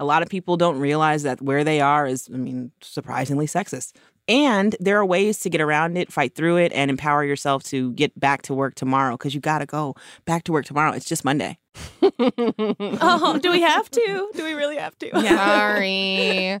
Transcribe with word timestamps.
A 0.00 0.04
lot 0.04 0.22
of 0.22 0.28
people 0.28 0.56
don't 0.56 0.78
realize 0.78 1.24
that 1.24 1.42
where 1.42 1.64
they 1.64 1.80
are 1.80 2.06
is, 2.06 2.28
I 2.32 2.36
mean, 2.36 2.70
surprisingly 2.80 3.46
sexist. 3.46 3.94
And 4.28 4.76
there 4.78 4.98
are 4.98 5.06
ways 5.06 5.40
to 5.40 5.50
get 5.50 5.60
around 5.60 5.96
it, 5.96 6.12
fight 6.12 6.34
through 6.34 6.58
it, 6.58 6.70
and 6.72 6.90
empower 6.90 7.24
yourself 7.24 7.62
to 7.64 7.92
get 7.94 8.18
back 8.18 8.42
to 8.42 8.54
work 8.54 8.74
tomorrow 8.74 9.16
because 9.16 9.34
you 9.34 9.40
got 9.40 9.58
to 9.58 9.66
go 9.66 9.96
back 10.26 10.44
to 10.44 10.52
work 10.52 10.66
tomorrow. 10.66 10.92
It's 10.92 11.06
just 11.06 11.24
Monday. 11.24 11.58
oh, 12.02 13.38
do 13.42 13.50
we 13.50 13.62
have 13.62 13.90
to? 13.90 14.30
Do 14.34 14.44
we 14.44 14.52
really 14.52 14.76
have 14.76 14.98
to? 14.98 15.10
Sorry. 15.10 16.60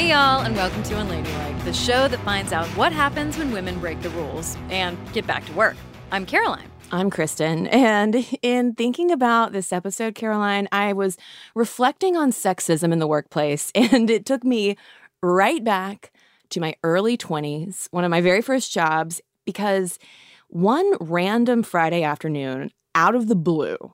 y'all, 0.10 0.42
and 0.42 0.56
welcome 0.56 0.82
to 0.82 0.96
Unladylike, 0.96 1.64
the 1.66 1.72
show 1.72 2.08
that 2.08 2.20
finds 2.22 2.52
out 2.52 2.66
what 2.70 2.92
happens 2.92 3.38
when 3.38 3.52
women 3.52 3.80
break 3.80 4.02
the 4.02 4.10
rules 4.10 4.58
and 4.72 4.98
get 5.14 5.28
back 5.28 5.46
to 5.46 5.54
work. 5.54 5.78
I'm 6.12 6.26
Caroline. 6.26 6.68
I'm 6.92 7.12
Cristen. 7.12 7.68
And 7.68 8.26
in 8.42 8.74
thinking 8.74 9.12
about 9.12 9.52
this 9.52 9.72
episode, 9.72 10.16
Caroline, 10.16 10.68
I 10.72 10.94
was 10.94 11.16
reflecting 11.54 12.18
on 12.18 12.32
sexism 12.32 12.92
in 12.92 12.98
the 12.98 13.06
workplace, 13.06 13.72
and 13.76 14.10
it 14.10 14.26
took 14.26 14.44
me 14.44 14.78
right 15.22 15.64
back 15.64 16.12
to 16.50 16.60
my 16.60 16.74
early 16.84 17.16
20s, 17.16 17.88
one 17.92 18.04
of 18.04 18.10
my 18.10 18.22
very 18.22 18.42
first 18.42 18.74
jobs, 18.74 19.22
because 19.46 20.00
one 20.48 20.92
random 21.00 21.62
Friday 21.62 22.02
afternoon, 22.02 22.72
out 22.96 23.14
of 23.14 23.28
the 23.28 23.36
blue, 23.36 23.94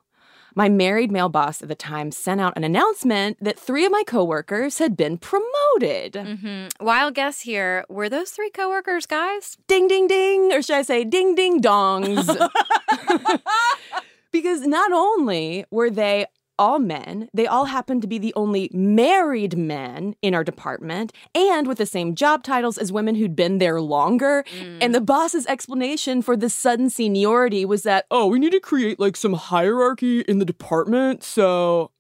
my 0.56 0.70
married 0.70 1.12
male 1.12 1.30
boss 1.30 1.62
at 1.62 1.68
the 1.68 1.76
time 1.76 2.12
sent 2.12 2.40
out 2.40 2.54
an 2.56 2.64
announcement 2.64 3.38
that 3.42 3.60
three 3.60 3.86
of 3.86 3.92
my 3.92 4.04
coworkers 4.08 4.80
had 4.80 4.96
been 4.96 5.18
promoted. 5.18 6.14
Mm-hmm. 6.14 6.84
Wild 6.84 7.14
guess 7.14 7.42
here. 7.42 7.84
Were 7.90 8.08
those 8.08 8.32
three 8.32 8.50
coworkers 8.50 9.06
guys? 9.06 9.58
Ding, 9.68 9.88
ding, 9.88 10.08
ding, 10.08 10.54
or 10.54 10.62
should 10.62 10.78
I 10.78 10.82
say 10.82 11.04
ding, 11.04 11.36
ding, 11.36 11.62
dongs? 11.62 12.26
because 14.32 14.62
not 14.62 14.92
only 14.94 15.66
were 15.72 15.90
they 15.90 16.26
all 16.58 16.80
men, 16.80 17.30
they 17.34 17.48
all 17.48 17.66
happened 17.66 18.02
to 18.02 18.08
be 18.08 18.18
the 18.18 18.34
only 18.36 18.70
married 18.74 19.58
men 19.58 20.16
in 20.22 20.34
our 20.34 20.44
department 20.44 21.12
and 21.34 21.68
with 21.68 21.78
the 21.78 21.86
same 21.86 22.16
job 22.16 22.44
titles 22.44 22.78
as 22.78 22.92
women 22.92 23.16
who'd 23.16 23.36
been 23.36 23.58
there 23.58 23.82
longer. 23.82 24.44
And 24.82 24.94
the 24.94 25.00
mm. 25.00 25.06
boss's 25.06 25.46
explanation 25.48 26.22
for 26.22 26.38
the 26.38 26.50
sudden 26.50 26.90
seniority 26.90 27.66
was 27.66 27.84
that, 27.84 28.06
oh, 28.10 28.28
we 28.28 28.40
need 28.40 28.52
to 28.52 28.60
create 28.60 29.00
like 29.00 29.18
some 29.18 29.34
hierarchy 29.34 30.22
in 30.22 30.40
the 30.40 30.46
department. 30.46 31.24
So 31.24 31.92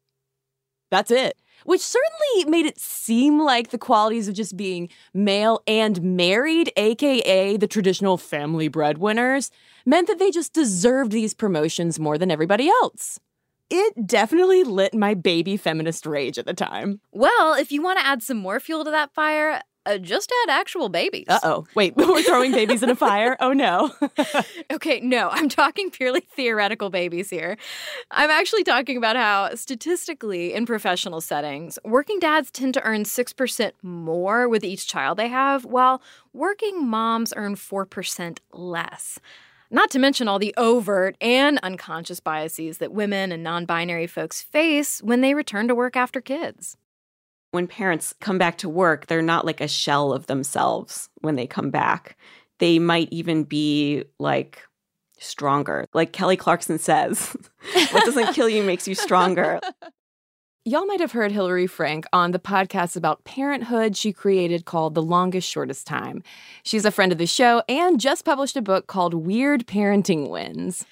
that's 0.92 1.12
it. 1.12 1.38
Which 1.64 1.82
certainly 1.82 2.50
made 2.50 2.68
it 2.68 2.80
seem 2.80 3.40
like 3.42 3.72
the 3.72 3.78
qualities 3.78 4.28
of 4.28 4.36
just 4.36 4.56
being 4.56 4.88
male 5.14 5.64
and 5.66 6.00
married, 6.02 6.72
aka 6.78 7.58
the 7.58 7.68
traditional 7.68 8.18
family 8.18 8.68
breadwinners, 8.68 9.50
meant 9.84 10.08
that 10.08 10.20
they 10.20 10.30
just 10.30 10.54
deserved 10.54 11.12
these 11.12 11.34
promotions 11.34 12.00
more 12.00 12.20
than 12.20 12.30
everybody 12.30 12.70
else. 12.70 13.20
It 13.70 14.06
definitely 14.06 14.64
lit 14.64 14.94
my 14.94 15.14
baby 15.16 15.58
feminist 15.58 16.06
rage 16.06 16.38
at 16.38 16.46
the 16.46 16.53
time. 16.53 17.00
Well, 17.12 17.56
if 17.56 17.72
you 17.72 17.81
want 17.81 18.00
to 18.00 18.06
add 18.06 18.22
some 18.22 18.38
more 18.38 18.59
fuel 18.59 18.84
to 18.86 18.92
that 18.92 19.14
fire, 19.14 19.62
uh, 19.88 19.98
just 19.98 20.31
add 20.44 20.52
actual 20.52 20.90
babies. 20.90 21.26
Uh 21.28 21.40
oh. 21.44 21.66
Wait, 21.76 21.96
we're 21.98 22.22
throwing 22.24 22.52
babies 22.52 22.84
in 22.84 22.90
a 22.90 22.96
fire? 22.96 23.38
Oh 23.40 23.53
no. 23.53 23.92
Okay, 24.72 25.00
no, 25.00 25.30
I'm 25.30 25.48
talking 25.48 25.90
purely 25.90 26.22
theoretical 26.22 26.90
babies 26.90 27.30
here. 27.30 27.58
I'm 28.12 28.30
actually 28.30 28.64
talking 28.64 28.98
about 28.98 29.16
how, 29.16 29.53
statistically, 29.56 30.53
in 30.53 30.66
professional 30.66 31.22
settings, 31.22 31.78
working 31.84 32.20
dads 32.20 32.52
tend 32.52 32.74
to 32.76 32.84
earn 32.84 33.03
6% 33.03 33.72
more 33.82 34.50
with 34.50 34.64
each 34.64 34.88
child 34.88 35.18
they 35.18 35.28
have, 35.28 35.66
while 35.66 36.02
working 36.34 36.86
moms 36.88 37.32
earn 37.36 37.56
4% 37.56 38.40
less. 38.52 39.20
Not 39.75 39.91
to 39.91 40.00
mention 40.00 40.30
all 40.30 40.40
the 40.40 40.53
overt 40.56 41.18
and 41.19 41.59
unconscious 41.62 42.22
biases 42.22 42.78
that 42.78 42.94
women 42.94 43.34
and 43.34 43.44
non 43.44 43.66
binary 43.66 44.08
folks 44.08 44.41
face 44.41 45.03
when 45.03 45.19
they 45.19 45.34
return 45.34 45.68
to 45.68 45.75
work 45.75 45.97
after 45.97 46.22
kids. 46.22 46.78
when 47.52 47.68
parents 47.68 48.14
come 48.22 48.38
back 48.38 48.58
to 48.59 48.69
work, 48.69 49.08
they're 49.08 49.22
not 49.22 49.46
like 49.46 49.59
a 49.59 49.68
shell 49.68 50.14
of 50.14 50.28
themselves 50.28 51.09
when 51.19 51.35
they 51.35 51.46
come 51.46 51.72
back. 51.72 52.18
They 52.59 52.80
might 52.80 53.09
even 53.12 53.44
be 53.44 54.06
like 54.18 54.62
stronger. 55.19 55.85
Like 55.94 56.14
Kelly 56.14 56.38
Clarkson 56.38 56.80
says, 56.80 57.35
what 57.91 58.06
doesn't 58.06 58.34
kill 58.34 58.47
you 58.47 58.64
makes 58.64 58.88
you 58.88 58.96
stronger. 58.96 59.59
Y'all 60.68 60.88
might 60.88 61.00
have 61.00 61.12
heard 61.12 61.31
Hillary 61.31 61.68
Frank 61.68 62.08
on 62.12 62.31
the 62.31 62.40
podcast 62.40 62.98
about 62.98 63.24
parenthood 63.24 63.96
she 63.96 64.12
created 64.12 64.66
called 64.66 64.96
The 64.96 65.02
Longest 65.03 65.48
Shortest 65.48 65.86
Time. 65.86 66.24
She's 66.64 66.86
a 66.86 66.92
friend 66.92 67.12
of 67.12 67.20
the 67.20 67.28
show 67.28 67.62
and 67.70 68.00
just 68.00 68.26
published 68.26 68.58
a 68.58 68.64
book 68.64 68.88
called 68.88 69.14
Weird 69.14 69.68
Parenting 69.68 70.28
Wins. 70.28 70.84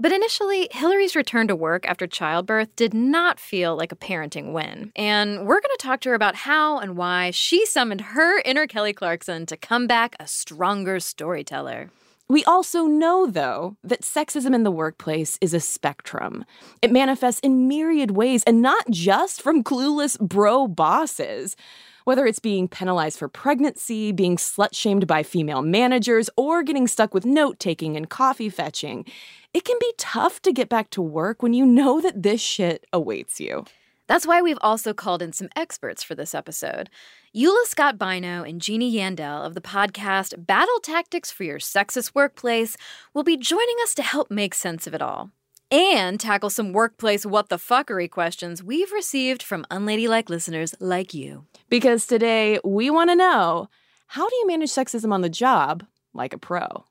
But 0.00 0.10
initially, 0.10 0.66
Hillary's 0.72 1.14
return 1.14 1.46
to 1.46 1.54
work 1.54 1.86
after 1.86 2.08
childbirth 2.08 2.74
did 2.74 2.92
not 2.92 3.38
feel 3.38 3.76
like 3.76 3.92
a 3.92 3.96
parenting 3.96 4.52
win. 4.52 4.90
And 4.96 5.46
we're 5.46 5.60
going 5.60 5.76
to 5.78 5.78
talk 5.78 6.00
to 6.00 6.08
her 6.08 6.16
about 6.16 6.34
how 6.34 6.80
and 6.80 6.96
why 6.96 7.30
she 7.30 7.64
summoned 7.66 8.00
her 8.00 8.40
inner 8.40 8.66
Kelly 8.66 8.92
Clarkson 8.92 9.46
to 9.46 9.56
come 9.56 9.86
back 9.86 10.16
a 10.18 10.26
stronger 10.26 10.98
storyteller. 10.98 11.90
We 12.30 12.44
also 12.44 12.84
know, 12.86 13.26
though, 13.26 13.76
that 13.82 14.02
sexism 14.02 14.54
in 14.54 14.62
the 14.62 14.70
workplace 14.70 15.36
is 15.40 15.52
a 15.52 15.58
spectrum. 15.58 16.44
It 16.80 16.92
manifests 16.92 17.40
in 17.40 17.66
myriad 17.66 18.12
ways, 18.12 18.44
and 18.44 18.62
not 18.62 18.88
just 18.88 19.42
from 19.42 19.64
clueless 19.64 20.16
bro 20.20 20.68
bosses. 20.68 21.56
Whether 22.04 22.26
it's 22.26 22.38
being 22.38 22.68
penalized 22.68 23.18
for 23.18 23.26
pregnancy, 23.26 24.12
being 24.12 24.36
slut 24.36 24.76
shamed 24.76 25.08
by 25.08 25.24
female 25.24 25.62
managers, 25.62 26.30
or 26.36 26.62
getting 26.62 26.86
stuck 26.86 27.14
with 27.14 27.26
note 27.26 27.58
taking 27.58 27.96
and 27.96 28.08
coffee 28.08 28.48
fetching, 28.48 29.06
it 29.52 29.64
can 29.64 29.76
be 29.80 29.92
tough 29.98 30.40
to 30.42 30.52
get 30.52 30.68
back 30.68 30.90
to 30.90 31.02
work 31.02 31.42
when 31.42 31.52
you 31.52 31.66
know 31.66 32.00
that 32.00 32.22
this 32.22 32.40
shit 32.40 32.86
awaits 32.92 33.40
you. 33.40 33.64
That's 34.10 34.26
why 34.26 34.42
we've 34.42 34.58
also 34.60 34.92
called 34.92 35.22
in 35.22 35.32
some 35.32 35.50
experts 35.54 36.02
for 36.02 36.16
this 36.16 36.34
episode. 36.34 36.90
Eula 37.32 37.64
Scott 37.66 37.96
Bynoe 37.96 38.42
and 38.48 38.60
Jeannie 38.60 38.92
Yandel 38.92 39.46
of 39.46 39.54
the 39.54 39.60
podcast 39.60 40.48
Battle 40.48 40.80
Tactics 40.82 41.30
for 41.30 41.44
Your 41.44 41.60
Sexist 41.60 42.12
Workplace 42.12 42.76
will 43.14 43.22
be 43.22 43.36
joining 43.36 43.76
us 43.84 43.94
to 43.94 44.02
help 44.02 44.28
make 44.28 44.52
sense 44.52 44.88
of 44.88 44.94
it 44.94 45.00
all 45.00 45.30
and 45.70 46.18
tackle 46.18 46.50
some 46.50 46.72
workplace 46.72 47.24
what 47.24 47.50
the 47.50 47.56
fuckery 47.56 48.10
questions 48.10 48.64
we've 48.64 48.90
received 48.90 49.44
from 49.44 49.64
unladylike 49.70 50.28
listeners 50.28 50.74
like 50.80 51.14
you. 51.14 51.44
Because 51.68 52.04
today 52.04 52.58
we 52.64 52.90
want 52.90 53.10
to 53.10 53.14
know 53.14 53.68
how 54.08 54.28
do 54.28 54.34
you 54.34 54.46
manage 54.48 54.70
sexism 54.70 55.12
on 55.12 55.20
the 55.20 55.28
job 55.28 55.86
like 56.12 56.32
a 56.32 56.38
pro? 56.38 56.84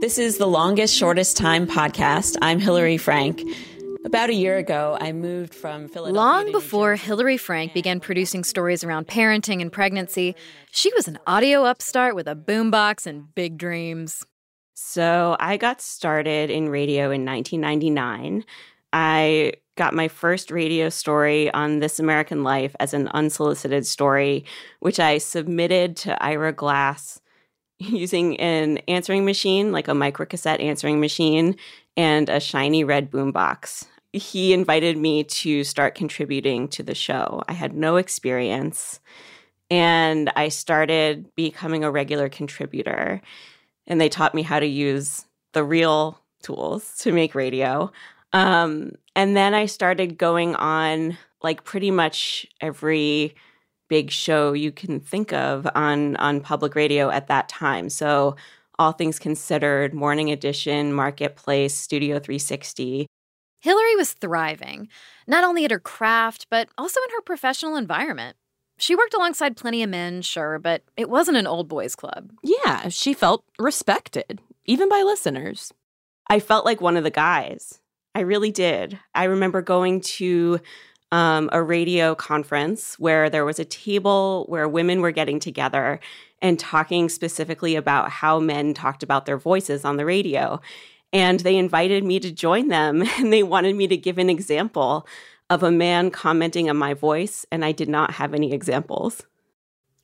This 0.00 0.18
is 0.18 0.38
the 0.38 0.46
longest, 0.46 0.96
shortest 0.96 1.36
time 1.36 1.66
podcast. 1.66 2.38
I'm 2.40 2.58
Hillary 2.58 2.96
Frank. 2.96 3.42
About 4.06 4.30
a 4.30 4.34
year 4.34 4.56
ago, 4.56 4.96
I 4.98 5.12
moved 5.12 5.54
from 5.54 5.88
Philadelphia. 5.88 6.18
Long 6.18 6.52
before 6.52 6.94
Jersey. 6.94 7.06
Hillary 7.06 7.36
Frank 7.36 7.74
began 7.74 8.00
producing 8.00 8.42
stories 8.42 8.82
around 8.82 9.08
parenting 9.08 9.60
and 9.60 9.70
pregnancy, 9.70 10.34
she 10.72 10.90
was 10.94 11.06
an 11.06 11.18
audio 11.26 11.64
upstart 11.64 12.14
with 12.14 12.26
a 12.26 12.34
boombox 12.34 13.06
and 13.06 13.34
big 13.34 13.58
dreams. 13.58 14.24
So 14.72 15.36
I 15.38 15.58
got 15.58 15.82
started 15.82 16.48
in 16.48 16.70
radio 16.70 17.10
in 17.10 17.26
1999. 17.26 18.46
I 18.94 19.52
got 19.76 19.92
my 19.92 20.08
first 20.08 20.50
radio 20.50 20.88
story 20.88 21.52
on 21.52 21.80
This 21.80 21.98
American 21.98 22.42
Life 22.42 22.74
as 22.80 22.94
an 22.94 23.08
unsolicited 23.08 23.86
story, 23.86 24.46
which 24.78 24.98
I 24.98 25.18
submitted 25.18 25.94
to 25.98 26.22
Ira 26.22 26.54
Glass 26.54 27.19
using 27.88 28.38
an 28.38 28.78
answering 28.88 29.24
machine, 29.24 29.72
like 29.72 29.88
a 29.88 29.92
microcassette 29.92 30.62
answering 30.62 31.00
machine, 31.00 31.56
and 31.96 32.28
a 32.28 32.38
shiny 32.38 32.84
red 32.84 33.10
boombox. 33.10 33.86
He 34.12 34.52
invited 34.52 34.98
me 34.98 35.24
to 35.24 35.64
start 35.64 35.94
contributing 35.94 36.68
to 36.68 36.82
the 36.82 36.94
show. 36.94 37.42
I 37.48 37.54
had 37.54 37.74
no 37.74 37.96
experience, 37.96 39.00
and 39.70 40.30
I 40.36 40.48
started 40.48 41.34
becoming 41.36 41.82
a 41.82 41.90
regular 41.90 42.28
contributor. 42.28 43.22
And 43.86 44.00
they 44.00 44.08
taught 44.08 44.34
me 44.34 44.42
how 44.42 44.60
to 44.60 44.66
use 44.66 45.24
the 45.52 45.64
real 45.64 46.20
tools 46.42 46.96
to 46.98 47.12
make 47.12 47.34
radio. 47.34 47.90
Um, 48.32 48.92
and 49.16 49.36
then 49.36 49.54
I 49.54 49.66
started 49.66 50.18
going 50.18 50.54
on 50.54 51.16
like 51.42 51.64
pretty 51.64 51.90
much 51.90 52.46
every 52.60 53.34
big 53.90 54.10
show 54.10 54.54
you 54.54 54.72
can 54.72 55.00
think 55.00 55.34
of 55.34 55.68
on 55.74 56.16
on 56.16 56.40
public 56.40 56.74
radio 56.74 57.10
at 57.10 57.26
that 57.26 57.50
time. 57.50 57.90
So 57.90 58.36
all 58.78 58.92
things 58.92 59.18
considered, 59.18 59.92
Morning 59.92 60.30
Edition, 60.30 60.94
Marketplace, 60.94 61.74
Studio 61.74 62.18
360. 62.18 63.06
Hillary 63.58 63.96
was 63.96 64.14
thriving, 64.14 64.88
not 65.26 65.44
only 65.44 65.66
at 65.66 65.70
her 65.70 65.78
craft, 65.78 66.46
but 66.50 66.70
also 66.78 66.98
in 67.06 67.14
her 67.16 67.20
professional 67.20 67.76
environment. 67.76 68.38
She 68.78 68.96
worked 68.96 69.12
alongside 69.12 69.58
plenty 69.58 69.82
of 69.82 69.90
men, 69.90 70.22
sure, 70.22 70.58
but 70.58 70.82
it 70.96 71.10
wasn't 71.10 71.36
an 71.36 71.46
old 71.46 71.68
boys 71.68 71.94
club. 71.94 72.32
Yeah, 72.42 72.88
she 72.88 73.12
felt 73.12 73.44
respected, 73.58 74.40
even 74.64 74.88
by 74.88 75.02
listeners. 75.02 75.74
I 76.28 76.40
felt 76.40 76.64
like 76.64 76.80
one 76.80 76.96
of 76.96 77.04
the 77.04 77.10
guys. 77.10 77.80
I 78.14 78.20
really 78.20 78.50
did. 78.50 78.98
I 79.14 79.24
remember 79.24 79.60
going 79.60 80.00
to 80.00 80.60
um, 81.12 81.48
a 81.52 81.62
radio 81.62 82.14
conference 82.14 82.98
where 82.98 83.28
there 83.28 83.44
was 83.44 83.58
a 83.58 83.64
table 83.64 84.46
where 84.48 84.68
women 84.68 85.00
were 85.00 85.10
getting 85.10 85.40
together 85.40 86.00
and 86.40 86.58
talking 86.58 87.08
specifically 87.08 87.76
about 87.76 88.10
how 88.10 88.38
men 88.38 88.74
talked 88.74 89.02
about 89.02 89.26
their 89.26 89.38
voices 89.38 89.84
on 89.84 89.96
the 89.96 90.04
radio. 90.04 90.60
And 91.12 91.40
they 91.40 91.56
invited 91.56 92.04
me 92.04 92.20
to 92.20 92.30
join 92.30 92.68
them 92.68 93.02
and 93.18 93.32
they 93.32 93.42
wanted 93.42 93.76
me 93.76 93.88
to 93.88 93.96
give 93.96 94.18
an 94.18 94.30
example 94.30 95.06
of 95.50 95.64
a 95.64 95.70
man 95.70 96.12
commenting 96.12 96.70
on 96.70 96.76
my 96.76 96.94
voice, 96.94 97.44
and 97.50 97.64
I 97.64 97.72
did 97.72 97.88
not 97.88 98.12
have 98.12 98.32
any 98.32 98.52
examples. 98.52 99.26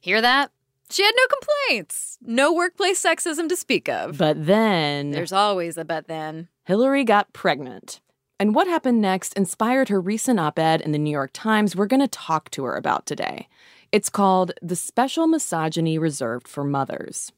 Hear 0.00 0.20
that? 0.20 0.50
She 0.90 1.04
had 1.04 1.14
no 1.16 1.36
complaints. 1.38 2.18
No 2.20 2.52
workplace 2.52 3.02
sexism 3.02 3.48
to 3.48 3.56
speak 3.56 3.88
of. 3.88 4.18
But 4.18 4.46
then 4.46 5.12
There's 5.12 5.32
always 5.32 5.78
a 5.78 5.84
but 5.84 6.08
then. 6.08 6.48
Hillary 6.64 7.04
got 7.04 7.32
pregnant. 7.32 8.00
And 8.38 8.54
what 8.54 8.66
happened 8.66 9.00
next 9.00 9.32
inspired 9.34 9.88
her 9.88 10.00
recent 10.00 10.38
op 10.38 10.58
ed 10.58 10.82
in 10.82 10.92
the 10.92 10.98
New 10.98 11.10
York 11.10 11.30
Times 11.32 11.74
we're 11.74 11.86
going 11.86 12.00
to 12.00 12.08
talk 12.08 12.50
to 12.50 12.64
her 12.64 12.76
about 12.76 13.06
today. 13.06 13.48
It's 13.92 14.10
called 14.10 14.52
The 14.60 14.76
Special 14.76 15.26
Misogyny 15.26 15.96
Reserved 15.96 16.46
for 16.46 16.64
Mothers. 16.64 17.32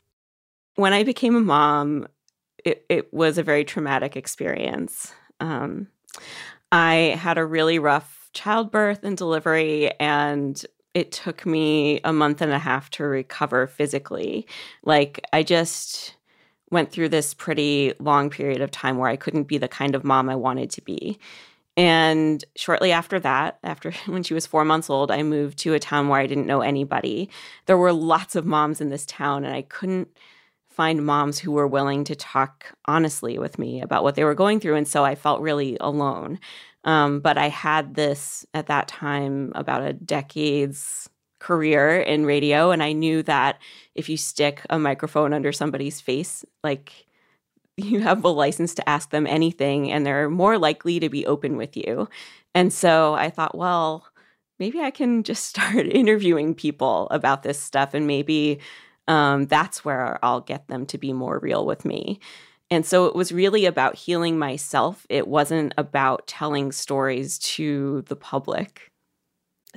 When 0.74 0.92
I 0.92 1.04
became 1.04 1.36
a 1.36 1.40
mom, 1.40 2.08
it, 2.64 2.84
it 2.88 3.12
was 3.12 3.38
a 3.38 3.42
very 3.42 3.64
traumatic 3.64 4.16
experience. 4.16 5.12
Um, 5.38 5.88
I 6.72 7.16
had 7.18 7.38
a 7.38 7.46
really 7.46 7.78
rough 7.78 8.30
childbirth 8.32 9.04
and 9.04 9.16
delivery, 9.16 9.90
and 10.00 10.60
it 10.94 11.12
took 11.12 11.46
me 11.46 12.00
a 12.02 12.12
month 12.12 12.40
and 12.40 12.52
a 12.52 12.58
half 12.58 12.90
to 12.90 13.04
recover 13.04 13.68
physically. 13.68 14.46
Like, 14.82 15.20
I 15.32 15.44
just 15.44 16.16
went 16.70 16.92
through 16.92 17.08
this 17.08 17.34
pretty 17.34 17.92
long 17.98 18.30
period 18.30 18.60
of 18.60 18.70
time 18.70 18.98
where 18.98 19.08
I 19.08 19.16
couldn't 19.16 19.44
be 19.44 19.58
the 19.58 19.68
kind 19.68 19.94
of 19.94 20.04
mom 20.04 20.28
I 20.28 20.36
wanted 20.36 20.70
to 20.70 20.82
be. 20.82 21.18
And 21.76 22.44
shortly 22.56 22.90
after 22.90 23.20
that, 23.20 23.58
after 23.62 23.92
when 24.06 24.22
she 24.22 24.34
was 24.34 24.46
four 24.46 24.64
months 24.64 24.90
old, 24.90 25.10
I 25.10 25.22
moved 25.22 25.58
to 25.58 25.74
a 25.74 25.78
town 25.78 26.08
where 26.08 26.20
I 26.20 26.26
didn't 26.26 26.46
know 26.46 26.60
anybody. 26.60 27.30
There 27.66 27.78
were 27.78 27.92
lots 27.92 28.34
of 28.34 28.44
moms 28.44 28.80
in 28.80 28.90
this 28.90 29.06
town, 29.06 29.44
and 29.44 29.54
I 29.54 29.62
couldn't 29.62 30.08
find 30.68 31.04
moms 31.04 31.38
who 31.38 31.52
were 31.52 31.66
willing 31.66 32.04
to 32.04 32.14
talk 32.14 32.72
honestly 32.84 33.38
with 33.38 33.58
me 33.58 33.80
about 33.80 34.02
what 34.02 34.14
they 34.14 34.24
were 34.24 34.34
going 34.34 34.60
through. 34.60 34.76
And 34.76 34.86
so 34.86 35.04
I 35.04 35.14
felt 35.14 35.40
really 35.40 35.76
alone. 35.80 36.38
Um, 36.84 37.20
but 37.20 37.36
I 37.36 37.48
had 37.48 37.94
this 37.94 38.46
at 38.54 38.68
that 38.68 38.88
time 38.88 39.52
about 39.54 39.82
a 39.82 39.92
decade's 39.92 41.08
career 41.38 42.00
in 42.00 42.26
radio. 42.26 42.70
And 42.70 42.82
I 42.82 42.92
knew 42.92 43.22
that 43.24 43.58
if 43.94 44.08
you 44.08 44.16
stick 44.16 44.62
a 44.70 44.78
microphone 44.78 45.32
under 45.32 45.52
somebody's 45.52 46.00
face, 46.00 46.44
like 46.62 47.06
you 47.76 48.00
have 48.00 48.24
a 48.24 48.28
license 48.28 48.74
to 48.74 48.88
ask 48.88 49.10
them 49.10 49.26
anything 49.26 49.90
and 49.92 50.04
they're 50.04 50.28
more 50.28 50.58
likely 50.58 50.98
to 51.00 51.08
be 51.08 51.26
open 51.26 51.56
with 51.56 51.76
you. 51.76 52.08
And 52.54 52.72
so 52.72 53.14
I 53.14 53.30
thought, 53.30 53.56
well, 53.56 54.06
maybe 54.58 54.80
I 54.80 54.90
can 54.90 55.22
just 55.22 55.44
start 55.48 55.86
interviewing 55.86 56.54
people 56.54 57.08
about 57.10 57.42
this 57.42 57.60
stuff 57.60 57.94
and 57.94 58.06
maybe 58.06 58.58
um, 59.06 59.46
that's 59.46 59.84
where 59.84 60.18
I'll 60.22 60.42
get 60.42 60.68
them 60.68 60.84
to 60.86 60.98
be 60.98 61.12
more 61.12 61.38
real 61.38 61.64
with 61.64 61.84
me. 61.84 62.20
And 62.70 62.84
so 62.84 63.06
it 63.06 63.14
was 63.14 63.32
really 63.32 63.64
about 63.64 63.96
healing 63.96 64.38
myself. 64.38 65.06
It 65.08 65.26
wasn't 65.26 65.72
about 65.78 66.26
telling 66.26 66.72
stories 66.72 67.38
to 67.38 68.02
the 68.02 68.16
public. 68.16 68.87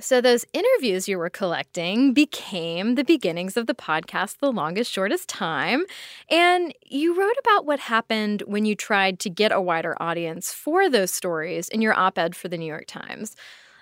So, 0.00 0.22
those 0.22 0.46
interviews 0.54 1.06
you 1.06 1.18
were 1.18 1.28
collecting 1.28 2.14
became 2.14 2.94
the 2.94 3.04
beginnings 3.04 3.58
of 3.58 3.66
the 3.66 3.74
podcast, 3.74 4.38
The 4.38 4.50
Longest 4.50 4.90
Shortest 4.90 5.28
Time. 5.28 5.84
And 6.30 6.72
you 6.86 7.18
wrote 7.18 7.36
about 7.38 7.66
what 7.66 7.78
happened 7.78 8.42
when 8.46 8.64
you 8.64 8.74
tried 8.74 9.18
to 9.20 9.28
get 9.28 9.52
a 9.52 9.60
wider 9.60 9.94
audience 10.00 10.50
for 10.52 10.88
those 10.88 11.12
stories 11.12 11.68
in 11.68 11.82
your 11.82 11.92
op 11.92 12.16
ed 12.16 12.34
for 12.34 12.48
the 12.48 12.56
New 12.56 12.66
York 12.66 12.86
Times. 12.86 13.36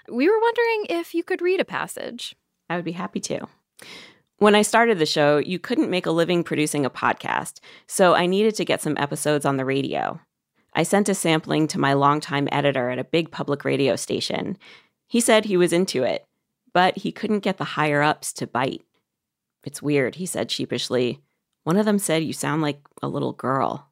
We 0.09 0.29
were 0.29 0.41
wondering 0.41 0.87
if 0.89 1.15
you 1.15 1.23
could 1.23 1.41
read 1.41 1.61
a 1.61 1.65
passage. 1.65 2.35
I 2.69 2.75
would 2.75 2.85
be 2.85 2.93
happy 2.93 3.21
to. 3.21 3.47
When 4.39 4.57
I 4.57 4.63
started 4.63 4.99
the 4.99 5.07
show, 5.07 5.39
you 5.39 5.61
couldn't 5.61 5.91
make 5.91 6.07
a 6.07 6.11
living 6.11 6.43
producing 6.43 6.85
a 6.85 6.91
podcast, 6.91 7.61
so 7.87 8.15
I 8.15 8.27
needed 8.27 8.57
to 8.57 8.65
get 8.65 8.83
some 8.83 8.97
episodes 8.99 9.47
on 9.47 9.59
the 9.59 9.65
radio. 9.65 10.19
I 10.75 10.83
sent 10.83 11.09
a 11.09 11.15
sampling 11.15 11.69
to 11.69 11.79
my 11.79 11.93
longtime 11.93 12.49
editor 12.51 12.91
at 12.91 12.99
a 12.99 13.05
big 13.05 13.31
public 13.31 13.65
radio 13.65 13.97
station. 13.97 14.57
He 15.11 15.21
said 15.21 15.45
he 15.45 15.57
was 15.57 15.73
into 15.73 16.05
it, 16.05 16.25
but 16.73 16.99
he 16.99 17.11
couldn't 17.11 17.41
get 17.41 17.59
the 17.59 17.75
higher 17.75 18.01
ups 18.01 18.33
to 18.35 18.47
bite. 18.47 18.83
It's 19.65 19.83
weird, 19.83 20.15
he 20.15 20.25
said 20.25 20.53
sheepishly. 20.53 21.21
One 21.65 21.77
of 21.77 21.85
them 21.85 21.99
said 21.99 22.23
you 22.23 22.33
sound 22.33 22.63
like 22.63 22.79
a 23.03 23.09
little 23.09 23.33
girl. 23.33 23.89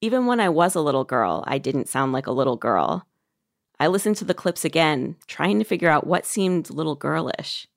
Even 0.00 0.24
when 0.24 0.40
I 0.40 0.48
was 0.48 0.74
a 0.74 0.80
little 0.80 1.04
girl, 1.04 1.44
I 1.46 1.58
didn't 1.58 1.90
sound 1.90 2.14
like 2.14 2.26
a 2.26 2.32
little 2.32 2.56
girl. 2.56 3.06
I 3.78 3.88
listened 3.88 4.16
to 4.16 4.24
the 4.24 4.32
clips 4.32 4.64
again, 4.64 5.16
trying 5.26 5.58
to 5.58 5.64
figure 5.64 5.90
out 5.90 6.06
what 6.06 6.24
seemed 6.24 6.70
little 6.70 6.94
girlish. 6.94 7.68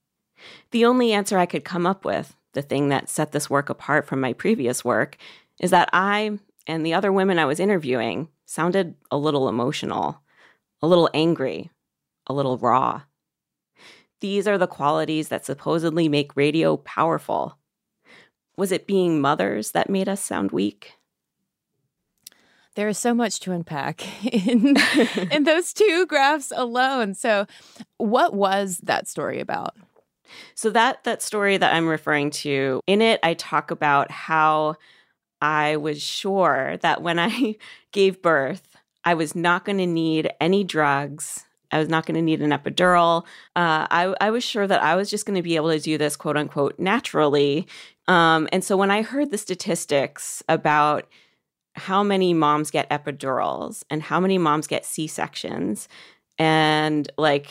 The 0.71 0.85
only 0.85 1.11
answer 1.11 1.37
I 1.37 1.45
could 1.45 1.65
come 1.65 1.85
up 1.85 2.05
with, 2.05 2.33
the 2.53 2.61
thing 2.61 2.87
that 2.87 3.09
set 3.09 3.33
this 3.33 3.49
work 3.49 3.69
apart 3.69 4.07
from 4.07 4.21
my 4.21 4.31
previous 4.31 4.85
work, 4.85 5.17
is 5.59 5.71
that 5.71 5.89
I 5.91 6.39
and 6.65 6.85
the 6.85 6.93
other 6.93 7.11
women 7.11 7.39
I 7.39 7.45
was 7.45 7.59
interviewing 7.59 8.29
sounded 8.45 8.95
a 9.11 9.17
little 9.17 9.49
emotional, 9.49 10.21
a 10.81 10.87
little 10.87 11.09
angry, 11.13 11.69
a 12.29 12.33
little 12.33 12.57
raw. 12.57 13.01
These 14.21 14.47
are 14.47 14.57
the 14.57 14.67
qualities 14.67 15.29
that 15.29 15.45
supposedly 15.45 16.07
make 16.07 16.35
radio 16.35 16.77
powerful. 16.77 17.57
Was 18.57 18.71
it 18.71 18.87
being 18.87 19.19
mothers 19.19 19.71
that 19.71 19.89
made 19.89 20.07
us 20.07 20.23
sound 20.23 20.51
weak? 20.51 20.93
There 22.75 22.87
is 22.87 22.97
so 22.97 23.13
much 23.13 23.39
to 23.41 23.51
unpack 23.51 24.05
in, 24.33 24.75
in 25.31 25.43
those 25.43 25.73
two 25.73 26.05
graphs 26.05 26.51
alone. 26.55 27.15
So, 27.15 27.45
what 27.97 28.33
was 28.33 28.77
that 28.83 29.07
story 29.07 29.39
about? 29.39 29.75
So 30.55 30.69
that 30.71 31.03
that 31.05 31.21
story 31.21 31.57
that 31.57 31.73
I'm 31.73 31.87
referring 31.87 32.31
to, 32.31 32.81
in 32.87 33.01
it 33.01 33.19
I 33.23 33.33
talk 33.33 33.71
about 33.71 34.11
how 34.11 34.75
I 35.41 35.77
was 35.77 36.01
sure 36.01 36.77
that 36.81 37.01
when 37.01 37.19
I 37.19 37.55
gave 37.91 38.21
birth, 38.21 38.77
I 39.03 39.13
was 39.13 39.35
not 39.35 39.65
going 39.65 39.77
to 39.77 39.85
need 39.87 40.31
any 40.39 40.63
drugs. 40.63 41.45
I 41.71 41.79
was 41.79 41.89
not 41.89 42.05
going 42.05 42.15
to 42.15 42.21
need 42.21 42.41
an 42.41 42.51
epidural. 42.51 43.23
Uh, 43.55 43.87
I, 43.89 44.15
I 44.21 44.31
was 44.31 44.43
sure 44.43 44.67
that 44.67 44.81
I 44.81 44.95
was 44.95 45.09
just 45.09 45.25
going 45.25 45.35
to 45.35 45.43
be 45.43 45.55
able 45.55 45.71
to 45.71 45.79
do 45.79 45.97
this 45.97 46.15
quote 46.15 46.37
unquote 46.37 46.79
naturally. 46.79 47.67
Um, 48.07 48.47
and 48.51 48.63
so 48.63 48.75
when 48.75 48.91
I 48.91 49.01
heard 49.01 49.31
the 49.31 49.37
statistics 49.37 50.41
about 50.49 51.07
how 51.75 52.03
many 52.03 52.33
moms 52.33 52.71
get 52.71 52.89
epidurals 52.89 53.83
and 53.89 54.01
how 54.01 54.19
many 54.19 54.37
moms 54.37 54.67
get 54.67 54.85
C 54.85 55.07
sections 55.07 55.87
and 56.37 57.09
like 57.17 57.49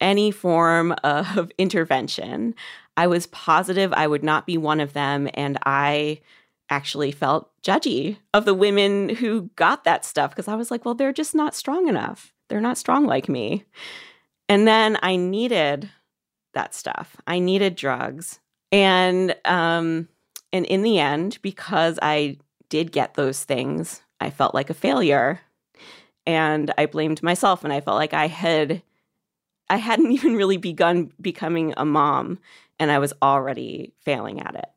any 0.00 0.30
form 0.30 0.94
of 1.04 1.52
intervention, 1.58 2.54
I 2.96 3.06
was 3.06 3.26
positive 3.28 3.92
I 3.92 4.06
would 4.06 4.24
not 4.24 4.46
be 4.46 4.58
one 4.58 4.80
of 4.80 4.92
them. 4.92 5.28
And 5.34 5.58
I 5.64 6.20
actually 6.70 7.10
felt 7.10 7.50
judgy 7.62 8.16
of 8.32 8.44
the 8.44 8.54
women 8.54 9.08
who 9.08 9.50
got 9.56 9.84
that 9.84 10.04
stuff 10.04 10.30
because 10.30 10.48
I 10.48 10.54
was 10.54 10.70
like, 10.70 10.84
well, 10.84 10.94
they're 10.94 11.12
just 11.12 11.34
not 11.34 11.54
strong 11.54 11.88
enough. 11.88 12.32
They're 12.50 12.60
not 12.60 12.76
strong 12.76 13.06
like 13.06 13.28
me. 13.28 13.64
And 14.48 14.66
then 14.66 14.98
I 15.02 15.16
needed 15.16 15.88
that 16.52 16.74
stuff. 16.74 17.16
I 17.26 17.38
needed 17.38 17.76
drugs. 17.76 18.40
And 18.72 19.34
um 19.44 20.08
and 20.52 20.66
in 20.66 20.82
the 20.82 20.98
end 20.98 21.38
because 21.42 21.98
I 22.02 22.38
did 22.68 22.92
get 22.92 23.14
those 23.14 23.44
things, 23.44 24.02
I 24.20 24.30
felt 24.30 24.54
like 24.54 24.68
a 24.68 24.74
failure. 24.74 25.40
And 26.26 26.74
I 26.76 26.86
blamed 26.86 27.22
myself 27.22 27.64
and 27.64 27.72
I 27.72 27.80
felt 27.80 27.96
like 27.96 28.12
I 28.12 28.26
had 28.26 28.82
I 29.68 29.76
hadn't 29.76 30.10
even 30.12 30.34
really 30.34 30.56
begun 30.56 31.12
becoming 31.20 31.72
a 31.76 31.84
mom 31.84 32.40
and 32.80 32.90
I 32.90 32.98
was 32.98 33.12
already 33.22 33.92
failing 34.00 34.40
at 34.40 34.56
it. 34.56 34.68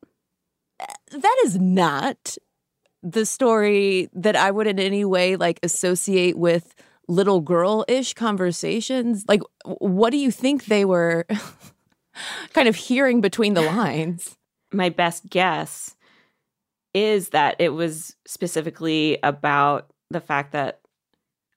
That 1.10 1.42
is 1.44 1.58
not 1.58 2.36
the 3.02 3.26
story 3.26 4.08
that 4.14 4.36
I 4.36 4.50
would 4.50 4.66
in 4.66 4.78
any 4.78 5.04
way 5.04 5.36
like 5.36 5.60
associate 5.62 6.38
with 6.38 6.74
little 7.08 7.40
girl 7.40 7.84
ish 7.88 8.14
conversations. 8.14 9.24
Like, 9.28 9.42
what 9.64 10.10
do 10.10 10.16
you 10.16 10.30
think 10.30 10.66
they 10.66 10.84
were 10.84 11.26
kind 12.52 12.68
of 12.68 12.76
hearing 12.76 13.20
between 13.20 13.54
the 13.54 13.62
lines? 13.62 14.36
My 14.72 14.88
best 14.88 15.28
guess 15.28 15.94
is 16.92 17.30
that 17.30 17.56
it 17.58 17.70
was 17.70 18.16
specifically 18.26 19.18
about 19.22 19.90
the 20.10 20.20
fact 20.20 20.52
that 20.52 20.80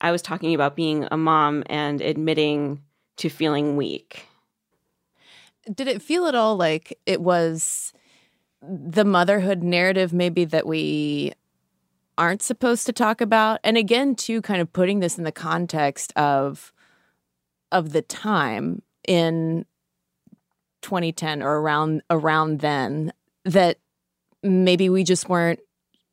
I 0.01 0.11
was 0.11 0.21
talking 0.21 0.53
about 0.53 0.75
being 0.75 1.07
a 1.09 1.17
mom 1.17 1.63
and 1.67 2.01
admitting 2.01 2.83
to 3.17 3.29
feeling 3.29 3.75
weak. 3.75 4.27
Did 5.73 5.87
it 5.87 6.01
feel 6.01 6.27
at 6.27 6.35
all 6.35 6.55
like 6.55 6.97
it 7.05 7.21
was 7.21 7.93
the 8.61 9.05
motherhood 9.05 9.63
narrative, 9.63 10.13
maybe 10.13 10.45
that 10.45 10.65
we 10.65 11.33
aren't 12.17 12.41
supposed 12.41 12.85
to 12.85 12.93
talk 12.93 13.21
about? 13.21 13.59
And 13.63 13.77
again, 13.77 14.15
too, 14.15 14.41
kind 14.41 14.61
of 14.61 14.71
putting 14.73 14.99
this 14.99 15.17
in 15.17 15.23
the 15.23 15.31
context 15.31 16.13
of 16.15 16.73
of 17.71 17.91
the 17.91 18.01
time 18.01 18.81
in 19.07 19.65
2010 20.81 21.41
or 21.41 21.59
around 21.59 22.01
around 22.09 22.59
then 22.59 23.11
that 23.43 23.77
maybe 24.41 24.89
we 24.89 25.03
just 25.03 25.27
weren't 25.27 25.59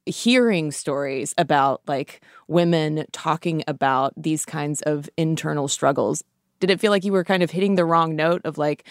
hearing 0.07 0.71
stories 0.71 1.33
about 1.39 1.81
like 1.87 2.21
women 2.49 3.07
talking 3.13 3.63
about 3.67 4.13
these 4.17 4.45
kinds 4.45 4.83
of 4.83 5.09
internal 5.17 5.69
struggles 5.69 6.23
did 6.61 6.71
it 6.71 6.81
feel 6.81 6.91
like 6.91 7.05
you 7.05 7.13
were 7.13 7.25
kind 7.25 7.43
of 7.43 7.51
hitting 7.51 7.75
the 7.75 7.85
wrong 7.85 8.15
note 8.15 8.43
of 8.45 8.59
like 8.59 8.85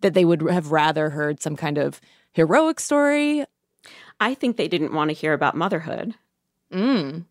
that 0.00 0.14
they 0.14 0.24
would 0.24 0.40
have 0.42 0.70
rather 0.70 1.10
heard 1.10 1.42
some 1.42 1.56
kind 1.56 1.76
of 1.76 2.00
heroic 2.32 2.80
story 2.80 3.44
I 4.20 4.34
think 4.34 4.56
they 4.56 4.68
didn't 4.68 4.92
want 4.92 5.08
to 5.08 5.14
hear 5.14 5.32
about 5.32 5.56
motherhood. 5.56 6.14
Mm. 6.72 7.24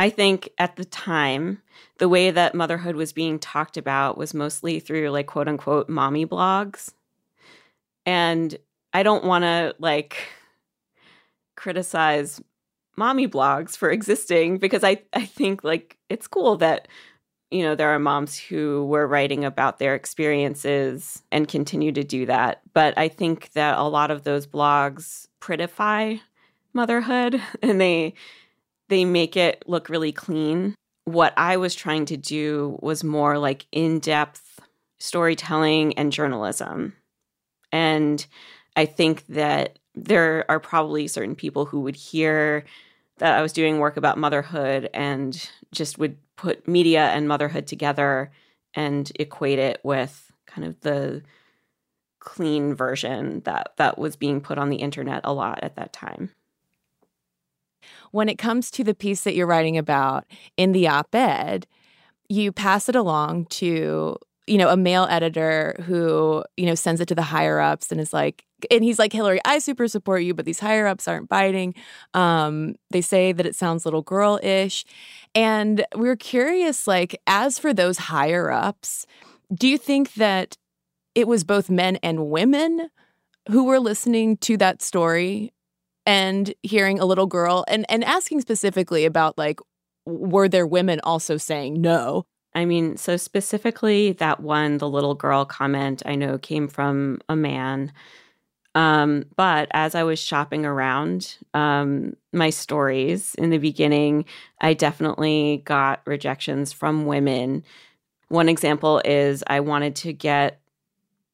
I 0.00 0.08
think 0.08 0.48
at 0.56 0.76
the 0.76 0.86
time, 0.86 1.60
the 1.98 2.08
way 2.08 2.30
that 2.30 2.54
motherhood 2.54 2.96
was 2.96 3.12
being 3.12 3.38
talked 3.38 3.76
about 3.76 4.16
was 4.16 4.32
mostly 4.32 4.80
through 4.80 5.10
like 5.10 5.26
quote 5.26 5.46
unquote 5.46 5.90
mommy 5.90 6.24
blogs. 6.24 6.94
And 8.06 8.56
I 8.94 9.02
don't 9.02 9.24
want 9.24 9.44
to 9.44 9.74
like 9.78 10.16
criticize 11.54 12.40
mommy 12.96 13.28
blogs 13.28 13.76
for 13.76 13.90
existing 13.98 14.56
because 14.56 14.82
I, 14.82 15.02
I 15.12 15.26
think 15.26 15.62
like 15.62 15.98
it's 16.08 16.26
cool 16.26 16.56
that, 16.56 16.88
you 17.50 17.62
know, 17.62 17.74
there 17.74 17.90
are 17.90 17.98
moms 17.98 18.38
who 18.38 18.86
were 18.86 19.06
writing 19.06 19.44
about 19.44 19.78
their 19.78 19.94
experiences 19.94 21.22
and 21.30 21.46
continue 21.46 21.92
to 21.92 22.04
do 22.04 22.24
that. 22.24 22.62
But 22.72 22.96
I 22.96 23.08
think 23.08 23.52
that 23.52 23.78
a 23.78 23.82
lot 23.82 24.10
of 24.10 24.24
those 24.24 24.46
blogs 24.46 25.26
prettify 25.42 26.20
motherhood 26.72 27.42
and 27.62 27.78
they 27.78 28.14
they 28.90 29.06
make 29.06 29.36
it 29.36 29.64
look 29.66 29.88
really 29.88 30.12
clean. 30.12 30.74
What 31.06 31.32
I 31.36 31.56
was 31.56 31.74
trying 31.74 32.04
to 32.06 32.16
do 32.16 32.78
was 32.82 33.02
more 33.02 33.38
like 33.38 33.66
in-depth 33.72 34.60
storytelling 34.98 35.94
and 35.94 36.12
journalism. 36.12 36.94
And 37.72 38.24
I 38.76 38.84
think 38.84 39.26
that 39.28 39.78
there 39.94 40.44
are 40.50 40.60
probably 40.60 41.08
certain 41.08 41.34
people 41.34 41.64
who 41.64 41.80
would 41.80 41.96
hear 41.96 42.64
that 43.18 43.38
I 43.38 43.42
was 43.42 43.52
doing 43.52 43.78
work 43.78 43.96
about 43.96 44.18
motherhood 44.18 44.90
and 44.92 45.50
just 45.72 45.98
would 45.98 46.16
put 46.36 46.68
media 46.68 47.06
and 47.06 47.28
motherhood 47.28 47.66
together 47.66 48.30
and 48.74 49.10
equate 49.16 49.58
it 49.58 49.80
with 49.82 50.32
kind 50.46 50.66
of 50.66 50.80
the 50.80 51.22
clean 52.18 52.74
version 52.74 53.40
that 53.44 53.72
that 53.76 53.98
was 53.98 54.16
being 54.16 54.40
put 54.40 54.58
on 54.58 54.68
the 54.68 54.76
internet 54.76 55.22
a 55.24 55.32
lot 55.32 55.60
at 55.62 55.76
that 55.76 55.92
time. 55.92 56.30
When 58.10 58.28
it 58.28 58.38
comes 58.38 58.70
to 58.70 58.84
the 58.84 58.94
piece 58.94 59.22
that 59.22 59.34
you're 59.34 59.46
writing 59.46 59.78
about 59.78 60.24
in 60.56 60.72
the 60.72 60.88
op-ed 60.88 61.66
you 62.28 62.52
pass 62.52 62.88
it 62.88 62.94
along 62.94 63.44
to 63.46 64.16
you 64.46 64.58
know 64.58 64.68
a 64.68 64.76
male 64.76 65.06
editor 65.10 65.76
who 65.86 66.42
you 66.56 66.66
know 66.66 66.74
sends 66.74 67.00
it 67.00 67.06
to 67.06 67.14
the 67.14 67.22
higher 67.22 67.60
ups 67.60 67.92
and 67.92 68.00
is 68.00 68.12
like 68.12 68.44
and 68.70 68.82
he's 68.82 68.98
like 68.98 69.12
hillary 69.12 69.40
i 69.44 69.58
super 69.58 69.86
support 69.86 70.22
you 70.22 70.34
but 70.34 70.44
these 70.44 70.60
higher 70.60 70.86
ups 70.86 71.06
aren't 71.06 71.28
biting. 71.28 71.74
Um 72.14 72.74
they 72.90 73.00
say 73.00 73.32
that 73.32 73.46
it 73.46 73.54
sounds 73.54 73.84
little 73.84 74.02
girl-ish. 74.02 74.84
And 75.34 75.84
we 75.94 76.02
we're 76.02 76.16
curious 76.16 76.86
like 76.86 77.20
as 77.26 77.58
for 77.58 77.72
those 77.72 77.98
higher 77.98 78.50
ups 78.50 79.06
do 79.54 79.68
you 79.68 79.78
think 79.78 80.14
that 80.14 80.56
it 81.14 81.26
was 81.26 81.44
both 81.44 81.70
men 81.70 81.96
and 82.02 82.30
women 82.30 82.90
who 83.48 83.64
were 83.64 83.80
listening 83.80 84.36
to 84.38 84.56
that 84.56 84.82
story 84.82 85.52
and 86.10 86.52
hearing 86.64 86.98
a 86.98 87.04
little 87.04 87.26
girl 87.26 87.64
and 87.68 87.86
and 87.88 88.02
asking 88.04 88.40
specifically 88.40 89.04
about 89.04 89.38
like 89.38 89.60
were 90.06 90.48
there 90.48 90.66
women 90.66 91.00
also 91.04 91.36
saying 91.36 91.80
no 91.80 92.26
I 92.52 92.64
mean, 92.64 92.96
so 92.96 93.16
specifically 93.16 94.12
that 94.14 94.40
one, 94.40 94.78
the 94.78 94.88
little 94.88 95.14
girl 95.14 95.44
comment, 95.44 96.02
I 96.04 96.16
know 96.16 96.36
came 96.36 96.66
from 96.66 97.20
a 97.28 97.36
man. 97.36 97.92
Um, 98.74 99.26
but 99.36 99.68
as 99.72 99.94
I 99.94 100.02
was 100.02 100.18
shopping 100.18 100.66
around 100.66 101.36
um, 101.54 102.16
my 102.32 102.50
stories 102.50 103.34
in 103.36 103.50
the 103.50 103.58
beginning, 103.58 104.24
I 104.60 104.74
definitely 104.74 105.62
got 105.64 106.02
rejections 106.06 106.72
from 106.72 107.06
women. 107.06 107.64
One 108.28 108.48
example 108.48 109.00
is 109.04 109.44
I 109.46 109.60
wanted 109.60 109.96
to 109.96 110.12
get 110.12 110.60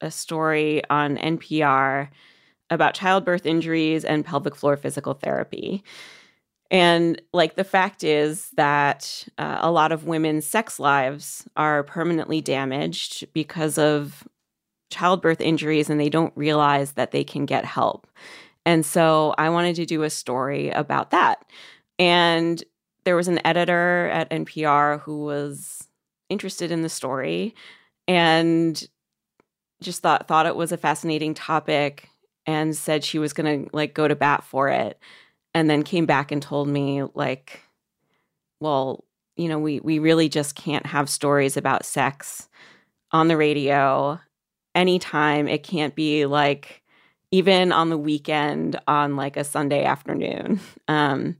a 0.00 0.10
story 0.10 0.82
on 0.90 1.16
NPR 1.16 2.08
about 2.70 2.94
childbirth 2.94 3.46
injuries 3.46 4.04
and 4.04 4.24
pelvic 4.24 4.56
floor 4.56 4.76
physical 4.76 5.14
therapy. 5.14 5.84
And 6.70 7.20
like 7.32 7.54
the 7.54 7.64
fact 7.64 8.02
is 8.02 8.50
that 8.56 9.26
uh, 9.38 9.58
a 9.60 9.70
lot 9.70 9.92
of 9.92 10.06
women's 10.06 10.46
sex 10.46 10.80
lives 10.80 11.46
are 11.56 11.84
permanently 11.84 12.40
damaged 12.40 13.32
because 13.32 13.78
of 13.78 14.26
childbirth 14.90 15.40
injuries 15.40 15.90
and 15.90 16.00
they 16.00 16.08
don't 16.08 16.32
realize 16.36 16.92
that 16.92 17.12
they 17.12 17.24
can 17.24 17.46
get 17.46 17.64
help. 17.64 18.06
And 18.64 18.84
so 18.84 19.34
I 19.38 19.50
wanted 19.50 19.76
to 19.76 19.86
do 19.86 20.02
a 20.02 20.10
story 20.10 20.70
about 20.70 21.10
that. 21.10 21.44
And 21.98 22.62
there 23.04 23.16
was 23.16 23.28
an 23.28 23.44
editor 23.46 24.10
at 24.12 24.30
NPR 24.30 25.00
who 25.00 25.24
was 25.24 25.86
interested 26.28 26.72
in 26.72 26.82
the 26.82 26.88
story 26.88 27.54
and 28.08 28.88
just 29.80 30.02
thought 30.02 30.26
thought 30.26 30.46
it 30.46 30.56
was 30.56 30.72
a 30.72 30.76
fascinating 30.76 31.34
topic 31.34 32.08
and 32.46 32.76
said 32.76 33.04
she 33.04 33.18
was 33.18 33.32
going 33.32 33.64
to 33.64 33.70
like 33.76 33.94
go 33.94 34.06
to 34.08 34.16
bat 34.16 34.44
for 34.44 34.68
it 34.68 34.98
and 35.54 35.68
then 35.68 35.82
came 35.82 36.06
back 36.06 36.30
and 36.30 36.42
told 36.42 36.68
me 36.68 37.02
like 37.14 37.60
well 38.60 39.04
you 39.36 39.48
know 39.48 39.58
we 39.58 39.80
we 39.80 39.98
really 39.98 40.28
just 40.28 40.54
can't 40.54 40.86
have 40.86 41.08
stories 41.08 41.56
about 41.56 41.84
sex 41.84 42.48
on 43.12 43.28
the 43.28 43.36
radio 43.36 44.18
anytime. 44.74 45.48
It 45.48 45.62
can't 45.62 45.94
be 45.94 46.26
like 46.26 46.82
even 47.30 47.72
on 47.72 47.90
the 47.90 47.98
weekend 47.98 48.78
on 48.86 49.16
like 49.16 49.36
a 49.36 49.44
sunday 49.44 49.84
afternoon. 49.84 50.60
Um 50.88 51.36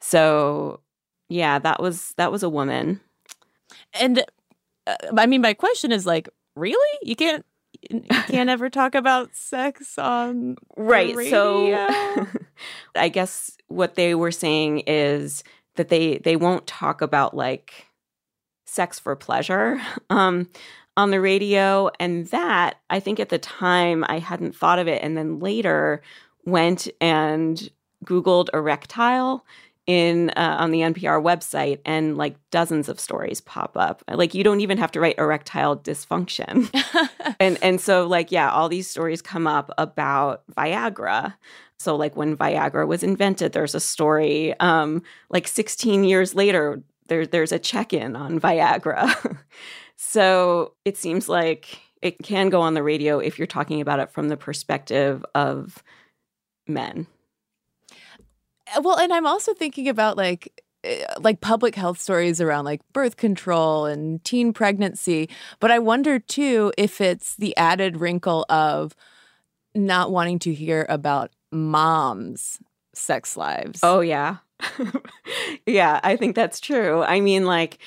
so 0.00 0.80
yeah 1.30 1.58
that 1.58 1.80
was 1.80 2.12
that 2.18 2.30
was 2.30 2.42
a 2.42 2.50
woman. 2.50 3.00
And 3.94 4.22
uh, 4.86 4.96
i 5.16 5.24
mean 5.24 5.40
my 5.40 5.54
question 5.54 5.90
is 5.90 6.04
like 6.04 6.28
really? 6.56 6.98
You 7.02 7.16
can't 7.16 7.44
can't 8.26 8.50
ever 8.50 8.70
talk 8.70 8.94
about 8.94 9.34
sex 9.34 9.98
on 9.98 10.56
the 10.76 10.82
right 10.82 11.16
so 11.30 12.26
i 12.96 13.08
guess 13.08 13.56
what 13.68 13.94
they 13.94 14.14
were 14.14 14.32
saying 14.32 14.80
is 14.86 15.44
that 15.76 15.88
they 15.88 16.18
they 16.18 16.36
won't 16.36 16.66
talk 16.66 17.00
about 17.00 17.34
like 17.34 17.86
sex 18.66 18.98
for 18.98 19.14
pleasure 19.16 19.80
um 20.10 20.48
on 20.96 21.10
the 21.10 21.20
radio. 21.20 21.90
And 21.98 22.26
that 22.28 22.76
i 22.90 23.00
think 23.00 23.18
at 23.18 23.28
the 23.28 23.38
time 23.38 24.04
i 24.08 24.18
hadn't 24.18 24.56
thought 24.56 24.78
of 24.78 24.88
it. 24.88 25.02
And 25.02 25.16
then 25.16 25.40
later 25.40 26.02
went 26.44 26.88
and 27.00 27.68
googled 28.04 28.48
erectile 28.52 29.44
in 29.86 30.30
uh, 30.30 30.56
on 30.58 30.70
the 30.70 30.80
npr 30.80 31.22
website 31.22 31.78
and 31.84 32.16
like 32.16 32.36
dozens 32.50 32.88
of 32.88 32.98
stories 32.98 33.40
pop 33.40 33.76
up 33.76 34.02
like 34.08 34.34
you 34.34 34.42
don't 34.42 34.60
even 34.60 34.78
have 34.78 34.90
to 34.90 35.00
write 35.00 35.18
erectile 35.18 35.76
dysfunction 35.76 36.70
and 37.40 37.58
and 37.62 37.80
so 37.80 38.06
like 38.06 38.32
yeah 38.32 38.50
all 38.50 38.68
these 38.68 38.88
stories 38.88 39.20
come 39.20 39.46
up 39.46 39.70
about 39.76 40.42
viagra 40.56 41.34
So, 41.78 41.96
like 41.96 42.16
when 42.16 42.36
Viagra 42.36 42.86
was 42.86 43.02
invented, 43.02 43.52
there's 43.52 43.74
a 43.74 43.80
story. 43.80 44.58
Um, 44.60 45.02
like 45.28 45.46
16 45.48 46.04
years 46.04 46.34
later, 46.34 46.82
there, 47.08 47.26
there's 47.26 47.52
a 47.52 47.58
check 47.58 47.92
in 47.92 48.16
on 48.16 48.40
Viagra. 48.40 49.38
so, 49.96 50.74
it 50.84 50.96
seems 50.96 51.28
like 51.28 51.80
it 52.00 52.18
can 52.22 52.48
go 52.48 52.60
on 52.60 52.74
the 52.74 52.82
radio 52.82 53.18
if 53.18 53.38
you're 53.38 53.46
talking 53.46 53.80
about 53.80 54.00
it 54.00 54.10
from 54.10 54.28
the 54.28 54.36
perspective 54.36 55.24
of 55.34 55.82
men. 56.66 57.06
Well, 58.82 58.98
and 58.98 59.12
I'm 59.12 59.26
also 59.26 59.54
thinking 59.54 59.88
about 59.88 60.16
like 60.16 60.62
eh, 60.84 61.04
like 61.20 61.40
public 61.40 61.74
health 61.74 62.00
stories 62.00 62.40
around 62.40 62.64
like 62.64 62.80
birth 62.92 63.16
control 63.16 63.86
and 63.86 64.22
teen 64.24 64.52
pregnancy, 64.52 65.28
but 65.60 65.70
I 65.70 65.78
wonder 65.78 66.18
too 66.18 66.72
if 66.76 67.00
it's 67.00 67.36
the 67.36 67.56
added 67.56 67.98
wrinkle 67.98 68.44
of 68.48 68.94
not 69.74 70.10
wanting 70.10 70.38
to 70.40 70.54
hear 70.54 70.86
about 70.88 71.30
moms' 71.52 72.60
sex 72.94 73.36
lives. 73.36 73.80
Oh 73.82 74.00
yeah. 74.00 74.36
yeah, 75.66 76.00
I 76.02 76.16
think 76.16 76.36
that's 76.36 76.60
true. 76.60 77.02
I 77.02 77.20
mean 77.20 77.44
like 77.44 77.78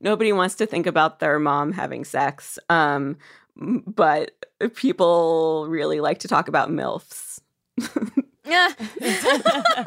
nobody 0.00 0.32
wants 0.32 0.56
to 0.56 0.66
think 0.66 0.86
about 0.86 1.20
their 1.20 1.38
mom 1.38 1.72
having 1.72 2.04
sex. 2.04 2.58
Um 2.68 3.16
but 3.56 4.32
people 4.74 5.66
really 5.68 6.00
like 6.00 6.18
to 6.20 6.28
talk 6.28 6.48
about 6.48 6.70
milfs. 6.70 7.40
Yeah. 8.46 8.72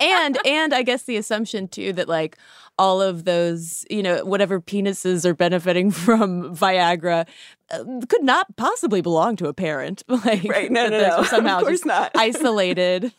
and 0.00 0.38
and 0.46 0.74
I 0.74 0.82
guess 0.82 1.02
the 1.04 1.16
assumption 1.16 1.68
too 1.68 1.92
that 1.94 2.08
like 2.08 2.36
all 2.78 3.00
of 3.00 3.24
those, 3.24 3.84
you 3.88 4.02
know, 4.02 4.24
whatever 4.24 4.60
penises 4.60 5.24
are 5.24 5.34
benefiting 5.34 5.90
from 5.92 6.54
Viagra 6.54 7.26
uh, 7.70 7.84
could 8.08 8.22
not 8.22 8.56
possibly 8.56 9.00
belong 9.00 9.36
to 9.36 9.46
a 9.46 9.54
parent. 9.54 10.02
Like 10.24 10.44
right? 10.44 10.70
No, 10.70 10.88
no, 10.88 11.00
no. 11.00 11.22
Somehow 11.24 11.58
of 11.58 11.62
course 11.62 11.72
just 11.72 11.86
not. 11.86 12.12
isolated. 12.14 13.12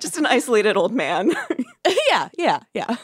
just 0.00 0.16
an 0.16 0.26
isolated 0.26 0.76
old 0.76 0.92
man. 0.92 1.32
yeah, 2.08 2.28
yeah, 2.36 2.60
yeah. 2.74 2.96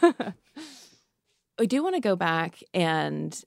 I 1.58 1.66
do 1.66 1.82
want 1.82 1.94
to 1.94 2.00
go 2.00 2.16
back 2.16 2.62
and 2.74 3.38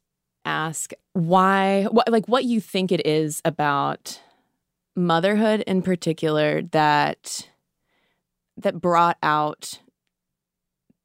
ask 0.45 0.93
why, 1.13 1.83
what, 1.91 2.09
like, 2.09 2.27
what 2.27 2.45
you 2.45 2.61
think 2.61 2.91
it 2.91 3.05
is 3.05 3.41
about 3.45 4.21
motherhood 4.95 5.61
in 5.61 5.81
particular 5.81 6.61
that 6.61 7.49
that 8.59 8.79
brought 8.79 9.17
out 9.23 9.79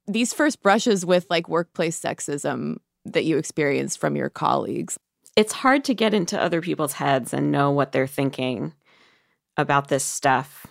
these 0.07 0.33
first 0.33 0.63
brushes 0.63 1.07
with 1.07 1.27
like 1.31 1.49
workplace 1.49 1.99
sexism 2.01 2.77
that 3.07 3.25
you 3.25 3.39
experienced 3.39 3.99
from 3.99 4.17
your 4.17 4.31
colleagues. 4.31 4.99
It's 5.37 5.53
hard 5.53 5.85
to 5.85 5.95
get 5.95 6.15
into 6.15 6.41
other 6.41 6.61
people's 6.61 6.93
heads 6.93 7.33
and 7.33 7.51
know 7.51 7.71
what 7.71 7.93
they're 7.93 8.07
thinking 8.07 8.73
about 9.57 9.89
this 9.89 10.05
stuff. 10.05 10.67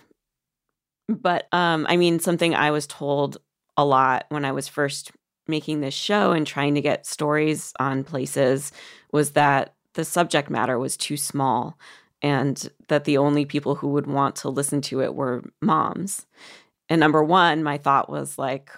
But 1.08 1.52
um 1.52 1.86
I 1.88 1.96
mean 1.96 2.20
something 2.20 2.54
I 2.54 2.70
was 2.70 2.86
told 2.86 3.38
a 3.76 3.84
lot 3.84 4.26
when 4.28 4.44
I 4.44 4.52
was 4.52 4.68
first 4.68 5.10
making 5.46 5.80
this 5.80 5.94
show 5.94 6.32
and 6.32 6.46
trying 6.46 6.74
to 6.74 6.80
get 6.80 7.06
stories 7.06 7.72
on 7.78 8.04
places 8.04 8.72
was 9.12 9.32
that 9.32 9.74
the 9.94 10.04
subject 10.04 10.48
matter 10.48 10.78
was 10.78 10.96
too 10.96 11.16
small 11.16 11.78
and 12.22 12.70
that 12.88 13.04
the 13.04 13.18
only 13.18 13.44
people 13.44 13.74
who 13.74 13.88
would 13.88 14.06
want 14.06 14.36
to 14.36 14.48
listen 14.48 14.80
to 14.80 15.02
it 15.02 15.14
were 15.14 15.42
moms. 15.60 16.26
And 16.88 17.00
number 17.00 17.22
one, 17.22 17.62
my 17.62 17.78
thought 17.78 18.10
was 18.10 18.38
like, 18.38 18.70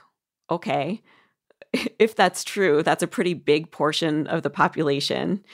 okay, 0.51 1.03
if 1.99 2.15
that's 2.15 2.45
true, 2.45 2.83
that's 2.83 3.03
a 3.03 3.09
pretty 3.09 3.35
big 3.35 3.71
portion 3.71 4.27
of 4.27 4.43
the 4.43 4.51
population. 4.51 5.45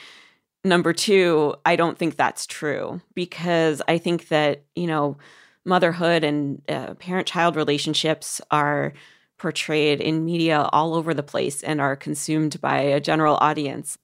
Number 0.64 0.92
two, 0.92 1.54
I 1.66 1.76
don't 1.76 1.99
think 1.99 2.16
that's 2.16 2.47
true 2.47 3.00
because 3.14 3.82
I 3.88 3.99
think 3.99 4.28
that, 4.28 4.64
you 4.76 4.87
know, 4.87 5.16
motherhood 5.64 6.25
and 6.25 6.62
uh, 6.68 6.94
parent 6.94 7.26
child 7.26 7.56
relationships 7.56 8.40
are 8.50 8.92
portrayed 9.38 10.00
in 10.00 10.25
media 10.25 10.68
all 10.73 10.94
over 10.94 11.14
the 11.14 11.23
place 11.23 11.62
and 11.62 11.80
are 11.80 11.97
consumed 11.97 12.61
by 12.61 12.78
a 12.78 13.00
general 13.00 13.37
audience. 13.40 13.99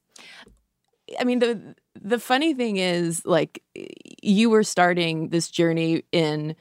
I 1.19 1.25
mean, 1.25 1.39
the 1.39 1.77
the 2.01 2.19
funny 2.19 2.55
thing 2.55 2.77
is, 2.77 3.25
like, 3.25 3.63
you 4.23 4.51
were 4.51 4.63
starting 4.63 5.31
this 5.31 5.51
journey 5.51 6.05
in 6.13 6.55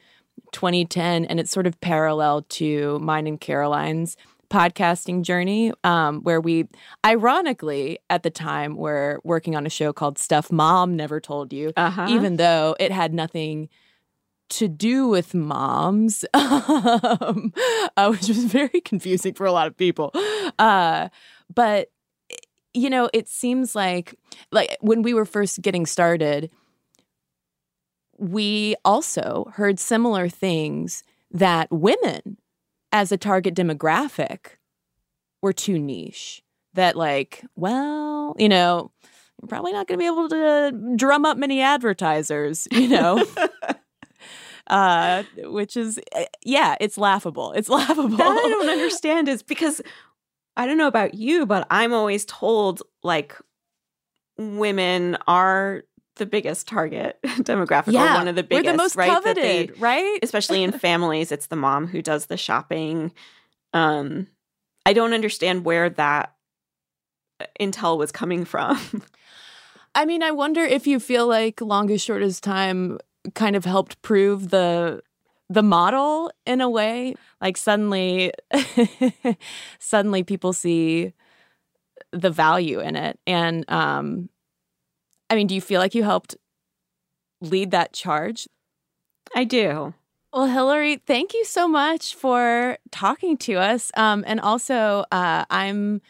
2010, 0.52 1.24
and 1.24 1.38
it's 1.40 1.50
sort 1.50 1.66
of 1.66 1.80
parallel 1.80 2.42
to 2.42 2.98
mine 3.00 3.26
and 3.26 3.40
Caroline's 3.40 4.16
podcasting 4.50 5.22
journey, 5.22 5.72
um, 5.84 6.22
where 6.22 6.40
we, 6.40 6.66
ironically, 7.04 7.98
at 8.08 8.22
the 8.22 8.30
time, 8.30 8.76
were 8.76 9.20
working 9.22 9.54
on 9.54 9.66
a 9.66 9.70
show 9.70 9.92
called 9.92 10.18
Stuff 10.18 10.50
Mom 10.50 10.96
Never 10.96 11.20
Told 11.20 11.52
You, 11.52 11.72
Uh-huh. 11.76 12.06
even 12.08 12.36
though 12.36 12.74
it 12.80 12.90
had 12.90 13.12
nothing 13.12 13.68
to 14.50 14.66
do 14.66 15.06
with 15.06 15.34
moms, 15.34 16.24
um, 16.34 17.52
uh, 17.96 18.08
which 18.10 18.28
was 18.28 18.44
very 18.44 18.80
confusing 18.80 19.34
for 19.34 19.44
a 19.44 19.52
lot 19.52 19.66
of 19.66 19.76
people. 19.76 20.10
Uh, 20.58 21.08
but 21.54 21.90
you 22.74 22.88
know, 22.88 23.10
it 23.12 23.28
seems 23.28 23.74
like 23.74 24.14
like 24.52 24.76
when 24.80 25.02
we 25.02 25.12
were 25.12 25.24
first 25.26 25.60
getting 25.60 25.84
started, 25.84 26.50
we 28.18 28.74
also 28.84 29.50
heard 29.54 29.78
similar 29.78 30.28
things 30.28 31.04
that 31.30 31.70
women 31.70 32.38
as 32.92 33.12
a 33.12 33.16
target 33.16 33.54
demographic 33.54 34.56
were 35.42 35.52
too 35.52 35.78
niche. 35.78 36.42
That 36.74 36.96
like, 36.96 37.44
well, 37.56 38.34
you 38.38 38.48
know, 38.48 38.90
you're 39.40 39.48
probably 39.48 39.72
not 39.72 39.86
going 39.86 39.98
to 39.98 40.02
be 40.02 40.06
able 40.06 40.28
to 40.28 40.94
drum 40.96 41.24
up 41.24 41.38
many 41.38 41.60
advertisers, 41.60 42.68
you 42.70 42.88
know. 42.88 43.24
uh 44.68 45.22
which 45.44 45.76
is 45.76 45.98
uh, 46.14 46.24
yeah, 46.44 46.76
it's 46.80 46.98
laughable. 46.98 47.52
It's 47.52 47.68
laughable. 47.70 48.16
That 48.16 48.26
I 48.26 48.48
don't 48.48 48.68
understand 48.68 49.28
is 49.28 49.42
because 49.42 49.80
I 50.56 50.66
don't 50.66 50.76
know 50.76 50.88
about 50.88 51.14
you, 51.14 51.46
but 51.46 51.66
I'm 51.70 51.92
always 51.92 52.24
told 52.26 52.82
like 53.02 53.36
women 54.36 55.16
are 55.26 55.84
the 56.18 56.26
biggest 56.26 56.68
target 56.68 57.18
demographic 57.24 57.92
Yeah, 57.92 58.14
or 58.14 58.18
one 58.18 58.28
of 58.28 58.36
the 58.36 58.42
biggest, 58.42 58.66
we're 58.66 58.72
the 58.72 58.76
most 58.76 58.96
right? 58.96 59.22
That 59.24 59.34
they- 59.36 59.64
coveted, 59.66 59.80
right? 59.80 60.18
especially 60.22 60.62
in 60.62 60.72
families, 60.78 61.32
it's 61.32 61.46
the 61.46 61.56
mom 61.56 61.86
who 61.86 62.02
does 62.02 62.26
the 62.26 62.36
shopping. 62.36 63.12
Um, 63.72 64.26
I 64.86 64.92
don't 64.92 65.12
understand 65.14 65.64
where 65.64 65.90
that 65.90 66.34
uh, 67.40 67.46
intel 67.60 67.98
was 67.98 68.12
coming 68.12 68.44
from. 68.44 68.78
I 69.94 70.04
mean, 70.04 70.22
I 70.22 70.30
wonder 70.30 70.62
if 70.62 70.86
you 70.86 71.00
feel 71.00 71.26
like 71.26 71.60
longest 71.60 72.04
shortest 72.06 72.44
time 72.44 72.98
kind 73.34 73.56
of 73.56 73.64
helped 73.64 74.00
prove 74.02 74.50
the 74.50 75.02
the 75.50 75.62
model 75.62 76.30
in 76.46 76.60
a 76.60 76.68
way. 76.68 77.14
Like 77.40 77.56
suddenly 77.56 78.32
suddenly 79.78 80.22
people 80.22 80.52
see 80.52 81.14
the 82.12 82.30
value 82.30 82.80
in 82.80 82.96
it. 82.96 83.18
And 83.26 83.64
um 83.70 84.28
I 85.30 85.34
mean, 85.34 85.46
do 85.46 85.54
you 85.54 85.60
feel 85.60 85.80
like 85.80 85.94
you 85.94 86.02
helped 86.04 86.36
lead 87.40 87.70
that 87.70 87.92
charge? 87.92 88.48
I 89.34 89.44
do. 89.44 89.94
Well, 90.32 90.46
Hillary, 90.46 90.96
thank 90.96 91.34
you 91.34 91.44
so 91.44 91.66
much 91.66 92.14
for 92.14 92.78
talking 92.90 93.36
to 93.38 93.54
us. 93.54 93.90
Um, 93.96 94.24
and 94.26 94.40
also, 94.40 95.04
uh, 95.10 95.44
I'm 95.50 96.02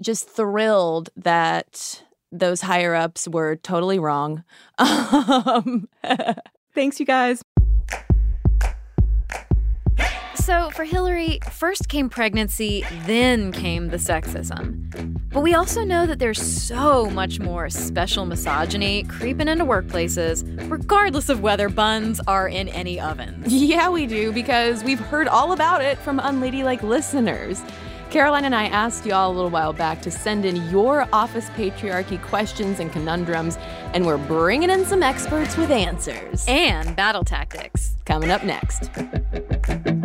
just 0.00 0.28
thrilled 0.28 1.10
that 1.16 2.02
those 2.32 2.62
higher 2.62 2.94
ups 2.94 3.28
were 3.28 3.56
totally 3.56 3.98
wrong. 3.98 4.44
Um, 4.78 5.88
Thanks, 6.74 7.00
you 7.00 7.06
guys. 7.06 7.42
So, 10.46 10.70
for 10.70 10.84
Hillary, 10.84 11.40
first 11.50 11.88
came 11.88 12.08
pregnancy, 12.08 12.84
then 13.04 13.50
came 13.50 13.88
the 13.88 13.96
sexism. 13.96 15.18
But 15.32 15.40
we 15.40 15.54
also 15.54 15.82
know 15.82 16.06
that 16.06 16.20
there's 16.20 16.40
so 16.40 17.10
much 17.10 17.40
more 17.40 17.68
special 17.68 18.26
misogyny 18.26 19.02
creeping 19.02 19.48
into 19.48 19.64
workplaces, 19.64 20.44
regardless 20.70 21.30
of 21.30 21.40
whether 21.40 21.68
buns 21.68 22.20
are 22.28 22.46
in 22.46 22.68
any 22.68 23.00
ovens. 23.00 23.52
yeah, 23.52 23.90
we 23.90 24.06
do, 24.06 24.30
because 24.30 24.84
we've 24.84 25.00
heard 25.00 25.26
all 25.26 25.50
about 25.50 25.82
it 25.82 25.98
from 25.98 26.20
unladylike 26.20 26.84
listeners. 26.84 27.60
Caroline 28.10 28.44
and 28.44 28.54
I 28.54 28.66
asked 28.66 29.04
y'all 29.04 29.32
a 29.32 29.34
little 29.34 29.50
while 29.50 29.72
back 29.72 30.00
to 30.02 30.12
send 30.12 30.44
in 30.44 30.70
your 30.70 31.08
office 31.12 31.50
patriarchy 31.50 32.22
questions 32.22 32.78
and 32.78 32.92
conundrums, 32.92 33.58
and 33.94 34.06
we're 34.06 34.16
bringing 34.16 34.70
in 34.70 34.84
some 34.84 35.02
experts 35.02 35.56
with 35.56 35.72
answers. 35.72 36.44
And 36.46 36.94
battle 36.94 37.24
tactics. 37.24 37.96
Coming 38.04 38.30
up 38.30 38.44
next. 38.44 38.90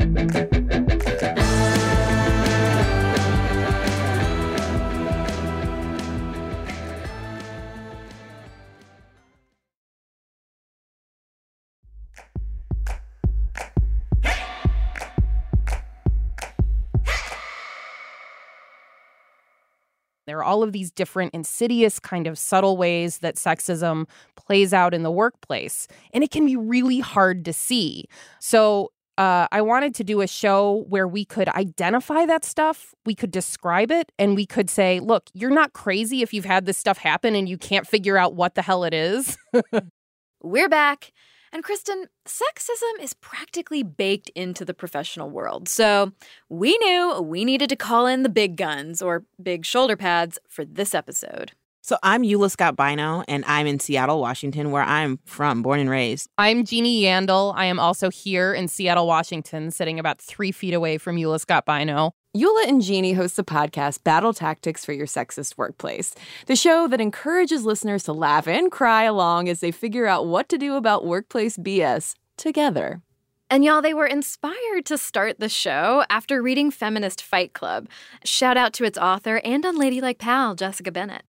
There 20.31 20.37
are 20.37 20.43
all 20.43 20.63
of 20.63 20.71
these 20.71 20.91
different 20.91 21.33
insidious, 21.33 21.99
kind 21.99 22.25
of 22.25 22.37
subtle 22.37 22.77
ways 22.77 23.17
that 23.17 23.35
sexism 23.35 24.07
plays 24.37 24.71
out 24.73 24.93
in 24.93 25.03
the 25.03 25.11
workplace, 25.11 25.87
and 26.13 26.23
it 26.23 26.31
can 26.31 26.45
be 26.45 26.55
really 26.55 26.99
hard 26.99 27.43
to 27.45 27.53
see. 27.53 28.05
So, 28.39 28.91
uh, 29.21 29.47
I 29.51 29.61
wanted 29.61 29.93
to 29.95 30.03
do 30.03 30.21
a 30.21 30.27
show 30.27 30.83
where 30.89 31.07
we 31.07 31.25
could 31.25 31.47
identify 31.49 32.25
that 32.25 32.43
stuff, 32.43 32.95
we 33.05 33.13
could 33.13 33.29
describe 33.29 33.91
it, 33.91 34.11
and 34.17 34.35
we 34.35 34.47
could 34.47 34.67
say, 34.67 34.99
look, 34.99 35.29
you're 35.35 35.51
not 35.51 35.73
crazy 35.73 36.23
if 36.23 36.33
you've 36.33 36.45
had 36.45 36.65
this 36.65 36.79
stuff 36.79 36.97
happen 36.97 37.35
and 37.35 37.47
you 37.47 37.55
can't 37.55 37.85
figure 37.85 38.17
out 38.17 38.33
what 38.33 38.55
the 38.55 38.63
hell 38.63 38.83
it 38.83 38.95
is. 38.95 39.37
We're 40.41 40.69
back. 40.69 41.11
And 41.53 41.63
Cristen, 41.63 42.07
sexism 42.25 42.99
is 42.99 43.13
practically 43.13 43.83
baked 43.83 44.29
into 44.29 44.65
the 44.65 44.73
professional 44.73 45.29
world. 45.29 45.69
So 45.69 46.13
we 46.49 46.75
knew 46.79 47.21
we 47.21 47.45
needed 47.45 47.69
to 47.69 47.75
call 47.75 48.07
in 48.07 48.23
the 48.23 48.29
big 48.29 48.55
guns 48.55 49.03
or 49.03 49.25
big 49.39 49.65
shoulder 49.65 49.95
pads 49.95 50.39
for 50.49 50.65
this 50.65 50.95
episode. 50.95 51.51
So 51.91 51.97
I'm 52.03 52.23
Eula 52.23 52.49
Scott 52.49 52.77
Bynoe, 52.77 53.25
and 53.27 53.43
I'm 53.45 53.67
in 53.67 53.77
Seattle, 53.77 54.21
Washington, 54.21 54.71
where 54.71 54.81
I'm 54.81 55.19
from, 55.25 55.61
born 55.61 55.81
and 55.81 55.89
raised. 55.89 56.29
I'm 56.37 56.63
Jeannie 56.63 57.01
Yandel. 57.01 57.51
I 57.53 57.65
am 57.65 57.81
also 57.81 58.09
here 58.09 58.53
in 58.53 58.69
Seattle, 58.69 59.07
Washington, 59.07 59.71
sitting 59.71 59.99
about 59.99 60.21
three 60.21 60.53
feet 60.53 60.73
away 60.73 60.97
from 60.97 61.17
Eula 61.17 61.41
Scott 61.41 61.65
Bynoe. 61.65 62.11
Eula 62.33 62.65
and 62.65 62.81
Jeannie 62.81 63.11
host 63.11 63.35
the 63.35 63.43
podcast 63.43 64.05
Battle 64.05 64.31
Tactics 64.31 64.85
for 64.85 64.93
Your 64.93 65.05
Sexist 65.05 65.57
Workplace, 65.57 66.15
the 66.45 66.55
show 66.55 66.87
that 66.87 67.01
encourages 67.01 67.65
listeners 67.65 68.03
to 68.03 68.13
laugh 68.13 68.47
and 68.47 68.71
cry 68.71 69.03
along 69.03 69.49
as 69.49 69.59
they 69.59 69.71
figure 69.71 70.07
out 70.07 70.27
what 70.27 70.47
to 70.47 70.57
do 70.57 70.75
about 70.75 71.05
workplace 71.05 71.57
BS 71.57 72.13
together. 72.37 73.01
And 73.49 73.65
y'all, 73.65 73.81
they 73.81 73.93
were 73.93 74.07
inspired 74.07 74.85
to 74.85 74.97
start 74.97 75.41
the 75.41 75.49
show 75.49 76.05
after 76.09 76.41
reading 76.41 76.71
Feminist 76.71 77.21
Fight 77.21 77.51
Club. 77.51 77.89
Shout 78.23 78.55
out 78.55 78.71
to 78.75 78.85
its 78.85 78.97
author 78.97 79.41
and 79.43 79.65
unladylike 79.65 80.19
pal, 80.19 80.55
Jessica 80.55 80.89
Bennett. 80.89 81.23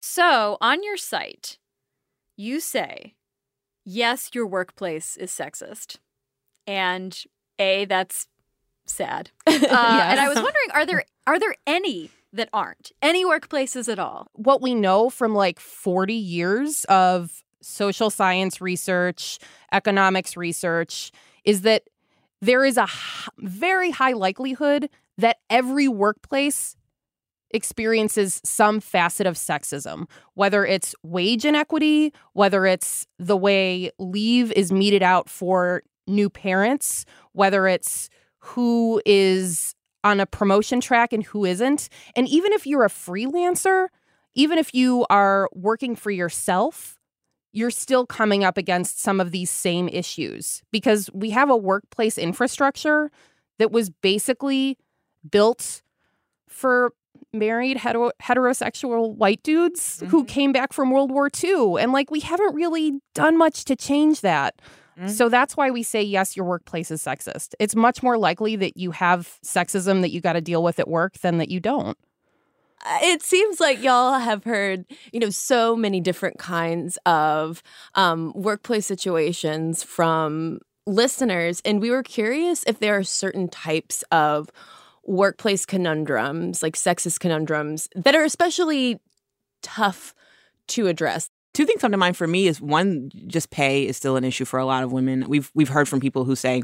So, 0.00 0.56
on 0.60 0.82
your 0.82 0.96
site, 0.96 1.58
you 2.36 2.60
say, 2.60 3.14
yes, 3.84 4.30
your 4.32 4.46
workplace 4.46 5.16
is 5.16 5.30
sexist. 5.30 5.96
And 6.66 7.18
A, 7.58 7.84
that's 7.86 8.26
sad. 8.86 9.30
Uh, 9.48 9.52
Yes. 9.52 10.10
And 10.10 10.20
I 10.20 10.28
was 10.28 10.36
wondering, 10.42 10.70
are 10.72 10.86
there 10.86 11.04
are 11.26 11.38
there 11.38 11.54
any 11.66 12.10
that 12.32 12.48
aren't? 12.52 12.92
Any 13.02 13.24
workplaces 13.24 13.90
at 13.90 13.98
all? 13.98 14.28
What 14.34 14.62
we 14.62 14.74
know 14.74 15.10
from 15.10 15.34
like 15.34 15.58
40 15.60 16.14
years 16.14 16.84
of 16.88 17.42
social 17.60 18.08
science 18.10 18.60
research, 18.60 19.38
economics 19.72 20.36
research, 20.36 21.10
is 21.44 21.62
that 21.62 21.82
there 22.40 22.64
is 22.64 22.76
a 22.76 22.84
h- 22.84 23.28
very 23.38 23.90
high 23.90 24.12
likelihood 24.12 24.88
that 25.18 25.38
every 25.50 25.88
workplace 25.88 26.76
experiences 27.50 28.40
some 28.44 28.80
facet 28.80 29.26
of 29.26 29.34
sexism, 29.34 30.08
whether 30.34 30.64
it's 30.64 30.94
wage 31.02 31.44
inequity, 31.44 32.12
whether 32.32 32.66
it's 32.66 33.06
the 33.18 33.36
way 33.36 33.90
leave 33.98 34.52
is 34.52 34.70
meted 34.70 35.02
out 35.02 35.28
for 35.28 35.82
new 36.06 36.28
parents, 36.28 37.04
whether 37.32 37.66
it's 37.66 38.08
who 38.38 39.00
is 39.04 39.74
on 40.04 40.20
a 40.20 40.26
promotion 40.26 40.80
track 40.80 41.12
and 41.12 41.24
who 41.24 41.44
isn't. 41.44 41.88
And 42.16 42.28
even 42.28 42.52
if 42.52 42.66
you're 42.66 42.84
a 42.84 42.90
freelancer, 42.90 43.88
even 44.34 44.58
if 44.58 44.74
you 44.74 45.06
are 45.10 45.48
working 45.52 45.96
for 45.96 46.10
yourself, 46.10 46.98
you're 47.52 47.70
still 47.70 48.06
coming 48.06 48.44
up 48.44 48.56
against 48.56 49.00
some 49.00 49.20
of 49.20 49.30
these 49.30 49.50
same 49.50 49.88
issues 49.88 50.62
because 50.70 51.10
we 51.12 51.30
have 51.30 51.50
a 51.50 51.56
workplace 51.56 52.18
infrastructure 52.18 53.10
that 53.58 53.72
was 53.72 53.90
basically 53.90 54.78
built 55.28 55.82
for 56.48 56.92
married 57.32 57.76
hetero- 57.76 58.12
heterosexual 58.22 59.14
white 59.14 59.42
dudes 59.42 60.02
who 60.08 60.18
mm-hmm. 60.18 60.26
came 60.26 60.52
back 60.52 60.72
from 60.72 60.90
World 60.90 61.10
War 61.10 61.28
II. 61.42 61.76
And 61.78 61.92
like, 61.92 62.10
we 62.10 62.20
haven't 62.20 62.54
really 62.54 63.00
done 63.14 63.36
much 63.36 63.64
to 63.66 63.76
change 63.76 64.20
that. 64.22 64.60
Mm-hmm. 64.98 65.08
So 65.08 65.28
that's 65.28 65.56
why 65.56 65.70
we 65.70 65.82
say, 65.82 66.02
yes, 66.02 66.36
your 66.36 66.46
workplace 66.46 66.90
is 66.90 67.02
sexist. 67.02 67.54
It's 67.58 67.76
much 67.76 68.02
more 68.02 68.18
likely 68.18 68.56
that 68.56 68.76
you 68.76 68.90
have 68.92 69.38
sexism 69.44 70.00
that 70.02 70.10
you 70.10 70.20
got 70.20 70.32
to 70.32 70.40
deal 70.40 70.62
with 70.62 70.78
at 70.80 70.88
work 70.88 71.18
than 71.18 71.38
that 71.38 71.50
you 71.50 71.60
don't. 71.60 71.96
Uh, 72.84 72.98
it 73.02 73.22
seems 73.22 73.60
like 73.60 73.82
y'all 73.82 74.18
have 74.18 74.44
heard, 74.44 74.84
you 75.12 75.20
know, 75.20 75.30
so 75.30 75.74
many 75.74 76.00
different 76.00 76.38
kinds 76.38 76.98
of 77.06 77.62
um, 77.94 78.32
workplace 78.34 78.86
situations 78.86 79.82
from 79.82 80.60
listeners, 80.86 81.60
and 81.64 81.80
we 81.80 81.90
were 81.90 82.02
curious 82.02 82.64
if 82.66 82.78
there 82.78 82.96
are 82.96 83.04
certain 83.04 83.48
types 83.48 84.02
of 84.10 84.50
workplace 85.08 85.64
conundrums, 85.66 86.62
like 86.62 86.76
sexist 86.76 87.18
conundrums, 87.18 87.88
that 87.96 88.14
are 88.14 88.24
especially 88.24 89.00
tough 89.62 90.14
to 90.68 90.86
address. 90.86 91.30
Two 91.54 91.64
things 91.64 91.80
come 91.80 91.92
to 91.92 91.98
mind 91.98 92.16
for 92.16 92.26
me 92.26 92.46
is 92.46 92.60
one, 92.60 93.10
just 93.26 93.50
pay 93.50 93.86
is 93.86 93.96
still 93.96 94.16
an 94.16 94.24
issue 94.24 94.44
for 94.44 94.58
a 94.58 94.66
lot 94.66 94.84
of 94.84 94.92
women. 94.92 95.24
We've 95.28 95.50
we've 95.54 95.70
heard 95.70 95.88
from 95.88 95.98
people 95.98 96.24
who 96.24 96.36
say 96.36 96.62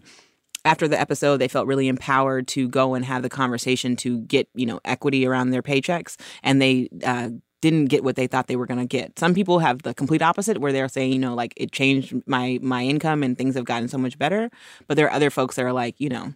after 0.64 0.86
the 0.86 1.00
episode 1.00 1.38
they 1.38 1.48
felt 1.48 1.66
really 1.66 1.88
empowered 1.88 2.46
to 2.48 2.68
go 2.68 2.94
and 2.94 3.04
have 3.04 3.22
the 3.22 3.28
conversation 3.28 3.96
to 3.96 4.20
get 4.20 4.48
you 4.54 4.66
know 4.66 4.78
equity 4.84 5.26
around 5.26 5.50
their 5.50 5.62
paychecks, 5.62 6.16
and 6.42 6.60
they 6.60 6.88
uh, 7.04 7.30
didn't 7.62 7.86
get 7.86 8.04
what 8.04 8.14
they 8.14 8.26
thought 8.26 8.46
they 8.46 8.56
were 8.56 8.66
going 8.66 8.78
to 8.78 8.86
get. 8.86 9.18
Some 9.18 9.34
people 9.34 9.58
have 9.58 9.82
the 9.82 9.94
complete 9.94 10.20
opposite, 10.20 10.58
where 10.58 10.72
they're 10.72 10.88
saying 10.88 11.12
you 11.12 11.18
know 11.18 11.34
like 11.34 11.54
it 11.56 11.72
changed 11.72 12.14
my 12.26 12.58
my 12.62 12.84
income 12.84 13.22
and 13.22 13.36
things 13.36 13.54
have 13.54 13.64
gotten 13.64 13.88
so 13.88 13.98
much 13.98 14.18
better. 14.18 14.50
But 14.86 14.96
there 14.96 15.06
are 15.06 15.12
other 15.12 15.30
folks 15.30 15.56
that 15.56 15.64
are 15.64 15.72
like 15.72 15.98
you 15.98 16.10
know 16.10 16.34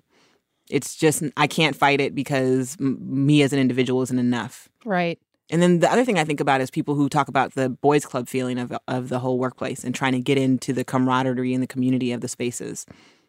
it's 0.71 0.97
just 0.97 1.23
I 1.37 1.47
can't 1.47 1.77
fight 1.77 2.01
it 2.01 2.15
because 2.15 2.77
m- 2.81 2.99
me 3.01 3.43
as 3.43 3.53
an 3.53 3.59
individual 3.59 4.03
isn't 4.03 4.19
enough. 4.19 4.69
Right. 4.85 5.19
And 5.51 5.63
then 5.63 5.79
the 5.79 5.91
other 5.91 6.05
thing 6.05 6.19
I 6.19 6.25
think 6.25 6.41
about 6.41 6.61
is 6.61 6.71
people 6.71 6.95
who 6.95 7.09
talk 7.09 7.29
about 7.29 7.55
the 7.55 7.71
boys 7.71 8.05
club 8.05 8.29
feeling 8.29 8.59
of 8.59 8.73
of 8.87 9.09
the 9.09 9.19
whole 9.19 9.39
workplace 9.39 9.85
and 9.85 9.95
trying 9.95 10.13
to 10.13 10.21
get 10.21 10.39
into 10.39 10.73
the 10.73 10.85
camaraderie 10.85 11.55
and 11.55 11.63
the 11.63 11.67
community 11.67 12.13
of 12.13 12.21
the 12.21 12.29
spaces. 12.29 12.87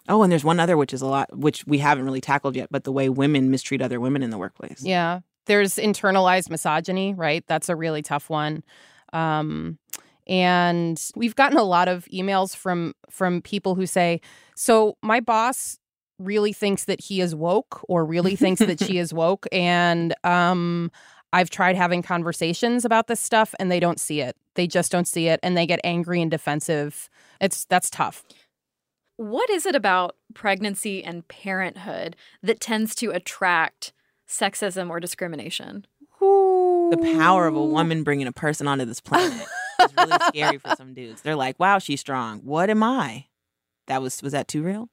Oh, 0.07 0.23
and 0.23 0.31
there's 0.31 0.43
one 0.43 0.59
other 0.59 0.75
which 0.75 0.93
is 0.93 1.01
a 1.01 1.05
lot 1.05 1.35
which 1.37 1.65
we 1.65 1.77
haven't 1.77 2.05
really 2.05 2.21
tackled 2.21 2.55
yet, 2.55 2.69
but 2.71 2.83
the 2.83 2.91
way 2.91 3.09
women 3.09 3.51
mistreat 3.51 3.81
other 3.81 3.99
women 3.99 4.23
in 4.23 4.29
the 4.29 4.37
workplace. 4.37 4.81
Yeah. 4.83 5.21
There's 5.45 5.75
internalized 5.75 6.49
misogyny, 6.49 7.13
right? 7.13 7.43
That's 7.47 7.69
a 7.69 7.75
really 7.75 8.01
tough 8.01 8.29
one. 8.29 8.63
Um, 9.13 9.79
and 10.27 11.01
we've 11.15 11.35
gotten 11.35 11.57
a 11.57 11.63
lot 11.63 11.87
of 11.87 12.05
emails 12.13 12.55
from 12.55 12.93
from 13.09 13.41
people 13.41 13.73
who 13.73 13.87
say, 13.87 14.21
"So 14.55 14.95
my 15.01 15.19
boss 15.19 15.78
really 16.19 16.53
thinks 16.53 16.85
that 16.85 17.01
he 17.01 17.21
is 17.21 17.33
woke 17.33 17.83
or 17.87 18.05
really 18.05 18.35
thinks 18.35 18.59
that 18.59 18.79
she 18.83 18.97
is 19.03 19.13
woke 19.13 19.47
and 19.51 20.13
um 20.23 20.91
I've 21.31 21.49
tried 21.49 21.75
having 21.75 22.01
conversations 22.01 22.85
about 22.85 23.07
this 23.07 23.19
stuff 23.19 23.53
and 23.59 23.71
they 23.71 23.79
don't 23.79 23.99
see 23.99 24.19
it. 24.19 24.35
They 24.55 24.65
just 24.65 24.91
don't 24.91 25.07
see 25.07 25.27
it 25.27 25.39
and 25.43 25.55
they 25.55 25.67
get 25.67 25.79
angry 25.83 26.21
and 26.21 26.31
defensive. 26.31 27.09
It's 27.39 27.65
that's 27.65 27.89
tough. 27.89 28.23
What 29.17 29.49
is 29.49 29.65
it 29.65 29.75
about 29.75 30.15
pregnancy 30.33 31.03
and 31.03 31.27
parenthood 31.27 32.15
that 32.41 32.59
tends 32.59 32.95
to 32.95 33.11
attract 33.11 33.93
sexism 34.27 34.89
or 34.89 34.99
discrimination? 34.99 35.85
The 36.19 37.15
power 37.19 37.45
of 37.45 37.55
a 37.55 37.63
woman 37.63 38.03
bringing 38.03 38.27
a 38.27 38.31
person 38.31 38.67
onto 38.67 38.85
this 38.85 39.01
planet 39.01 39.45
is 39.81 39.93
really 39.95 40.17
scary 40.29 40.57
for 40.57 40.75
some 40.75 40.93
dudes. 40.93 41.21
They're 41.21 41.35
like, 41.35 41.59
"Wow, 41.59 41.79
she's 41.79 41.99
strong. 41.99 42.39
What 42.39 42.69
am 42.69 42.81
I?" 42.81 43.25
That 43.87 44.01
was 44.01 44.21
was 44.23 44.31
that 44.33 44.47
too 44.47 44.63
real? 44.63 44.89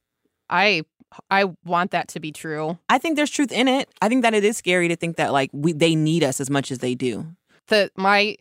I 0.50 0.82
I 1.30 1.44
want 1.64 1.92
that 1.92 2.08
to 2.08 2.20
be 2.20 2.32
true. 2.32 2.78
I 2.88 2.98
think 2.98 3.16
there's 3.16 3.30
truth 3.30 3.52
in 3.52 3.68
it. 3.68 3.88
I 4.02 4.08
think 4.08 4.22
that 4.22 4.34
it 4.34 4.44
is 4.44 4.56
scary 4.56 4.88
to 4.88 4.96
think 4.96 5.16
that 5.16 5.32
like 5.32 5.50
we 5.52 5.72
they 5.72 5.94
need 5.94 6.24
us 6.24 6.40
as 6.40 6.50
much 6.50 6.70
as 6.70 6.78
they 6.78 6.94
do. 6.94 7.26
the 7.68 7.90
my 7.96 8.36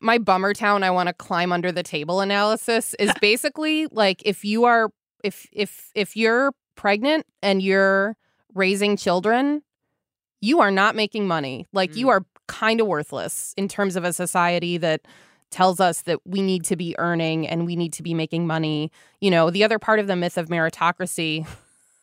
my 0.00 0.18
bummer 0.18 0.54
town 0.54 0.82
I 0.82 0.90
want 0.90 1.08
to 1.08 1.12
climb 1.12 1.52
under 1.52 1.72
the 1.72 1.82
table 1.82 2.20
analysis 2.20 2.94
is 2.98 3.12
basically 3.20 3.86
like 3.86 4.22
if 4.24 4.44
you 4.44 4.64
are 4.64 4.90
if 5.22 5.48
if 5.52 5.90
if 5.94 6.16
you're 6.16 6.52
pregnant 6.74 7.26
and 7.42 7.62
you're 7.62 8.16
raising 8.54 8.96
children, 8.96 9.62
you 10.40 10.60
are 10.60 10.70
not 10.70 10.94
making 10.94 11.26
money. 11.26 11.66
Like 11.72 11.96
you 11.96 12.06
mm. 12.06 12.10
are 12.10 12.26
kind 12.48 12.80
of 12.80 12.86
worthless 12.86 13.54
in 13.56 13.68
terms 13.68 13.96
of 13.96 14.04
a 14.04 14.12
society 14.12 14.76
that 14.78 15.02
tells 15.52 15.78
us 15.80 16.02
that 16.02 16.18
we 16.26 16.42
need 16.42 16.64
to 16.64 16.76
be 16.76 16.94
earning 16.98 17.46
and 17.46 17.66
we 17.66 17.76
need 17.76 17.92
to 17.94 18.02
be 18.02 18.14
making 18.14 18.46
money. 18.46 18.90
You 19.20 19.30
know, 19.30 19.50
the 19.50 19.62
other 19.62 19.78
part 19.78 20.00
of 20.00 20.06
the 20.06 20.16
myth 20.16 20.36
of 20.36 20.48
meritocracy 20.48 21.46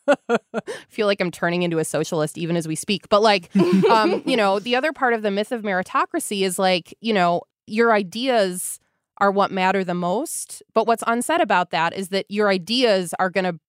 feel 0.90 1.08
like 1.08 1.20
I'm 1.20 1.32
turning 1.32 1.64
into 1.64 1.80
a 1.80 1.86
socialist 1.86 2.38
even 2.38 2.56
as 2.56 2.68
we 2.68 2.76
speak. 2.76 3.10
But 3.10 3.22
like, 3.22 3.54
um, 3.90 4.24
you 4.26 4.38
know, 4.38 4.60
the 4.60 4.76
other 4.76 4.94
part 4.94 5.14
of 5.14 5.22
the 5.22 5.32
myth 5.32 5.52
of 5.52 5.64
meritocracy 5.64 6.42
is 6.42 6.58
like, 6.58 6.96
you 7.02 7.14
know, 7.14 7.42
your 7.68 7.94
ideas 7.94 8.80
are 9.20 9.32
what 9.32 9.52
matter 9.52 9.84
the 9.84 9.94
most. 9.94 10.64
But 10.74 10.88
what's 10.88 11.04
unsaid 11.06 11.42
about 11.42 11.72
that 11.72 11.94
is 11.94 12.10
that 12.10 12.26
your 12.30 12.50
ideas 12.50 13.14
are 13.20 13.30
going 13.30 13.44
to 13.46 13.60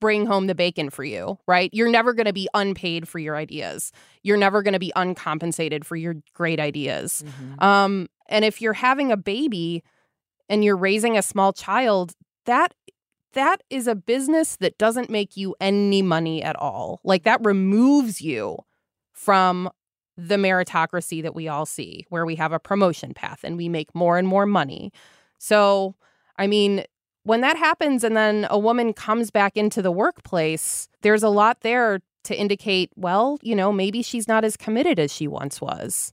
bring 0.00 0.26
home 0.26 0.46
the 0.46 0.54
bacon 0.54 0.90
for 0.90 1.04
you, 1.04 1.38
right? 1.46 1.70
You're 1.72 1.88
never 1.88 2.12
going 2.12 2.26
to 2.26 2.32
be 2.32 2.48
unpaid 2.52 3.08
for 3.08 3.18
your 3.18 3.34
ideas. 3.36 3.92
You're 4.22 4.36
never 4.36 4.62
going 4.62 4.74
to 4.74 4.78
be 4.78 4.92
uncompensated 4.94 5.86
for 5.86 5.96
your 5.96 6.16
great 6.34 6.60
ideas. 6.60 7.24
Um, 7.60 8.08
and 8.28 8.44
if 8.44 8.60
you're 8.60 8.72
having 8.72 9.12
a 9.12 9.16
baby 9.16 9.82
and 10.48 10.64
you're 10.64 10.76
raising 10.76 11.16
a 11.16 11.22
small 11.22 11.52
child, 11.52 12.14
that 12.44 12.74
that 13.32 13.62
is 13.68 13.86
a 13.86 13.94
business 13.94 14.56
that 14.56 14.78
doesn't 14.78 15.10
make 15.10 15.36
you 15.36 15.54
any 15.60 16.02
money 16.02 16.42
at 16.42 16.56
all. 16.56 17.00
Like 17.04 17.24
that 17.24 17.44
removes 17.44 18.20
you 18.20 18.58
from 19.12 19.70
the 20.16 20.36
meritocracy 20.36 21.22
that 21.22 21.34
we 21.34 21.46
all 21.46 21.66
see, 21.66 22.06
where 22.08 22.24
we 22.24 22.36
have 22.36 22.52
a 22.52 22.58
promotion 22.58 23.12
path 23.12 23.40
and 23.44 23.56
we 23.56 23.68
make 23.68 23.94
more 23.94 24.16
and 24.16 24.26
more 24.26 24.46
money. 24.46 24.90
So, 25.38 25.94
I 26.38 26.46
mean, 26.46 26.84
when 27.24 27.42
that 27.42 27.56
happens 27.56 28.02
and 28.02 28.16
then 28.16 28.46
a 28.48 28.58
woman 28.58 28.94
comes 28.94 29.30
back 29.30 29.56
into 29.56 29.82
the 29.82 29.90
workplace, 29.90 30.88
there's 31.02 31.22
a 31.22 31.28
lot 31.28 31.60
there 31.60 32.00
to 32.24 32.34
indicate, 32.34 32.90
well, 32.96 33.38
you 33.42 33.54
know, 33.54 33.72
maybe 33.72 34.02
she's 34.02 34.26
not 34.26 34.44
as 34.44 34.56
committed 34.56 34.98
as 34.98 35.12
she 35.12 35.28
once 35.28 35.60
was. 35.60 36.12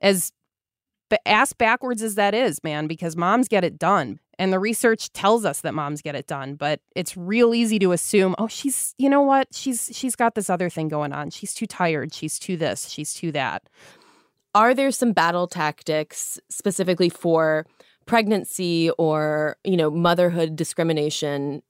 As 0.00 0.32
but 1.12 1.20
ass 1.26 1.52
backwards 1.52 2.02
as 2.02 2.14
that 2.14 2.32
is, 2.32 2.64
man, 2.64 2.86
because 2.86 3.18
moms 3.18 3.46
get 3.46 3.64
it 3.64 3.78
done. 3.78 4.18
And 4.38 4.50
the 4.50 4.58
research 4.58 5.12
tells 5.12 5.44
us 5.44 5.60
that 5.60 5.74
moms 5.74 6.00
get 6.00 6.14
it 6.14 6.26
done, 6.26 6.54
but 6.54 6.80
it's 6.96 7.18
real 7.18 7.52
easy 7.52 7.78
to 7.80 7.92
assume, 7.92 8.34
oh, 8.38 8.46
she's, 8.46 8.94
you 8.96 9.10
know 9.10 9.20
what? 9.20 9.48
She's 9.52 9.90
she's 9.92 10.16
got 10.16 10.36
this 10.36 10.48
other 10.48 10.70
thing 10.70 10.88
going 10.88 11.12
on. 11.12 11.28
She's 11.28 11.52
too 11.52 11.66
tired. 11.66 12.14
She's 12.14 12.38
too 12.38 12.56
this. 12.56 12.88
She's 12.88 13.12
too 13.12 13.30
that. 13.32 13.68
Are 14.54 14.72
there 14.72 14.90
some 14.90 15.12
battle 15.12 15.46
tactics 15.46 16.40
specifically 16.48 17.10
for 17.10 17.66
pregnancy 18.06 18.88
or, 18.96 19.58
you 19.64 19.76
know, 19.76 19.90
motherhood 19.90 20.56
discrimination 20.56 21.62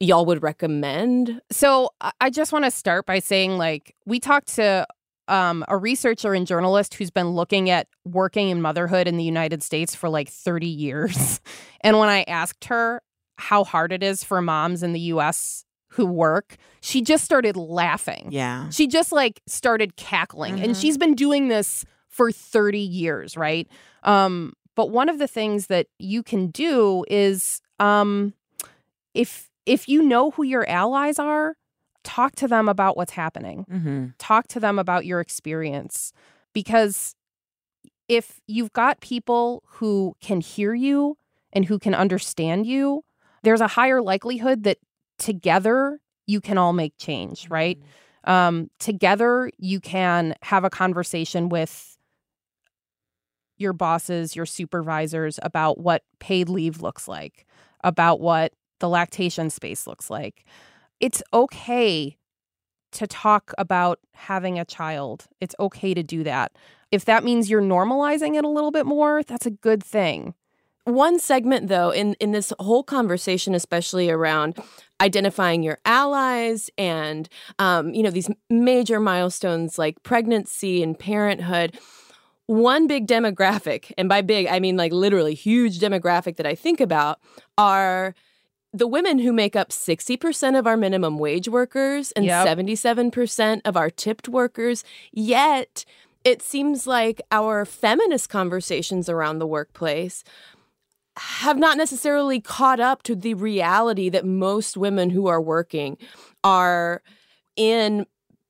y'all 0.00 0.26
would 0.26 0.42
recommend? 0.42 1.40
So 1.52 1.90
I 2.20 2.30
just 2.30 2.52
want 2.52 2.64
to 2.64 2.72
start 2.72 3.06
by 3.06 3.20
saying, 3.20 3.58
like, 3.58 3.94
we 4.06 4.18
talked 4.18 4.56
to 4.56 4.88
um, 5.28 5.64
a 5.68 5.76
researcher 5.76 6.34
and 6.34 6.46
journalist 6.46 6.94
who's 6.94 7.10
been 7.10 7.28
looking 7.30 7.70
at 7.70 7.86
working 8.04 8.48
in 8.48 8.60
motherhood 8.60 9.06
in 9.06 9.16
the 9.16 9.24
United 9.24 9.62
States 9.62 9.94
for 9.94 10.08
like 10.08 10.28
30 10.28 10.66
years. 10.66 11.40
and 11.82 11.98
when 11.98 12.08
I 12.08 12.22
asked 12.22 12.64
her 12.66 13.02
how 13.36 13.64
hard 13.64 13.92
it 13.92 14.02
is 14.02 14.24
for 14.24 14.42
moms 14.42 14.82
in 14.82 14.92
the 14.92 15.00
US 15.00 15.64
who 15.88 16.06
work, 16.06 16.56
she 16.80 17.02
just 17.02 17.24
started 17.24 17.56
laughing. 17.56 18.28
Yeah. 18.30 18.68
She 18.70 18.86
just 18.86 19.12
like 19.12 19.40
started 19.46 19.96
cackling. 19.96 20.56
Mm-hmm. 20.56 20.64
And 20.64 20.76
she's 20.76 20.98
been 20.98 21.14
doing 21.14 21.48
this 21.48 21.84
for 22.08 22.32
30 22.32 22.78
years, 22.78 23.36
right? 23.36 23.68
Um, 24.02 24.54
but 24.74 24.90
one 24.90 25.08
of 25.08 25.18
the 25.18 25.28
things 25.28 25.66
that 25.66 25.86
you 25.98 26.22
can 26.22 26.48
do 26.48 27.04
is 27.08 27.60
um, 27.80 28.32
if 29.14 29.50
if 29.66 29.88
you 29.88 30.02
know 30.02 30.30
who 30.30 30.44
your 30.44 30.66
allies 30.68 31.18
are, 31.18 31.56
talk 32.04 32.36
to 32.36 32.48
them 32.48 32.68
about 32.68 32.96
what's 32.96 33.12
happening. 33.12 33.64
Mm-hmm. 33.70 34.06
Talk 34.18 34.48
to 34.48 34.60
them 34.60 34.78
about 34.78 35.06
your 35.06 35.20
experience 35.20 36.12
because 36.52 37.14
if 38.08 38.40
you've 38.46 38.72
got 38.72 39.00
people 39.00 39.62
who 39.66 40.16
can 40.20 40.40
hear 40.40 40.74
you 40.74 41.18
and 41.52 41.64
who 41.64 41.78
can 41.78 41.94
understand 41.94 42.66
you, 42.66 43.04
there's 43.42 43.60
a 43.60 43.66
higher 43.66 44.00
likelihood 44.00 44.64
that 44.64 44.78
together 45.18 46.00
you 46.26 46.40
can 46.40 46.58
all 46.58 46.72
make 46.72 46.96
change, 46.98 47.48
right? 47.48 47.78
Um, 48.24 48.70
together 48.78 49.50
you 49.58 49.80
can 49.80 50.34
have 50.42 50.64
a 50.64 50.70
conversation 50.70 51.48
with 51.48 51.96
your 53.56 53.72
bosses, 53.72 54.36
your 54.36 54.46
supervisors 54.46 55.38
about 55.42 55.78
what 55.78 56.02
paid 56.20 56.48
leave 56.48 56.80
looks 56.80 57.08
like, 57.08 57.46
about 57.82 58.20
what 58.20 58.52
the 58.78 58.88
lactation 58.88 59.50
space 59.50 59.86
looks 59.86 60.10
like. 60.10 60.44
It's 61.00 61.22
okay 61.32 62.18
to 62.92 63.06
talk 63.06 63.52
about 63.58 63.98
having 64.14 64.58
a 64.58 64.64
child. 64.64 65.26
It's 65.40 65.54
okay 65.60 65.94
to 65.94 66.02
do 66.02 66.24
that. 66.24 66.52
If 66.90 67.04
that 67.04 67.22
means 67.22 67.50
you're 67.50 67.62
normalizing 67.62 68.36
it 68.36 68.44
a 68.44 68.48
little 68.48 68.70
bit 68.70 68.86
more, 68.86 69.22
that's 69.22 69.46
a 69.46 69.50
good 69.50 69.84
thing. 69.84 70.34
One 70.84 71.18
segment, 71.18 71.68
though, 71.68 71.90
in, 71.90 72.14
in 72.14 72.32
this 72.32 72.50
whole 72.58 72.82
conversation, 72.82 73.54
especially 73.54 74.08
around 74.08 74.58
identifying 75.02 75.62
your 75.62 75.78
allies 75.84 76.70
and, 76.78 77.28
um, 77.58 77.92
you 77.92 78.02
know, 78.02 78.10
these 78.10 78.30
major 78.48 78.98
milestones 78.98 79.78
like 79.78 80.02
pregnancy 80.02 80.82
and 80.82 80.98
parenthood, 80.98 81.78
one 82.46 82.86
big 82.86 83.06
demographic, 83.06 83.92
and 83.98 84.08
by 84.08 84.22
big, 84.22 84.46
I 84.46 84.60
mean 84.60 84.78
like 84.78 84.90
literally 84.90 85.34
huge 85.34 85.78
demographic 85.78 86.36
that 86.36 86.46
I 86.46 86.54
think 86.54 86.80
about 86.80 87.20
are 87.58 88.14
the 88.72 88.86
women 88.86 89.18
who 89.20 89.32
make 89.32 89.56
up 89.56 89.70
60% 89.70 90.58
of 90.58 90.66
our 90.66 90.76
minimum 90.76 91.18
wage 91.18 91.48
workers 91.48 92.12
and 92.12 92.24
Yep. 92.26 92.46
77% 92.46 93.62
of 93.64 93.76
our 93.76 93.90
tipped 93.90 94.28
workers. 94.28 94.84
Yet, 95.12 95.84
it 96.24 96.42
seems 96.42 96.86
like 96.86 97.22
our 97.32 97.64
feminist 97.64 98.28
conversations 98.28 99.08
around 99.08 99.38
the 99.38 99.46
workplace 99.46 100.24
have 101.16 101.58
not 101.58 101.76
necessarily 101.76 102.40
caught 102.40 102.78
up 102.78 103.02
to 103.04 103.14
the 103.14 103.34
reality 103.34 104.08
that 104.08 104.24
most 104.24 104.76
women 104.76 105.10
who 105.10 105.26
are 105.26 105.40
working 105.40 105.96
are 106.44 107.02
in 107.56 108.06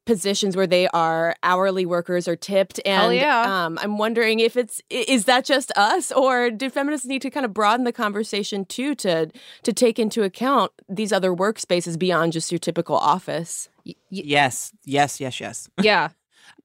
positions 0.09 0.57
where 0.57 0.66
they 0.66 0.88
are 0.88 1.37
hourly 1.42 1.85
workers 1.85 2.27
or 2.27 2.35
tipped 2.35 2.81
and 2.87 3.03
Hell 3.03 3.12
yeah. 3.12 3.66
um, 3.66 3.79
i'm 3.83 3.99
wondering 3.99 4.40
if 4.40 4.57
it's 4.57 4.81
is 4.88 5.27
that 5.27 5.44
just 5.44 5.71
us 5.77 6.11
or 6.12 6.51
do 6.51 6.71
feminists 6.71 7.07
need 7.07 7.21
to 7.21 7.29
kind 7.29 7.44
of 7.44 7.53
broaden 7.53 7.85
the 7.85 7.92
conversation 7.92 8.64
too 8.64 8.94
to 8.94 9.31
to 9.64 9.73
take 9.75 9.99
into 9.99 10.23
account 10.23 10.73
these 10.88 11.12
other 11.12 11.33
workspaces 11.33 11.99
beyond 11.99 12.33
just 12.33 12.51
your 12.51 12.59
typical 12.59 12.97
office 12.97 13.68
Yes, 14.11 14.73
yes, 14.85 15.21
yes, 15.21 15.40
yes. 15.40 15.68
Yeah. 15.81 16.09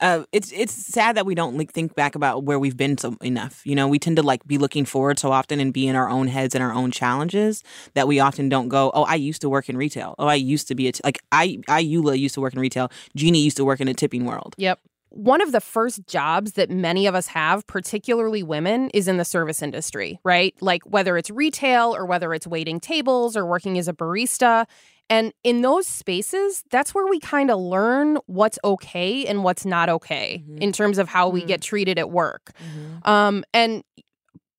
Uh, 0.04 0.26
it's 0.34 0.52
it's 0.52 0.74
sad 0.74 1.16
that 1.16 1.26
we 1.26 1.34
don't 1.34 1.58
like 1.58 1.72
think 1.72 1.96
back 1.96 2.13
about 2.13 2.44
where 2.44 2.60
we've 2.60 2.76
been 2.76 2.98
so 2.98 3.16
enough. 3.24 3.66
You 3.66 3.74
know, 3.74 3.88
we 3.88 3.98
tend 3.98 4.18
to 4.18 4.22
like 4.22 4.46
be 4.46 4.58
looking 4.58 4.84
forward 4.84 5.18
so 5.18 5.32
often 5.32 5.62
and 5.62 5.72
be 5.72 5.88
in 5.88 5.96
our 5.96 6.10
own 6.10 6.28
heads 6.28 6.54
and 6.54 6.62
our 6.62 6.74
own 6.74 6.92
challenges 6.92 7.63
that 7.94 8.06
we 8.06 8.20
often 8.20 8.50
don't 8.50 8.68
go. 8.68 8.92
Oh, 8.94 9.04
I 9.04 9.16
used 9.16 9.39
to 9.44 9.50
work 9.50 9.70
in 9.70 9.78
retail. 9.78 10.16
Oh, 10.20 10.28
I 10.28 10.36
used 10.36 10.68
to 10.68 10.76
be 10.76 10.89
a 10.89 10.92
t-. 10.92 11.00
like 11.06 11.20
I 11.32 11.60
I 11.70 11.82
Eula 11.82 12.20
used 12.20 12.36
to 12.36 12.42
work 12.42 12.54
in 12.54 12.60
retail. 12.60 12.92
Jeannie 13.16 13.39
used 13.39 13.56
to 13.56 13.63
work 13.63 13.80
in 13.80 13.88
a 13.88 13.94
tipping 13.94 14.26
world. 14.26 14.56
Yep. 14.58 14.82
One 15.08 15.42
of 15.42 15.54
the 15.54 15.62
first 15.62 16.06
jobs 16.06 16.54
that 16.54 16.70
many 16.70 17.08
of 17.08 17.16
us 17.16 17.28
have, 17.28 17.66
particularly 17.66 18.44
women, 18.44 18.89
is 18.96 19.08
in 19.08 19.16
the 19.16 19.24
service 19.24 19.62
industry, 19.62 20.20
right? 20.26 20.54
Like 20.60 20.84
whether 20.84 21.18
it's 21.18 21.30
retail 21.30 21.96
or 21.96 22.06
whether 22.06 22.34
it's 22.34 22.48
waiting 22.48 22.82
tables 22.82 23.38
or 23.38 23.46
working 23.46 23.78
as 23.78 23.88
a 23.88 23.94
barista. 23.94 24.66
And 25.13 25.32
in 25.43 25.62
those 25.62 25.86
spaces, 25.86 26.63
that's 26.71 26.95
where 26.95 27.06
we 27.06 27.19
kind 27.19 27.52
of 27.52 27.60
learn 27.60 28.17
what's 28.26 28.58
okay 28.63 29.28
and 29.28 29.43
what's 29.43 29.63
not 29.63 29.88
okay 29.88 30.41
mm-hmm. 30.43 30.58
in 30.58 30.71
terms 30.71 30.97
of 30.97 31.08
how 31.08 31.30
we 31.30 31.41
get 31.41 31.60
mm-hmm. 31.60 31.69
treated 31.69 31.99
at 31.99 32.10
work. 32.10 32.52
Mm-hmm. 32.58 33.08
Um, 33.08 33.43
and 33.54 33.84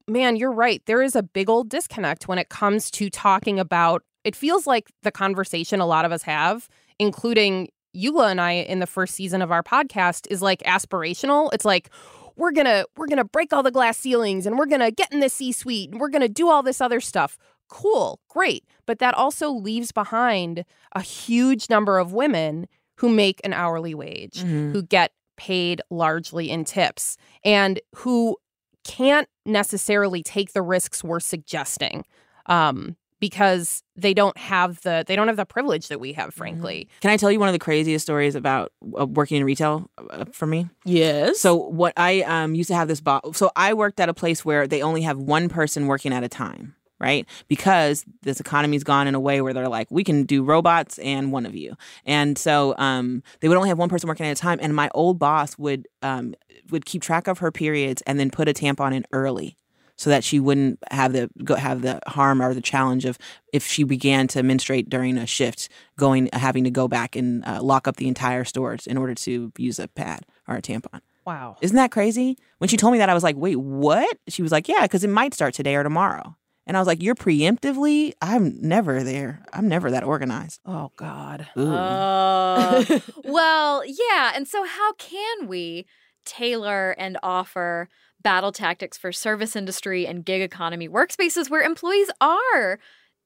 man, 0.07 0.37
you're 0.37 0.53
right. 0.53 0.81
There 0.87 1.03
is 1.03 1.17
a 1.17 1.25
big 1.25 1.51
old 1.51 1.71
disconnect 1.71 2.29
when 2.29 2.38
it 2.38 2.51
comes 2.51 2.88
to 2.93 3.11
talking 3.11 3.59
about 3.59 4.05
it 4.23 4.37
feels 4.37 4.64
like 4.64 4.93
the 5.03 5.11
conversation 5.11 5.81
a 5.81 5.87
lot 5.87 6.05
of 6.05 6.12
us 6.12 6.23
have, 6.23 6.69
including 7.01 7.71
Eula 7.97 8.31
and 8.31 8.40
I 8.40 8.53
in 8.53 8.79
the 8.79 8.87
first 8.87 9.17
season 9.17 9.43
of 9.43 9.51
our 9.51 9.64
podcast, 9.64 10.29
is 10.31 10.40
like 10.40 10.61
aspirational. 10.61 11.53
It's 11.53 11.64
like, 11.64 11.90
we're 12.37 12.53
gonna 12.53 12.85
we're 12.97 13.07
gonna 13.07 13.25
break 13.25 13.53
all 13.53 13.62
the 13.62 13.71
glass 13.71 13.99
ceilings 13.99 14.47
and 14.47 14.59
we're 14.59 14.67
gonna 14.67 14.90
get 14.90 15.12
in 15.12 15.21
the 15.21 15.29
C-suite 15.29 15.90
and 15.90 16.01
we're 16.01 16.09
gonna 16.09 16.29
do 16.29 16.49
all 16.49 16.62
this 16.62 16.81
other 16.81 17.01
stuff. 17.01 17.38
Cool, 17.75 18.21
great. 18.29 18.65
But 18.87 19.01
that 19.01 19.15
also 19.15 19.51
leaves 19.51 19.91
behind 19.91 20.65
a 20.93 21.01
huge 21.01 21.69
number 21.69 21.99
of 21.99 22.13
women 22.13 22.69
who 22.99 23.09
make 23.09 23.41
an 23.43 23.53
hourly 23.53 23.95
wage, 23.95 24.43
who 24.43 24.81
get 24.81 25.11
paid 25.37 25.83
largely 25.91 26.51
in 26.51 26.65
tips, 26.65 27.17
and 27.45 27.81
who 27.97 28.37
can't 28.85 29.29
necessarily 29.45 30.23
take 30.23 30.53
the 30.53 30.63
risks 30.63 31.03
we're 31.03 31.19
suggesting 31.19 32.05
um, 32.47 32.95
because 33.19 33.83
they 33.97 34.15
don't 34.15 34.39
have 34.39 34.81
the 34.83 35.03
they 35.09 35.17
don't 35.17 35.27
have 35.27 35.37
the 35.37 35.45
privilege 35.45 35.89
that 35.89 35.99
we 35.99 36.13
have, 36.13 36.33
frankly. 36.33 36.89
Can 37.01 37.11
I 37.11 37.17
tell 37.17 37.33
you 37.33 37.41
one 37.41 37.49
of 37.49 37.55
the 37.55 37.59
craziest 37.59 38.05
stories 38.05 38.37
about 38.37 38.71
uh, 38.97 39.07
working 39.07 39.37
in 39.39 39.43
retail 39.45 39.91
uh, 40.11 40.27
for 40.31 40.47
me? 40.47 40.69
yes 40.85 41.41
So 41.41 41.57
what 41.57 41.93
I 41.97 42.21
um 42.23 42.55
used 42.55 42.69
to 42.69 42.77
have 42.77 42.87
this 42.87 43.01
boss. 43.01 43.37
So 43.37 43.51
I 43.57 43.75
worked 43.75 43.99
at 43.99 44.09
a 44.09 44.15
place 44.15 44.45
where 44.45 44.69
they 44.69 44.81
only 44.81 45.03
have 45.03 45.19
one 45.19 45.49
person 45.49 45.89
working 45.89 46.13
at 46.13 46.23
a 46.23 46.29
time, 46.29 46.77
right? 47.05 47.27
Because 47.49 48.05
this 48.23 48.40
economy's 48.40 48.83
gone 48.83 49.07
in 49.07 49.14
a 49.14 49.21
way 49.21 49.43
where 49.43 49.53
they're 49.53 49.69
like, 49.69 49.88
we 49.90 50.03
can 50.03 50.25
do 50.25 50.43
robots 50.43 50.99
and 50.99 51.31
one 51.31 51.47
of 51.47 51.55
you, 51.55 51.77
and 52.05 52.38
so 52.38 52.75
um 52.79 53.23
they 53.40 53.49
would 53.49 53.59
only 53.59 53.69
have 53.69 53.79
one 53.79 53.90
person 53.90 54.09
working 54.09 54.27
at 54.27 54.38
a 54.38 54.40
time. 54.40 54.59
And 54.62 54.75
my 54.75 54.88
old 54.95 55.19
boss 55.19 55.59
would 55.59 55.87
um 56.03 56.35
would 56.71 56.87
keep 56.87 57.03
track 57.03 57.29
of 57.29 57.38
her 57.38 57.53
periods 57.53 58.03
and 58.07 58.19
then 58.19 58.31
put 58.31 58.49
a 58.49 58.55
tampon 58.55 58.95
in 58.95 59.05
early. 59.12 59.57
So 59.97 60.11
that 60.11 60.25
she 60.25 60.40
wouldn't 60.40 60.81
have 60.90 61.12
the 61.12 61.31
go 61.45 61.55
have 61.55 61.83
the 61.83 62.01
harm 62.09 62.43
or 62.43 62.53
the 62.53 62.61
challenge 62.61 63.05
of 63.05 63.17
if 63.53 63.64
she 63.64 63.85
began 63.85 64.27
to 64.29 64.43
menstruate 64.43 64.90
during 64.90 65.17
a 65.17 65.25
shift, 65.25 65.69
going 65.97 66.29
having 66.33 66.64
to 66.64 66.71
go 66.71 66.88
back 66.88 67.14
and 67.14 67.45
uh, 67.47 67.62
lock 67.62 67.87
up 67.87 67.97
the 67.97 68.09
entire 68.09 68.45
stores 68.45 68.88
in 68.88 68.97
order 68.97 69.14
to 69.14 69.53
use 69.57 69.79
a 69.79 69.87
pad 69.87 70.27
or 70.49 70.57
a 70.57 70.62
tampon. 70.62 71.01
Wow. 71.25 71.57
Isn't 71.61 71.77
that 71.77 71.93
crazy? 71.93 72.37
When 72.59 72.69
she 72.69 72.77
told 72.77 72.93
me 72.93 72.99
that, 72.99 73.09
I 73.09 73.14
was 73.14 73.23
like, 73.23 73.37
wait, 73.37 73.57
what? 73.57 74.19
She 74.29 74.43
was 74.43 74.51
like, 74.51 74.69
yeah, 74.69 74.83
because 74.83 75.05
it 75.05 75.11
might 75.11 75.33
start 75.33 75.55
today 75.55 75.77
or 75.77 75.85
tomorrow. 75.85 76.37
And 76.66 76.77
I 76.77 76.81
was 76.81 76.87
like, 76.87 77.03
you're 77.03 77.14
preemptively? 77.14 78.14
I'm 78.22 78.59
never 78.61 79.03
there. 79.03 79.44
I'm 79.53 79.68
never 79.68 79.90
that 79.90 80.03
organized. 80.03 80.61
Oh 80.64 80.92
God. 80.96 81.46
Uh, 81.57 82.85
well, 83.24 83.83
yeah. 83.85 84.33
And 84.35 84.48
so, 84.48 84.64
how 84.64 84.94
can 84.94 85.46
we 85.46 85.87
tailor 86.24 86.92
and 86.92 87.18
offer 87.22 87.88
battle 88.22 88.53
tactics 88.53 88.96
for 88.96 89.12
service 89.12 89.55
industry 89.55 90.07
and 90.07 90.24
gig 90.24 90.40
economy 90.40 90.88
workspaces 90.88 91.50
where 91.50 91.62
employees 91.62 92.11
are 92.20 92.79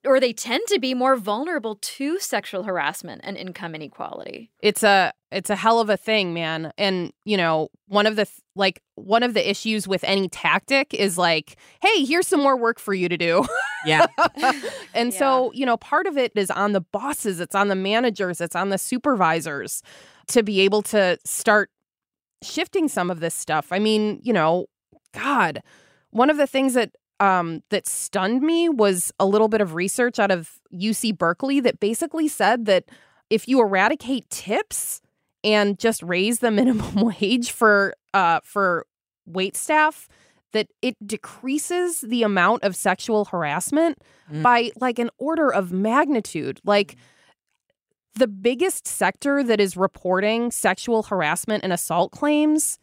or 0.05 0.21
they 0.21 0.33
tend 0.33 0.63
to 0.69 0.79
be 0.79 0.95
more 0.95 1.17
vulnerable 1.17 1.77
to 1.77 2.19
sexual 2.19 2.63
harassment 2.63 3.21
and 3.25 3.37
income 3.37 3.75
inequality? 3.75 4.51
It's 4.63 4.83
a 4.83 5.13
it's 5.31 5.51
a 5.51 5.57
hell 5.57 5.81
of 5.81 5.91
a 5.91 5.97
thing, 5.97 6.33
man. 6.33 6.73
And 6.79 7.13
you 7.25 7.37
know, 7.37 7.69
one 7.87 8.07
of 8.07 8.17
the 8.17 8.25
th- 8.25 8.41
like 8.55 8.83
one 8.95 9.23
of 9.23 9.35
the 9.35 9.49
issues 9.49 9.87
with 9.87 10.03
any 10.05 10.29
tactic 10.29 10.95
is 10.95 11.19
like, 11.19 11.57
hey, 11.83 12.05
here's 12.05 12.27
some 12.27 12.41
more 12.41 12.57
work 12.57 12.79
for 12.79 12.95
you 12.95 13.09
to 13.09 13.17
do. 13.17 13.47
Yeah. 13.85 14.07
and 14.95 15.15
so, 15.15 15.53
you 15.53 15.65
know, 15.65 15.77
part 15.77 16.07
of 16.07 16.19
it 16.19 16.33
is 16.35 16.51
on 16.51 16.73
the 16.73 16.81
bosses, 16.81 17.41
it's 17.41 17.55
on 17.55 17.69
the 17.69 17.77
managers, 17.77 18.41
it's 18.41 18.57
on 18.57 18.71
the 18.71 18.79
supervisors 18.79 19.83
to 20.29 20.43
be 20.43 20.61
able 20.61 20.83
to 20.83 21.19
start 21.25 21.71
shifting 22.43 22.89
some 22.89 23.11
of 23.11 23.21
this 23.21 23.35
stuff. 23.35 23.69
I 23.71 23.79
mean, 23.79 24.21
you 24.23 24.33
know, 24.33 24.67
God, 25.13 25.63
one 26.11 26.31
of 26.31 26.37
the 26.37 26.47
things 26.47 26.75
that 26.75 26.97
um, 27.21 27.63
that 27.71 27.87
stunned 27.87 28.43
me 28.43 28.69
was 28.69 29.13
a 29.19 29.27
little 29.27 29.49
bit 29.49 29.61
of 29.61 29.75
research 29.75 30.19
out 30.19 30.31
of 30.31 30.51
UC 30.73 31.17
Berkeley 31.17 31.61
that 31.61 31.81
basically 31.81 32.29
said 32.29 32.67
that 32.67 32.85
if 33.31 33.49
you 33.49 33.61
eradicate 33.61 34.29
tips 34.31 35.01
and 35.45 35.79
just 35.79 36.03
raise 36.03 36.39
the 36.41 36.51
minimum 36.51 36.95
wage 37.21 37.51
for 37.51 37.95
uh, 38.15 38.41
for 38.45 38.87
wait 39.27 39.57
staff, 39.57 40.09
that 40.53 40.69
it 40.83 40.97
decreases 41.07 42.01
the 42.01 42.23
amount 42.23 42.63
of 42.65 42.75
sexual 42.75 43.27
harassment 43.27 43.99
Mm. 44.31 44.43
by 44.43 44.71
like 44.79 44.99
an 44.99 45.09
order 45.17 45.51
of 45.51 45.73
magnitude. 45.73 46.61
Like 46.63 46.97
the 48.15 48.27
biggest 48.29 48.87
sector 48.87 49.43
that 49.43 49.59
is 49.59 49.75
reporting 49.75 50.51
sexual 50.51 51.05
harassment 51.05 51.65
and 51.65 51.73
assault 51.73 52.13
claims 52.13 52.79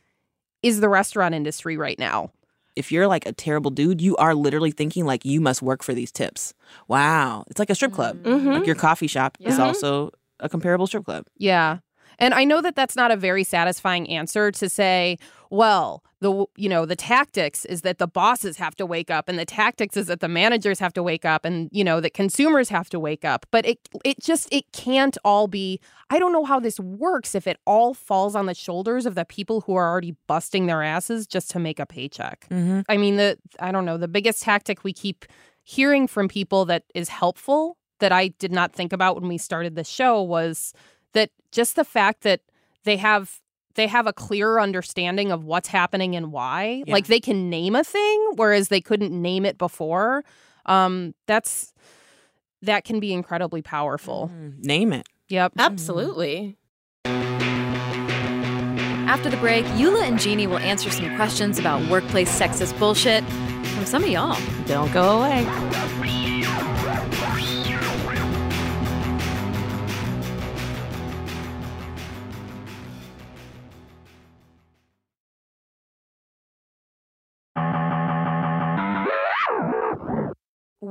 is 0.64 0.80
the 0.80 0.90
restaurant 0.90 1.36
industry 1.36 1.78
right 1.78 2.00
now. 2.00 2.32
If 2.76 2.92
you're 2.92 3.08
like 3.08 3.26
a 3.26 3.32
terrible 3.34 3.72
dude, 3.72 4.02
you 4.02 4.16
are 4.18 4.36
literally 4.36 4.72
thinking 4.72 5.06
like 5.06 5.26
you 5.26 5.40
must 5.42 5.62
work 5.62 5.84
for 5.84 5.94
these 5.94 6.12
tips. 6.12 6.54
Wow. 6.88 7.46
It's 7.50 7.60
like 7.60 7.70
a 7.70 7.76
strip 7.76 7.94
club. 7.94 8.18
Mhm. 8.24 8.54
Like 8.54 8.66
your 8.66 8.76
coffee 8.76 9.08
shop 9.08 9.38
is 9.40 9.60
also 9.60 10.12
a 10.40 10.50
comparable 10.50 10.88
strip 10.88 11.06
club. 11.06 11.26
Yeah. 11.38 11.78
And 12.20 12.34
I 12.34 12.46
know 12.46 12.62
that 12.62 12.76
that's 12.76 12.96
not 12.96 13.12
a 13.12 13.18
very 13.18 13.44
satisfying 13.44 14.10
answer 14.10 14.52
to 14.52 14.70
say, 14.70 15.18
well, 15.56 16.04
the 16.20 16.46
you 16.58 16.68
know, 16.68 16.86
the 16.86 16.96
tactics 16.96 17.66
is 17.66 17.82
that 17.82 17.98
the 17.98 18.08
bosses 18.08 18.58
have 18.58 18.76
to 18.76 18.86
wake 18.86 19.10
up 19.10 19.30
and 19.30 19.40
the 19.40 19.46
tactics 19.46 19.96
is 19.96 20.08
that 20.08 20.20
the 20.20 20.28
managers 20.28 20.80
have 20.80 20.94
to 20.94 21.04
wake 21.04 21.24
up 21.24 21.46
and 21.46 21.70
you 21.72 21.84
know, 21.84 22.02
that 22.02 22.14
consumers 22.14 22.70
have 22.70 22.90
to 22.90 23.00
wake 23.00 23.24
up. 23.24 23.46
But 23.52 23.66
it 23.66 23.90
it 24.04 24.20
just 24.20 24.48
it 24.52 24.72
can't 24.74 25.18
all 25.24 25.48
be 25.48 25.80
I 26.10 26.20
don't 26.20 26.34
know 26.34 26.44
how 26.44 26.60
this 26.60 26.80
works 26.80 27.36
if 27.36 27.48
it 27.48 27.58
all 27.66 27.94
falls 27.94 28.36
on 28.36 28.48
the 28.48 28.54
shoulders 28.54 29.06
of 29.06 29.16
the 29.16 29.26
people 29.26 29.62
who 29.62 29.76
are 29.76 29.90
already 29.90 30.16
busting 30.28 30.66
their 30.66 30.84
asses 30.84 31.26
just 31.26 31.50
to 31.52 31.60
make 31.60 31.80
a 31.80 31.86
paycheck. 31.86 32.48
Mm-hmm. 32.50 32.82
I 32.90 32.98
mean, 32.98 33.16
the 33.16 33.38
I 33.60 33.72
don't 33.72 33.86
know, 33.86 33.98
the 33.98 34.08
biggest 34.08 34.44
tactic 34.44 34.84
we 34.84 34.94
keep 34.94 35.26
hearing 35.64 36.08
from 36.08 36.28
people 36.28 36.66
that 36.66 36.84
is 36.94 37.10
helpful 37.10 37.78
that 38.00 38.12
I 38.12 38.28
did 38.28 38.52
not 38.52 38.74
think 38.74 38.92
about 38.92 39.16
when 39.16 39.30
we 39.30 39.38
started 39.38 39.76
the 39.76 39.84
show 39.84 40.22
was 40.22 40.74
that 41.14 41.30
just 41.52 41.76
the 41.76 41.86
fact 41.86 42.22
that 42.22 42.42
they 42.84 42.98
have 42.98 43.42
they 43.76 43.88
have 43.88 44.08
a 44.08 44.14
clearer 44.14 44.60
understanding 44.60 45.32
of 45.32 45.44
what's 45.44 45.68
happening 45.68 46.16
and 46.16 46.32
why. 46.32 46.84
Yeah. 46.86 46.94
Like 46.94 47.08
they 47.08 47.20
can 47.20 47.50
name 47.50 47.76
a 47.76 47.84
thing 47.84 48.32
whereas 48.36 48.70
they 48.70 48.82
couldn't 48.82 49.12
name 49.12 49.46
it 49.46 49.58
before. 49.58 50.24
Um 50.66 51.14
that's 51.28 51.74
that 52.62 52.84
can 52.84 53.00
be 53.00 53.14
incredibly 53.14 53.62
powerful. 53.62 54.32
Name 54.60 54.94
it. 54.94 55.08
Yep. 55.30 55.54
Absolutely. 55.58 56.58
After 59.08 59.30
the 59.30 59.38
break, 59.38 59.66
Eula 59.66 60.02
and 60.02 60.20
Jeannie 60.20 60.48
will 60.48 60.58
answer 60.58 60.90
some 60.90 61.16
questions 61.16 61.60
about 61.60 61.88
workplace 61.90 62.38
sexist 62.38 62.78
bullshit 62.80 63.24
from 63.24 63.86
some 63.86 64.04
of 64.04 64.10
y'all. 64.10 64.38
Don't 64.66 64.92
go 64.92 65.20
away. 65.20 65.46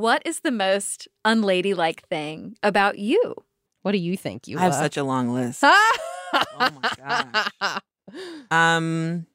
What 0.04 0.20
is 0.26 0.40
the 0.40 0.50
most 0.50 1.08
unladylike 1.24 2.02
thing 2.10 2.58
about 2.62 2.98
you? 2.98 3.36
What 3.80 3.92
do 3.92 3.98
you 3.98 4.18
think, 4.18 4.46
you 4.46 4.58
I 4.58 4.64
have 4.64 4.74
such 4.74 4.98
a 4.98 5.02
long 5.02 5.30
list. 5.30 5.64
Oh 6.34 6.68
my 6.82 6.90
gosh. 6.98 7.80
Um, 8.50 9.26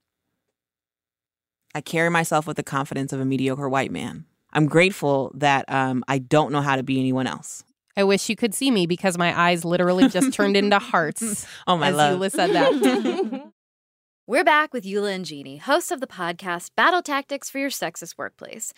I 1.74 1.82
carry 1.82 2.10
myself 2.10 2.46
with 2.46 2.58
the 2.58 2.64
confidence 2.64 3.12
of 3.14 3.20
a 3.20 3.26
mediocre 3.26 3.68
white 3.68 3.90
man. 3.92 4.26
I'm 4.54 4.68
grateful 4.68 5.32
that 5.34 5.66
um, 5.70 6.04
I 6.08 6.20
don't 6.20 6.52
know 6.52 6.62
how 6.62 6.76
to 6.76 6.84
be 6.84 7.00
anyone 7.00 7.26
else. 7.26 7.64
I 7.98 8.04
wish 8.04 8.30
you 8.30 8.36
could 8.36 8.54
see 8.54 8.70
me 8.70 8.86
because 8.86 9.18
my 9.18 9.36
eyes 9.40 9.66
literally 9.66 10.08
just 10.08 10.34
turned 10.34 10.56
into 10.56 10.78
hearts 10.94 11.48
Oh 11.66 11.78
my 11.78 11.88
as 11.88 11.96
love. 11.96 12.20
Eula 12.20 12.32
said 12.32 12.52
that. 12.52 13.52
We're 14.28 14.44
back 14.44 14.74
with 14.74 14.84
Eula 14.84 15.16
and 15.16 15.26
Jeannie, 15.26 15.58
hosts 15.58 15.90
of 15.90 16.02
the 16.02 16.06
podcast 16.08 16.72
Battle 16.76 17.02
Tactics 17.02 17.50
for 17.50 17.58
Your 17.58 17.72
Sexist 17.72 18.20
Workplace. 18.20 18.74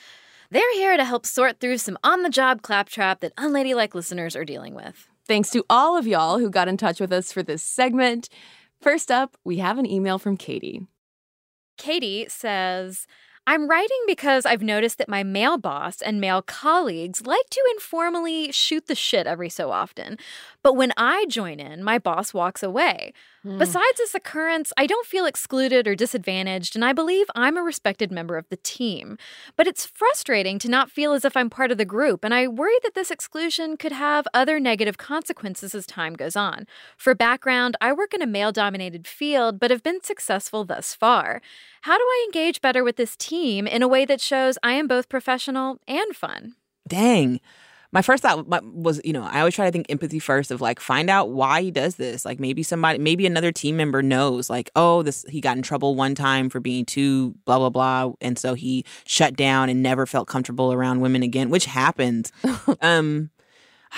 They're 0.51 0.73
here 0.73 0.97
to 0.97 1.05
help 1.05 1.25
sort 1.25 1.61
through 1.61 1.77
some 1.77 1.97
on 2.03 2.23
the 2.23 2.29
job 2.29 2.61
claptrap 2.61 3.21
that 3.21 3.33
unladylike 3.37 3.95
listeners 3.95 4.35
are 4.35 4.43
dealing 4.43 4.75
with. 4.75 5.07
Thanks 5.25 5.49
to 5.51 5.63
all 5.69 5.95
of 5.97 6.05
y'all 6.05 6.39
who 6.39 6.49
got 6.49 6.67
in 6.67 6.75
touch 6.75 6.99
with 6.99 7.13
us 7.13 7.31
for 7.31 7.41
this 7.41 7.63
segment. 7.63 8.27
First 8.81 9.09
up, 9.09 9.37
we 9.45 9.59
have 9.59 9.77
an 9.77 9.85
email 9.85 10.19
from 10.19 10.35
Katie. 10.35 10.81
Katie 11.77 12.25
says, 12.27 13.07
I'm 13.47 13.69
writing 13.69 14.03
because 14.07 14.45
I've 14.45 14.61
noticed 14.61 14.97
that 14.97 15.07
my 15.07 15.23
male 15.23 15.57
boss 15.57 16.01
and 16.01 16.19
male 16.19 16.41
colleagues 16.41 17.25
like 17.25 17.49
to 17.49 17.61
informally 17.73 18.51
shoot 18.51 18.87
the 18.87 18.95
shit 18.95 19.25
every 19.25 19.49
so 19.49 19.71
often. 19.71 20.17
But 20.63 20.75
when 20.75 20.91
I 20.97 21.25
join 21.29 21.61
in, 21.61 21.81
my 21.81 21.97
boss 21.97 22.33
walks 22.33 22.61
away. 22.61 23.13
Hmm. 23.43 23.58
Besides 23.58 23.97
this 23.97 24.13
occurrence, 24.13 24.71
I 24.77 24.86
don't 24.86 25.08
feel 25.08 25.25
excluded 25.25 25.88
or 25.88 25.95
disadvantaged, 25.95 26.75
and 26.75 26.86
I 26.86 26.93
believe 26.93 27.25
I'm 27.36 27.58
a 27.58 27.63
respected 27.63 28.12
member 28.12 28.38
of 28.38 28.47
the 28.49 28.58
team. 28.58 29.17
But 29.56 29.65
it's 29.65 29.86
frustrating 29.86 30.60
to 30.60 30.69
not 30.69 30.91
feel 30.91 31.13
as 31.13 31.25
if 31.25 31.36
I'm 31.36 31.49
part 31.49 31.71
of 31.71 31.80
the 31.80 31.86
group, 31.86 32.23
and 32.23 32.36
I 32.36 32.47
worry 32.47 32.77
that 32.84 32.93
this 32.93 33.10
exclusion 33.10 33.77
could 33.77 33.93
have 33.93 34.27
other 34.34 34.60
negative 34.60 34.99
consequences 34.99 35.73
as 35.73 35.88
time 35.88 36.13
goes 36.13 36.36
on. 36.36 36.67
For 36.97 37.15
background, 37.15 37.75
I 37.82 37.93
work 37.93 38.13
in 38.13 38.21
a 38.21 38.27
male 38.27 38.51
dominated 38.51 39.08
field, 39.08 39.60
but 39.60 39.71
have 39.71 39.82
been 39.82 40.04
successful 40.04 40.63
thus 40.63 40.93
far. 40.93 41.41
How 41.82 41.97
do 41.97 42.04
I 42.04 42.25
engage 42.27 42.62
better 42.62 42.84
with 42.84 42.95
this 42.95 43.17
team 43.17 43.65
in 43.65 43.82
a 43.82 43.88
way 43.88 44.06
that 44.06 44.21
shows 44.21 44.60
I 44.62 44.73
am 44.73 44.88
both 44.88 45.10
professional 45.10 45.80
and 45.88 46.15
fun? 46.15 46.54
Dang. 46.88 47.39
My 47.93 48.01
first 48.01 48.23
thought 48.23 48.47
was, 48.47 49.01
you 49.04 49.12
know, 49.12 49.23
I 49.23 49.39
always 49.39 49.54
try 49.54 49.65
to 49.65 49.71
think 49.71 49.88
empathy 49.89 50.19
first 50.19 50.49
of 50.49 50.62
like 50.62 50.80
find 50.80 51.10
out 51.10 51.32
why 51.32 51.62
he 51.62 51.71
does 51.71 51.95
this. 51.95 52.23
Like 52.23 52.39
maybe 52.39 52.63
somebody, 52.63 52.99
maybe 52.99 53.25
another 53.25 53.51
team 53.51 53.75
member 53.75 54.01
knows, 54.01 54.49
like, 54.49 54.71
oh, 54.75 55.04
this 55.04 55.25
he 55.27 55.41
got 55.41 55.58
in 55.58 55.63
trouble 55.63 55.95
one 55.95 56.15
time 56.15 56.49
for 56.49 56.62
being 56.62 56.86
too 56.86 57.36
blah 57.45 57.58
blah 57.58 57.69
blah, 57.69 58.13
and 58.21 58.39
so 58.39 58.54
he 58.54 58.86
shut 59.06 59.36
down 59.36 59.69
and 59.69 59.84
never 59.84 60.06
felt 60.06 60.27
comfortable 60.27 60.71
around 60.71 61.01
women 61.01 61.21
again, 61.21 61.49
which 61.49 61.65
happened. 61.65 62.32
um, 62.82 63.30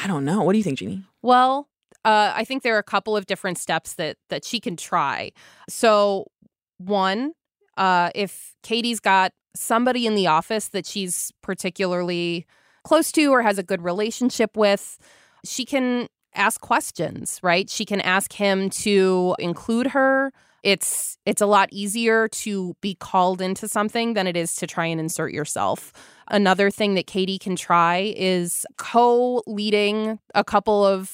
I 0.01 0.08
don't 0.08 0.25
know. 0.25 0.41
What 0.41 0.53
do 0.53 0.58
you 0.58 0.63
think, 0.63 0.79
Jeannie? 0.79 1.03
Well, 1.21 1.69
uh, 2.03 2.34
I 2.36 2.43
think 2.43 2.63
there 2.63 2.75
are 2.75 2.79
a 2.79 2.84
couple 2.84 3.15
of 3.15 3.27
different 3.27 3.60
steps 3.60 3.93
that 3.95 4.17
that 4.29 4.43
she 4.43 4.60
can 4.60 4.75
try. 4.75 5.32
So, 5.69 6.32
one, 6.77 7.34
uh, 7.77 8.10
if 8.15 8.56
Katie's 8.63 8.99
got 8.99 9.34
somebody 9.56 10.08
in 10.08 10.15
the 10.15 10.27
office 10.27 10.69
that 10.69 10.86
she's 10.86 11.32
particularly 11.41 12.47
close 12.84 13.12
to 13.13 13.28
or 13.28 13.41
has 13.41 13.58
a 13.58 13.63
good 13.63 13.82
relationship 13.82 14.56
with, 14.56 14.98
she 15.43 15.65
can 15.65 16.08
ask 16.36 16.62
questions, 16.62 17.39
right? 17.43 17.69
She 17.69 17.86
can 17.86 18.02
ask 18.02 18.34
him 18.34 18.69
to 18.69 19.36
include 19.39 19.88
her. 19.88 20.32
It's 20.63 21.17
it's 21.26 21.41
a 21.41 21.46
lot 21.46 21.69
easier 21.72 22.28
to 22.30 22.76
be 22.80 22.96
called 22.96 23.41
into 23.41 23.67
something 23.67 24.13
than 24.13 24.28
it 24.28 24.38
is 24.38 24.56
to 24.56 24.67
try 24.67 24.86
and 24.86 25.00
insert 25.00 25.34
yourself. 25.34 25.91
Another 26.30 26.72
thing 26.72 26.93
that 26.96 27.06
Katie 27.06 27.38
can 27.38 27.56
try 27.56 28.13
is 28.15 28.65
co-leading 28.78 30.19
a 30.34 30.43
couple 30.43 30.86
of 30.86 31.12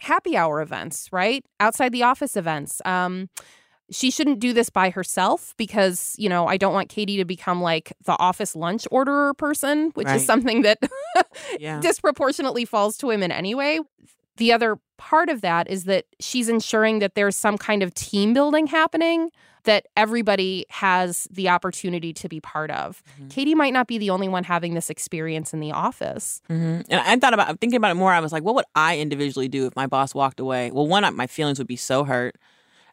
happy 0.00 0.36
hour 0.36 0.60
events, 0.60 1.08
right? 1.12 1.44
Outside 1.60 1.92
the 1.92 2.02
office 2.02 2.36
events. 2.36 2.82
Um, 2.84 3.28
she 3.92 4.10
shouldn't 4.10 4.40
do 4.40 4.52
this 4.52 4.70
by 4.70 4.90
herself 4.90 5.54
because, 5.56 6.14
you 6.18 6.28
know, 6.28 6.46
I 6.46 6.56
don't 6.56 6.72
want 6.72 6.88
Katie 6.88 7.16
to 7.18 7.24
become 7.24 7.60
like 7.62 7.92
the 8.04 8.18
office 8.18 8.56
lunch 8.56 8.86
orderer 8.90 9.34
person, 9.34 9.90
which 9.94 10.06
Right. 10.06 10.16
is 10.16 10.26
something 10.26 10.62
that 10.62 10.78
Yeah. 11.58 11.80
disproportionately 11.80 12.64
falls 12.64 12.96
to 12.98 13.06
women 13.06 13.30
anyway. 13.30 13.78
The 14.38 14.52
other 14.52 14.78
part 14.96 15.28
of 15.28 15.42
that 15.42 15.68
is 15.68 15.84
that 15.84 16.06
she's 16.20 16.48
ensuring 16.48 17.00
that 17.00 17.14
there's 17.14 17.36
some 17.36 17.58
kind 17.58 17.82
of 17.82 17.92
team 17.94 18.32
building 18.32 18.66
happening 18.66 19.30
that 19.64 19.86
everybody 19.96 20.64
has 20.70 21.28
the 21.30 21.48
opportunity 21.48 22.12
to 22.12 22.28
be 22.28 22.40
part 22.40 22.70
of. 22.70 23.02
Katie 23.28 23.54
might 23.54 23.72
not 23.72 23.86
be 23.86 23.96
the 23.98 24.10
only 24.10 24.26
one 24.26 24.42
having 24.42 24.74
this 24.74 24.90
experience 24.90 25.52
in 25.52 25.60
the 25.60 25.70
office. 25.70 26.40
hmm 26.48 26.80
And 26.88 27.00
I 27.00 27.16
thought 27.18 27.34
about 27.34 27.60
thinking 27.60 27.76
about 27.76 27.92
it 27.92 27.94
more. 27.94 28.12
I 28.12 28.18
was 28.20 28.32
like, 28.32 28.42
what 28.42 28.54
would 28.56 28.64
I 28.74 28.98
individually 28.98 29.48
do 29.48 29.66
if 29.66 29.76
my 29.76 29.86
boss 29.86 30.14
walked 30.14 30.40
away? 30.40 30.70
Well, 30.72 30.88
one, 30.88 31.04
my 31.14 31.26
feelings 31.28 31.58
would 31.58 31.68
be 31.68 31.76
so 31.76 32.02
hurt. 32.04 32.36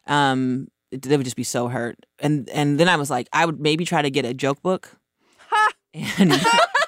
Um, 0.06 0.68
they 0.90 1.16
would 1.16 1.24
just 1.24 1.36
be 1.36 1.44
so 1.44 1.68
hurt. 1.68 1.96
And 2.18 2.48
and 2.50 2.78
then 2.78 2.88
I 2.88 2.96
was 2.96 3.10
like, 3.10 3.28
I 3.32 3.46
would 3.46 3.60
maybe 3.60 3.84
try 3.84 4.02
to 4.02 4.10
get 4.10 4.24
a 4.24 4.34
joke 4.34 4.62
book. 4.62 4.96
and 5.94 6.32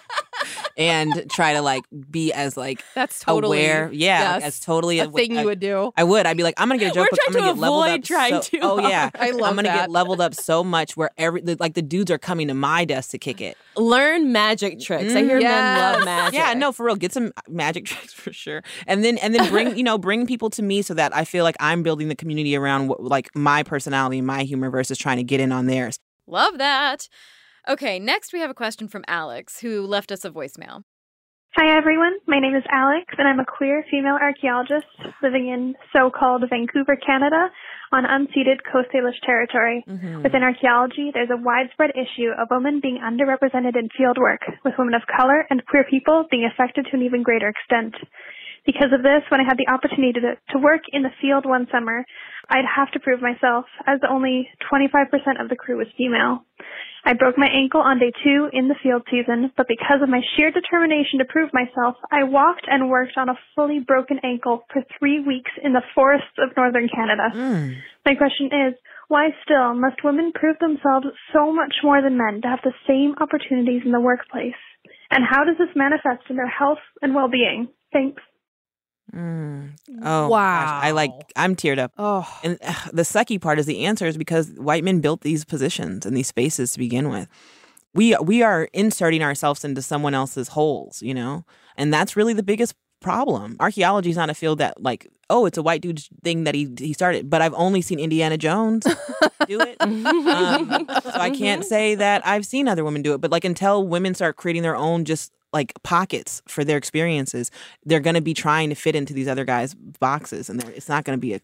and 0.77 1.31
try 1.31 1.55
to 1.55 1.63
like 1.63 1.85
be 2.11 2.33
as 2.33 2.57
like 2.57 2.83
That's 2.95 3.19
totally 3.21 3.59
aware. 3.65 3.91
Yeah, 3.93 4.33
like, 4.35 4.43
yes, 4.43 4.43
as 4.45 4.61
totally 4.61 4.99
a 4.99 5.05
awa- 5.07 5.13
thing 5.13 5.37
I- 5.37 5.41
you 5.41 5.47
would 5.47 5.61
do. 5.61 5.93
I 5.97 6.05
would. 6.05 6.27
I'd 6.27 6.37
be 6.37 6.43
like, 6.43 6.55
I'm 6.59 6.69
gonna 6.69 6.79
get 6.79 6.93
a 6.93 6.95
joke 6.95 7.09
We're 7.13 7.17
book. 7.17 7.19
I'm 7.27 7.33
trying 7.33 7.45
gonna 7.45 7.55
to 7.55 7.61
get 7.61 7.67
avoid 7.69 8.01
up. 8.01 8.05
trying 8.05 8.33
so, 8.35 8.41
too 8.41 8.59
oh 8.63 8.89
yeah, 8.89 9.11
I 9.19 9.31
love 9.31 9.51
I'm 9.51 9.57
gonna 9.57 9.69
that. 9.69 9.77
get 9.77 9.91
leveled 9.91 10.21
up 10.21 10.35
so 10.35 10.63
much 10.65 10.97
where 10.97 11.11
every 11.19 11.43
like 11.43 11.75
the 11.75 11.83
dudes 11.83 12.11
are 12.11 12.19
coming 12.19 12.49
to 12.49 12.55
my 12.55 12.85
desk 12.85 13.11
to 13.11 13.19
kick 13.19 13.41
it. 13.41 13.57
Learn 13.77 14.33
magic 14.33 14.81
tricks. 14.81 15.15
I 15.15 15.23
hear 15.25 15.41
men 15.41 15.79
love 15.79 16.05
magic. 16.05 16.35
Yeah, 16.35 16.53
no, 16.55 16.73
for 16.73 16.87
real. 16.87 16.97
Get 16.97 17.13
some 17.13 17.33
magic 17.49 17.85
tricks 17.87 18.13
for 18.13 18.33
sure, 18.33 18.63
and 18.87 19.05
then 19.05 19.19
and 19.19 19.35
then 19.35 19.49
bring 19.51 19.77
you 19.77 19.83
know 19.83 19.99
bring 19.99 20.27
people 20.27 20.51
to 20.51 20.63
me 20.63 20.83
so 20.83 20.95
that 20.95 21.15
I 21.17 21.25
feel 21.25 21.45
like 21.45 21.57
I'm 21.61 21.83
building 21.83 22.09
the 22.09 22.17
community 22.17 22.57
around 22.57 22.89
what, 22.89 23.03
like 23.03 23.29
my 23.35 23.63
personality, 23.63 24.21
my 24.21 24.43
humor 24.45 24.71
versus 24.71 24.99
trying 24.99 25.17
to 25.19 25.25
get 25.25 25.41
in 25.41 25.53
on 25.53 25.67
theirs. 25.67 25.99
Love 26.27 26.59
that. 26.59 27.09
Okay, 27.69 28.01
next 28.01 28.33
we 28.33 28.41
have 28.41 28.51
a 28.51 28.55
question 28.55 28.89
from 28.89 29.05
Alex, 29.07 29.61
who 29.61 29.87
left 29.87 30.11
us 30.11 30.25
a 30.25 30.31
voicemail. 30.31 30.83
Hi, 31.55 31.77
everyone. 31.77 32.19
My 32.27 32.41
name 32.41 32.57
is 32.57 32.65
Alex, 32.73 33.07
and 33.19 33.29
I'm 33.29 33.39
a 33.39 33.45
queer 33.45 33.85
female 33.89 34.19
archaeologist 34.21 34.89
living 35.23 35.47
in 35.47 35.75
so 35.95 36.11
called 36.11 36.43
Vancouver, 36.51 36.97
Canada, 36.97 37.53
on 37.93 38.03
unceded 38.03 38.65
Coast 38.67 38.89
Salish 38.91 39.21
territory. 39.25 39.85
Mm-hmm. 39.87 40.23
Within 40.25 40.43
archaeology, 40.43 41.13
there's 41.15 41.31
a 41.31 41.37
widespread 41.37 41.91
issue 41.95 42.33
of 42.35 42.49
women 42.51 42.81
being 42.83 42.99
underrepresented 42.99 43.77
in 43.77 43.91
field 43.97 44.19
work, 44.19 44.41
with 44.65 44.75
women 44.77 44.95
of 44.95 45.03
color 45.07 45.47
and 45.49 45.65
queer 45.67 45.85
people 45.89 46.25
being 46.33 46.49
affected 46.51 46.87
to 46.91 46.97
an 46.97 47.03
even 47.03 47.23
greater 47.23 47.53
extent. 47.53 47.95
Because 48.65 48.95
of 48.95 49.03
this, 49.03 49.27
when 49.29 49.41
I 49.41 49.45
had 49.45 49.59
the 49.59 49.73
opportunity 49.73 50.21
to, 50.21 50.39
to 50.55 50.59
work 50.59 50.83
in 50.93 51.03
the 51.03 51.11
field 51.21 51.45
one 51.45 51.67
summer, 51.73 52.05
I'd 52.49 52.65
have 52.65 52.91
to 52.93 53.01
prove 53.01 53.21
myself, 53.21 53.65
as 53.87 53.99
only 54.09 54.49
25% 54.71 55.11
of 55.41 55.49
the 55.49 55.57
crew 55.57 55.79
was 55.79 55.89
female. 55.99 56.45
I 57.05 57.15
broke 57.15 57.37
my 57.37 57.49
ankle 57.49 57.81
on 57.81 57.99
day 57.99 58.13
two 58.23 58.49
in 58.53 58.69
the 58.69 58.79
field 58.81 59.03
season, 59.11 59.51
but 59.57 59.67
because 59.67 59.99
of 60.03 60.09
my 60.09 60.21
sheer 60.37 60.53
determination 60.53 61.19
to 61.19 61.25
prove 61.25 61.51
myself, 61.53 61.97
I 62.13 62.23
walked 62.23 62.67
and 62.69 62.89
worked 62.89 63.19
on 63.19 63.29
a 63.29 63.39
fully 63.57 63.81
broken 63.81 64.21
ankle 64.23 64.63
for 64.73 64.83
three 64.99 65.19
weeks 65.19 65.51
in 65.63 65.73
the 65.73 65.83
forests 65.95 66.39
of 66.39 66.57
northern 66.57 66.89
Canada. 66.89 67.31
Mm. 67.35 67.75
My 68.07 68.15
question 68.15 68.47
is, 68.47 68.75
why 69.09 69.31
still 69.43 69.75
must 69.75 70.05
women 70.05 70.31
prove 70.33 70.57
themselves 70.61 71.07
so 71.33 71.53
much 71.53 71.75
more 71.83 72.01
than 72.01 72.17
men 72.17 72.41
to 72.43 72.49
have 72.49 72.63
the 72.63 72.73
same 72.87 73.15
opportunities 73.21 73.83
in 73.85 73.91
the 73.91 74.01
workplace? 74.01 74.55
And 75.11 75.25
how 75.29 75.45
does 75.45 75.59
this 75.59 75.75
manifest 75.75 76.31
in 76.31 76.37
their 76.37 76.49
health 76.49 76.81
and 77.03 77.15
well-being? 77.15 77.69
Thanks. 77.93 78.23
Mm. 79.15 79.73
Oh, 80.03 80.29
gosh. 80.29 80.85
I 80.85 80.91
like. 80.93 81.11
I'm 81.37 81.55
teared 81.57 81.79
up. 81.79 81.93
Oh, 81.99 82.27
And 82.43 82.59
the 82.93 83.03
sucky 83.03 83.41
part 83.41 83.59
is 83.59 83.67
the 83.67 83.85
answer 83.85 84.07
is 84.07 84.17
because 84.17 84.51
white 84.53 84.85
men 84.85 85.01
built 85.01 85.21
these 85.23 85.45
positions 85.45 86.07
and 86.07 86.17
these 86.17 86.29
spaces 86.29 86.73
to 86.73 86.79
begin 86.79 87.09
with. 87.11 87.29
We 87.95 88.17
we 88.23 88.43
are 88.43 88.69
inserting 88.73 89.23
ourselves 89.23 89.65
into 89.65 89.83
someone 89.83 90.15
else's 90.15 90.49
holes, 90.49 91.03
you 91.03 91.13
know, 91.13 91.45
and 91.77 91.93
that's 91.93 92.17
really 92.17 92.33
the 92.33 92.43
biggest 92.43 92.75
problem. 93.03 93.57
Archaeology 93.61 94.09
is 94.09 94.17
not 94.17 94.31
a 94.31 94.35
field 94.35 94.59
that 94.59 94.83
like 94.83 95.09
oh, 95.29 95.47
it's 95.47 95.57
a 95.59 95.63
white 95.63 95.81
dude's 95.81 96.09
thing 96.23 96.45
that 96.45 96.55
he 96.55 96.71
he 96.79 96.93
started, 96.95 97.29
but 97.29 97.43
I've 97.43 97.55
only 97.55 97.83
seen 97.83 97.99
Indiana 97.99 98.39
Jones 98.39 98.85
do 99.47 99.61
it, 99.61 99.77
um, 99.81 100.87
so 100.89 101.11
I 101.15 101.31
can't 101.37 101.65
say 101.65 101.95
that 101.97 102.27
I've 102.27 102.47
seen 102.47 102.69
other 102.69 102.85
women 102.85 103.03
do 103.03 103.13
it. 103.13 103.21
But 103.21 103.31
like 103.31 103.45
until 103.45 103.87
women 103.87 104.15
start 104.15 104.37
creating 104.37 104.63
their 104.63 104.77
own 104.77 105.05
just 105.05 105.33
like 105.53 105.75
pockets 105.83 106.43
for 106.47 106.65
their 106.65 106.79
experiences, 106.79 107.51
they're 107.85 108.01
going 108.01 108.15
to 108.15 108.21
be 108.21 108.35
trying 108.35 108.69
to 108.71 108.75
fit 108.75 108.97
into 108.97 109.13
these 109.13 109.29
other 109.29 109.45
guys' 109.45 109.75
boxes, 109.75 110.49
and 110.49 110.63
it's 110.71 110.89
not 110.89 111.05
going 111.05 111.17
to 111.17 111.21
be 111.21 111.35
a 111.35 111.41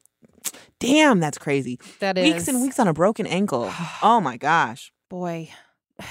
Damn, 0.78 1.20
that's 1.20 1.38
crazy. 1.38 1.78
that 2.00 2.16
weeks 2.16 2.42
is 2.42 2.48
and 2.48 2.62
weeks 2.62 2.78
on 2.78 2.88
a 2.88 2.92
broken 2.92 3.26
ankle. 3.26 3.72
Oh 4.02 4.20
my 4.20 4.36
gosh. 4.36 4.92
boy. 5.08 5.50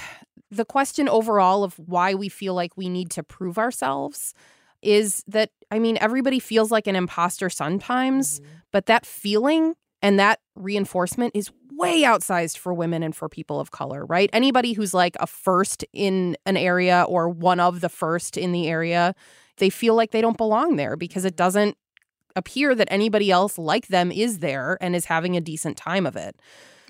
The 0.50 0.64
question 0.64 1.10
overall 1.10 1.62
of 1.62 1.78
why 1.78 2.14
we 2.14 2.30
feel 2.30 2.54
like 2.54 2.74
we 2.74 2.88
need 2.88 3.10
to 3.10 3.22
prove 3.22 3.58
ourselves 3.58 4.32
is 4.80 5.22
that 5.28 5.50
I 5.70 5.78
mean 5.78 5.98
everybody 6.00 6.38
feels 6.38 6.70
like 6.70 6.86
an 6.86 6.96
imposter 6.96 7.50
sometimes, 7.50 8.40
mm-hmm. 8.40 8.50
but 8.72 8.86
that 8.86 9.04
feeling 9.04 9.74
and 10.00 10.18
that 10.18 10.40
reinforcement 10.54 11.32
is 11.36 11.50
way 11.78 12.02
outsized 12.02 12.58
for 12.58 12.74
women 12.74 13.02
and 13.02 13.14
for 13.14 13.28
people 13.28 13.60
of 13.60 13.70
color, 13.70 14.04
right? 14.06 14.28
Anybody 14.32 14.72
who's 14.72 14.92
like 14.92 15.16
a 15.20 15.26
first 15.26 15.84
in 15.92 16.36
an 16.44 16.56
area 16.56 17.04
or 17.08 17.28
one 17.28 17.60
of 17.60 17.80
the 17.80 17.88
first 17.88 18.36
in 18.36 18.52
the 18.52 18.68
area, 18.68 19.14
they 19.58 19.70
feel 19.70 19.94
like 19.94 20.10
they 20.10 20.20
don't 20.20 20.36
belong 20.36 20.76
there 20.76 20.96
because 20.96 21.24
it 21.24 21.36
doesn't 21.36 21.76
appear 22.36 22.74
that 22.74 22.88
anybody 22.90 23.30
else 23.30 23.58
like 23.58 23.88
them 23.88 24.12
is 24.12 24.38
there 24.38 24.78
and 24.80 24.94
is 24.94 25.06
having 25.06 25.36
a 25.36 25.40
decent 25.40 25.76
time 25.76 26.06
of 26.06 26.16
it. 26.16 26.36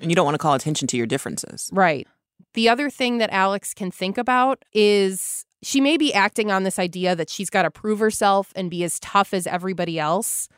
And 0.01 0.11
you 0.11 0.17
don't 0.17 0.25
want 0.25 0.35
to 0.35 0.39
call 0.39 0.55
attention 0.55 0.87
to 0.89 0.97
your 0.97 1.07
differences. 1.07 1.71
Right. 1.73 2.07
The 2.55 2.69
other 2.69 2.91
thing 2.91 3.19
that 3.19 3.31
Alex 3.31 3.75
can 3.75 3.91
think 3.91 4.19
about 4.19 4.65
is 4.73 5.45
she 5.63 5.81
may 5.81 5.97
be 5.97 6.15
acting 6.15 6.51
on 6.51 6.63
this 6.63 6.79
idea 6.79 7.17
that 7.17 7.31
she's 7.31 7.51
got 7.51 7.63
to 7.63 7.71
prove 7.71 7.99
herself 7.99 8.53
and 8.55 8.71
be 8.71 8.85
as 8.85 9.01
tough 9.01 9.35
as 9.35 9.47
everybody 9.47 9.99
else 9.99 10.49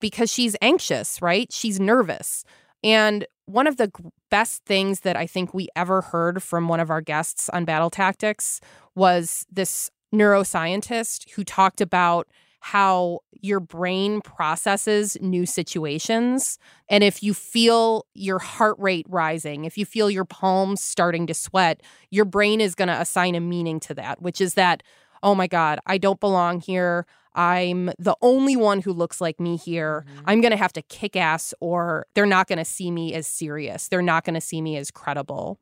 because 0.00 0.32
she's 0.32 0.56
anxious, 0.60 1.22
right? 1.22 1.52
She's 1.52 1.78
nervous. 1.78 2.44
And 2.82 3.26
one 3.46 3.66
of 3.66 3.76
the 3.76 3.90
best 4.30 4.64
things 4.64 5.00
that 5.00 5.16
I 5.16 5.26
think 5.26 5.52
we 5.52 5.68
ever 5.76 6.00
heard 6.00 6.42
from 6.42 6.68
one 6.68 6.80
of 6.80 6.90
our 6.90 7.00
guests 7.00 7.48
on 7.50 7.64
Battle 7.64 7.90
Tactics 7.90 8.60
was 8.94 9.46
this 9.50 9.90
neuroscientist 10.14 11.30
who 11.30 11.44
talked 11.44 11.80
about 11.80 12.28
how 12.60 13.18
your 13.40 13.58
brain 13.58 14.20
processes 14.20 15.16
new 15.20 15.44
situations. 15.44 16.58
And 16.88 17.02
if 17.02 17.20
you 17.20 17.34
feel 17.34 18.06
your 18.14 18.38
heart 18.38 18.76
rate 18.78 19.06
rising, 19.08 19.64
if 19.64 19.76
you 19.76 19.84
feel 19.84 20.08
your 20.08 20.24
palms 20.24 20.80
starting 20.80 21.26
to 21.26 21.34
sweat, 21.34 21.82
your 22.10 22.24
brain 22.24 22.60
is 22.60 22.76
going 22.76 22.86
to 22.86 23.00
assign 23.00 23.34
a 23.34 23.40
meaning 23.40 23.80
to 23.80 23.94
that, 23.94 24.22
which 24.22 24.40
is 24.40 24.54
that, 24.54 24.84
oh 25.24 25.34
my 25.34 25.48
God, 25.48 25.80
I 25.86 25.98
don't 25.98 26.20
belong 26.20 26.60
here. 26.60 27.04
I'm 27.34 27.90
the 27.98 28.16
only 28.20 28.56
one 28.56 28.80
who 28.82 28.92
looks 28.92 29.20
like 29.20 29.40
me 29.40 29.56
here. 29.56 30.04
Mm-hmm. 30.06 30.24
I'm 30.26 30.40
going 30.40 30.50
to 30.50 30.56
have 30.56 30.72
to 30.74 30.82
kick 30.82 31.16
ass, 31.16 31.54
or 31.60 32.06
they're 32.14 32.26
not 32.26 32.46
going 32.48 32.58
to 32.58 32.64
see 32.64 32.90
me 32.90 33.14
as 33.14 33.26
serious. 33.26 33.88
They're 33.88 34.02
not 34.02 34.24
going 34.24 34.34
to 34.34 34.40
see 34.40 34.60
me 34.60 34.76
as 34.76 34.90
credible. 34.90 35.58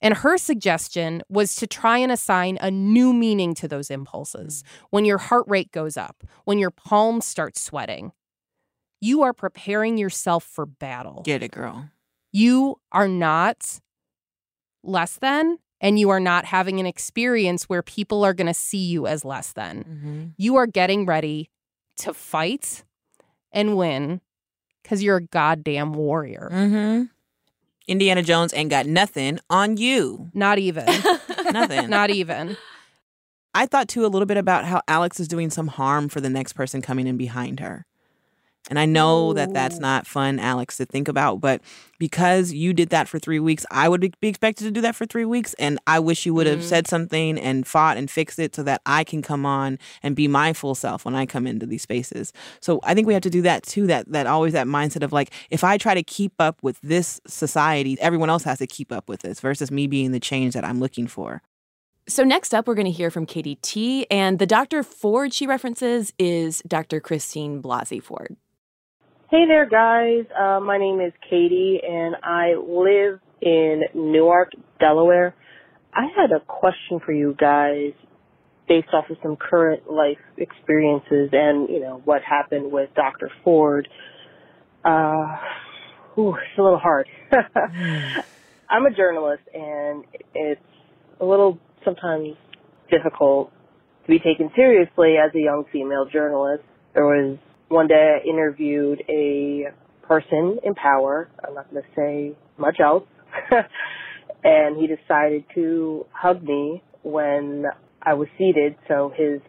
And 0.00 0.14
her 0.14 0.36
suggestion 0.36 1.22
was 1.28 1.54
to 1.56 1.66
try 1.66 1.98
and 1.98 2.10
assign 2.10 2.58
a 2.60 2.70
new 2.70 3.12
meaning 3.12 3.54
to 3.54 3.68
those 3.68 3.90
impulses. 3.90 4.62
Mm-hmm. 4.62 4.86
When 4.90 5.04
your 5.04 5.18
heart 5.18 5.44
rate 5.46 5.70
goes 5.70 5.96
up, 5.96 6.24
when 6.44 6.58
your 6.58 6.72
palms 6.72 7.24
start 7.24 7.56
sweating, 7.56 8.12
you 9.00 9.22
are 9.22 9.32
preparing 9.32 9.98
yourself 9.98 10.44
for 10.44 10.66
battle. 10.66 11.22
Get 11.24 11.42
it, 11.42 11.52
girl. 11.52 11.90
You 12.32 12.80
are 12.90 13.08
not 13.08 13.80
less 14.82 15.16
than, 15.16 15.58
and 15.82 15.98
you 15.98 16.08
are 16.10 16.20
not 16.20 16.46
having 16.46 16.78
an 16.80 16.86
experience 16.86 17.64
where 17.64 17.82
people 17.82 18.24
are 18.24 18.32
going 18.32 18.46
to 18.46 18.54
see 18.54 18.78
you 18.78 19.06
as 19.06 19.24
less 19.24 19.52
than. 19.52 19.84
Mm-hmm. 19.84 20.24
You 20.38 20.56
are 20.56 20.66
getting 20.66 21.04
ready 21.04 21.50
to 21.98 22.14
fight 22.14 22.84
and 23.50 23.76
win 23.76 24.20
because 24.82 25.02
you're 25.02 25.16
a 25.16 25.22
goddamn 25.22 25.92
warrior. 25.92 26.48
Mm-hmm. 26.50 27.04
Indiana 27.88 28.22
Jones 28.22 28.54
ain't 28.54 28.70
got 28.70 28.86
nothing 28.86 29.40
on 29.50 29.76
you. 29.76 30.30
Not 30.32 30.58
even. 30.58 30.86
Nothing. 31.52 31.90
not 31.90 32.10
even. 32.10 32.56
I 33.54 33.66
thought 33.66 33.88
too 33.88 34.06
a 34.06 34.08
little 34.08 34.24
bit 34.24 34.36
about 34.36 34.64
how 34.64 34.80
Alex 34.86 35.18
is 35.18 35.28
doing 35.28 35.50
some 35.50 35.66
harm 35.66 36.08
for 36.08 36.20
the 36.20 36.30
next 36.30 36.54
person 36.54 36.80
coming 36.80 37.06
in 37.06 37.16
behind 37.16 37.60
her. 37.60 37.84
And 38.70 38.78
I 38.78 38.86
know 38.86 39.32
that 39.32 39.52
that's 39.52 39.76
oh. 39.76 39.80
not 39.80 40.06
fun, 40.06 40.38
Alex, 40.38 40.76
to 40.76 40.86
think 40.86 41.08
about, 41.08 41.40
but 41.40 41.60
because 41.98 42.52
you 42.52 42.72
did 42.72 42.90
that 42.90 43.08
for 43.08 43.18
three 43.18 43.40
weeks, 43.40 43.66
I 43.70 43.88
would 43.88 44.18
be 44.20 44.28
expected 44.28 44.64
to 44.64 44.70
do 44.70 44.80
that 44.82 44.94
for 44.94 45.04
three 45.04 45.24
weeks. 45.24 45.54
And 45.54 45.80
I 45.86 45.98
wish 45.98 46.24
you 46.24 46.32
would 46.34 46.46
have 46.46 46.60
mm-hmm. 46.60 46.68
said 46.68 46.86
something 46.86 47.38
and 47.38 47.66
fought 47.66 47.96
and 47.96 48.10
fixed 48.10 48.38
it 48.38 48.54
so 48.54 48.62
that 48.62 48.80
I 48.86 49.02
can 49.04 49.20
come 49.20 49.44
on 49.44 49.78
and 50.02 50.14
be 50.14 50.28
my 50.28 50.52
full 50.52 50.74
self 50.76 51.04
when 51.04 51.14
I 51.14 51.26
come 51.26 51.46
into 51.46 51.66
these 51.66 51.82
spaces. 51.82 52.32
So 52.60 52.80
I 52.84 52.94
think 52.94 53.06
we 53.06 53.14
have 53.14 53.22
to 53.22 53.30
do 53.30 53.42
that 53.42 53.64
too. 53.64 53.86
That 53.88 54.10
that 54.12 54.26
always 54.26 54.52
that 54.52 54.66
mindset 54.66 55.02
of 55.02 55.12
like, 55.12 55.32
if 55.50 55.64
I 55.64 55.76
try 55.76 55.94
to 55.94 56.02
keep 56.02 56.32
up 56.38 56.62
with 56.62 56.80
this 56.82 57.20
society, 57.26 58.00
everyone 58.00 58.30
else 58.30 58.44
has 58.44 58.58
to 58.58 58.66
keep 58.66 58.92
up 58.92 59.08
with 59.08 59.22
this 59.22 59.40
versus 59.40 59.70
me 59.70 59.86
being 59.86 60.12
the 60.12 60.20
change 60.20 60.54
that 60.54 60.64
I'm 60.64 60.78
looking 60.78 61.08
for. 61.08 61.42
So 62.08 62.24
next 62.24 62.52
up, 62.52 62.66
we're 62.66 62.74
going 62.74 62.86
to 62.86 62.90
hear 62.90 63.10
from 63.10 63.26
Katie 63.26 63.56
T. 63.56 64.06
And 64.10 64.38
the 64.38 64.46
Dr. 64.46 64.82
Ford 64.82 65.32
she 65.32 65.46
references 65.46 66.12
is 66.18 66.62
Dr. 66.66 67.00
Christine 67.00 67.62
Blasey 67.62 68.02
Ford. 68.02 68.36
Hey 69.32 69.46
there, 69.48 69.64
guys. 69.64 70.26
Uh, 70.38 70.60
my 70.60 70.76
name 70.76 71.00
is 71.00 71.14
Katie, 71.30 71.80
and 71.82 72.16
I 72.22 72.52
live 72.52 73.18
in 73.40 73.80
Newark, 73.94 74.50
Delaware. 74.78 75.34
I 75.94 76.02
had 76.14 76.32
a 76.32 76.40
question 76.40 77.00
for 77.02 77.12
you 77.12 77.34
guys 77.40 77.94
based 78.68 78.88
off 78.92 79.06
of 79.08 79.16
some 79.22 79.36
current 79.36 79.90
life 79.90 80.18
experiences 80.36 81.30
and, 81.32 81.70
you 81.70 81.80
know, 81.80 82.02
what 82.04 82.20
happened 82.20 82.70
with 82.70 82.90
Dr. 82.94 83.30
Ford. 83.42 83.88
Uh, 84.84 85.38
ooh, 86.18 86.34
it's 86.34 86.58
a 86.58 86.62
little 86.62 86.78
hard. 86.78 87.06
I'm 88.68 88.84
a 88.84 88.94
journalist, 88.94 89.44
and 89.54 90.04
it's 90.34 90.60
a 91.22 91.24
little 91.24 91.58
sometimes 91.86 92.36
difficult 92.90 93.50
to 94.02 94.08
be 94.08 94.18
taken 94.18 94.50
seriously 94.54 95.14
as 95.16 95.34
a 95.34 95.40
young 95.40 95.64
female 95.72 96.04
journalist. 96.04 96.64
There 96.92 97.06
was 97.06 97.38
one 97.72 97.88
day 97.88 98.18
I 98.20 98.28
interviewed 98.28 99.02
a 99.08 99.64
person 100.06 100.58
in 100.62 100.74
power. 100.74 101.28
I'm 101.46 101.54
not 101.54 101.70
going 101.70 101.82
to 101.82 101.88
say 101.96 102.36
much 102.58 102.78
else. 102.80 103.04
and 104.44 104.76
he 104.76 104.86
decided 104.86 105.44
to 105.54 106.06
hug 106.12 106.42
me 106.42 106.82
when 107.02 107.64
I 108.02 108.14
was 108.14 108.28
seated, 108.36 108.76
so 108.88 109.12
his 109.16 109.40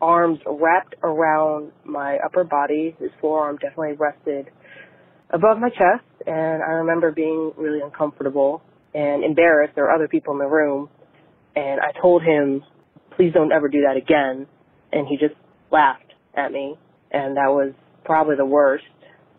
arms 0.00 0.38
wrapped 0.46 0.94
around 1.02 1.72
my 1.84 2.18
upper 2.24 2.44
body. 2.44 2.96
His 2.98 3.10
forearm 3.20 3.56
definitely 3.56 3.96
rested 3.98 4.50
above 5.30 5.58
my 5.58 5.68
chest, 5.68 6.04
and 6.26 6.62
I 6.62 6.72
remember 6.80 7.12
being 7.12 7.52
really 7.56 7.80
uncomfortable 7.80 8.62
and 8.94 9.24
embarrassed. 9.24 9.74
There 9.74 9.84
were 9.84 9.92
other 9.92 10.08
people 10.08 10.32
in 10.32 10.38
the 10.38 10.46
room, 10.46 10.88
and 11.54 11.80
I 11.80 11.98
told 12.00 12.22
him, 12.22 12.62
please 13.16 13.32
don't 13.32 13.52
ever 13.52 13.68
do 13.68 13.82
that 13.82 13.96
again. 13.96 14.46
And 14.92 15.06
he 15.06 15.16
just 15.16 15.34
laughed 15.70 16.14
at 16.36 16.52
me, 16.52 16.76
and 17.16 17.36
that 17.36 17.48
was 17.48 17.72
probably 18.04 18.36
the 18.36 18.46
worst. 18.46 18.84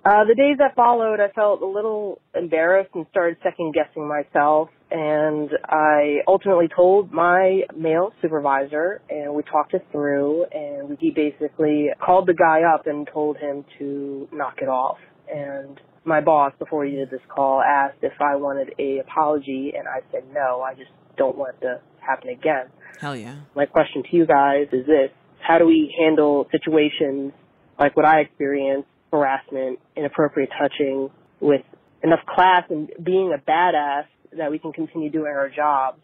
Uh, 0.03 0.23
the 0.23 0.36
days 0.36 0.57
that 0.59 0.73
followed, 0.75 1.19
I 1.19 1.30
felt 1.34 1.61
a 1.61 1.67
little 1.67 2.21
embarrassed 2.34 2.91
and 2.95 3.05
started 3.11 3.38
second 3.43 3.73
guessing 3.73 4.07
myself. 4.07 4.69
And 4.89 5.49
I 5.67 6.19
ultimately 6.28 6.69
told 6.73 7.11
my 7.11 7.63
male 7.75 8.13
supervisor, 8.21 9.01
and 9.09 9.34
we 9.34 9.43
talked 9.43 9.73
it 9.73 9.86
through. 9.91 10.45
And 10.53 10.97
he 10.99 11.11
basically 11.11 11.88
called 12.03 12.28
the 12.28 12.34
guy 12.34 12.61
up 12.63 12.88
and 12.88 13.07
told 13.11 13.38
him 13.38 13.65
to 13.80 14.30
knock 14.32 14.59
it 14.61 14.69
off. 14.69 14.97
And 15.30 15.78
my 16.05 16.21
boss, 16.21 16.53
before 16.57 16.86
he 16.86 16.91
did 16.91 17.09
this 17.11 17.19
call, 17.28 17.61
asked 17.61 17.97
if 18.01 18.13
I 18.21 18.38
wanted 18.38 18.73
a 18.80 18.99
apology, 18.99 19.73
and 19.78 19.89
I 19.89 19.99
said 20.13 20.23
no. 20.34 20.61
I 20.61 20.73
just 20.73 20.91
don't 21.17 21.38
want 21.38 21.57
it 21.57 21.65
to 21.65 21.82
happen 21.99 22.30
again. 22.30 22.67
Hell 23.01 23.17
yeah. 23.17 23.39
My 23.57 23.65
question 23.65 24.03
to 24.09 24.15
you 24.15 24.25
guys 24.25 24.67
is 24.71 24.86
this: 24.86 25.11
How 25.45 25.57
do 25.57 25.65
we 25.65 25.93
handle 25.99 26.47
situations 26.49 27.34
like 27.80 27.95
what 27.95 28.05
I 28.05 28.21
experienced, 28.21 28.88
harassment, 29.11 29.80
inappropriate 29.95 30.49
touching, 30.59 31.09
with 31.39 31.61
enough 32.03 32.25
class 32.25 32.63
and 32.69 32.89
being 33.03 33.34
a 33.34 33.38
badass 33.38 34.05
that 34.38 34.51
we 34.51 34.59
can 34.59 34.73
continue 34.73 35.09
doing 35.09 35.32
our 35.32 35.49
job? 35.49 35.95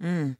Mm. 0.00 0.36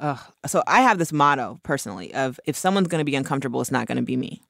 Ugh. 0.00 0.18
So 0.46 0.62
I 0.66 0.80
have 0.82 0.98
this 0.98 1.12
motto 1.12 1.60
personally 1.62 2.12
of 2.14 2.40
if 2.46 2.56
someone's 2.56 2.88
going 2.88 3.00
to 3.00 3.04
be 3.04 3.14
uncomfortable, 3.14 3.60
it's 3.60 3.70
not 3.70 3.86
going 3.86 3.96
to 3.96 4.02
be 4.02 4.16
me. 4.16 4.42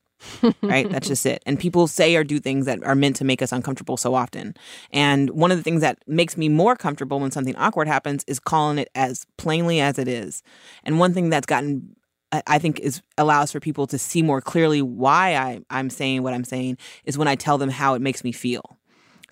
right? 0.62 0.90
That's 0.90 1.08
just 1.08 1.26
it. 1.26 1.42
And 1.44 1.58
people 1.58 1.86
say 1.86 2.14
or 2.16 2.24
do 2.24 2.38
things 2.38 2.66
that 2.66 2.82
are 2.84 2.94
meant 2.94 3.16
to 3.16 3.24
make 3.24 3.42
us 3.42 3.52
uncomfortable 3.52 3.96
so 3.96 4.14
often. 4.14 4.54
And 4.90 5.30
one 5.30 5.50
of 5.50 5.58
the 5.58 5.62
things 5.62 5.82
that 5.82 5.98
makes 6.06 6.36
me 6.36 6.48
more 6.48 6.76
comfortable 6.76 7.20
when 7.20 7.30
something 7.30 7.56
awkward 7.56 7.88
happens 7.88 8.24
is 8.26 8.38
calling 8.38 8.78
it 8.78 8.88
as 8.94 9.26
plainly 9.36 9.80
as 9.80 9.98
it 9.98 10.08
is. 10.08 10.42
And 10.82 10.98
one 10.98 11.12
thing 11.12 11.28
that's 11.28 11.46
gotten 11.46 11.94
I 12.46 12.58
think 12.58 12.80
is 12.80 13.02
allows 13.18 13.52
for 13.52 13.60
people 13.60 13.86
to 13.88 13.98
see 13.98 14.22
more 14.22 14.40
clearly 14.40 14.82
why 14.82 15.36
I, 15.36 15.60
I'm 15.70 15.90
saying 15.90 16.22
what 16.22 16.34
I'm 16.34 16.44
saying 16.44 16.78
is 17.04 17.18
when 17.18 17.28
I 17.28 17.34
tell 17.34 17.58
them 17.58 17.70
how 17.70 17.94
it 17.94 18.02
makes 18.02 18.24
me 18.24 18.32
feel. 18.32 18.78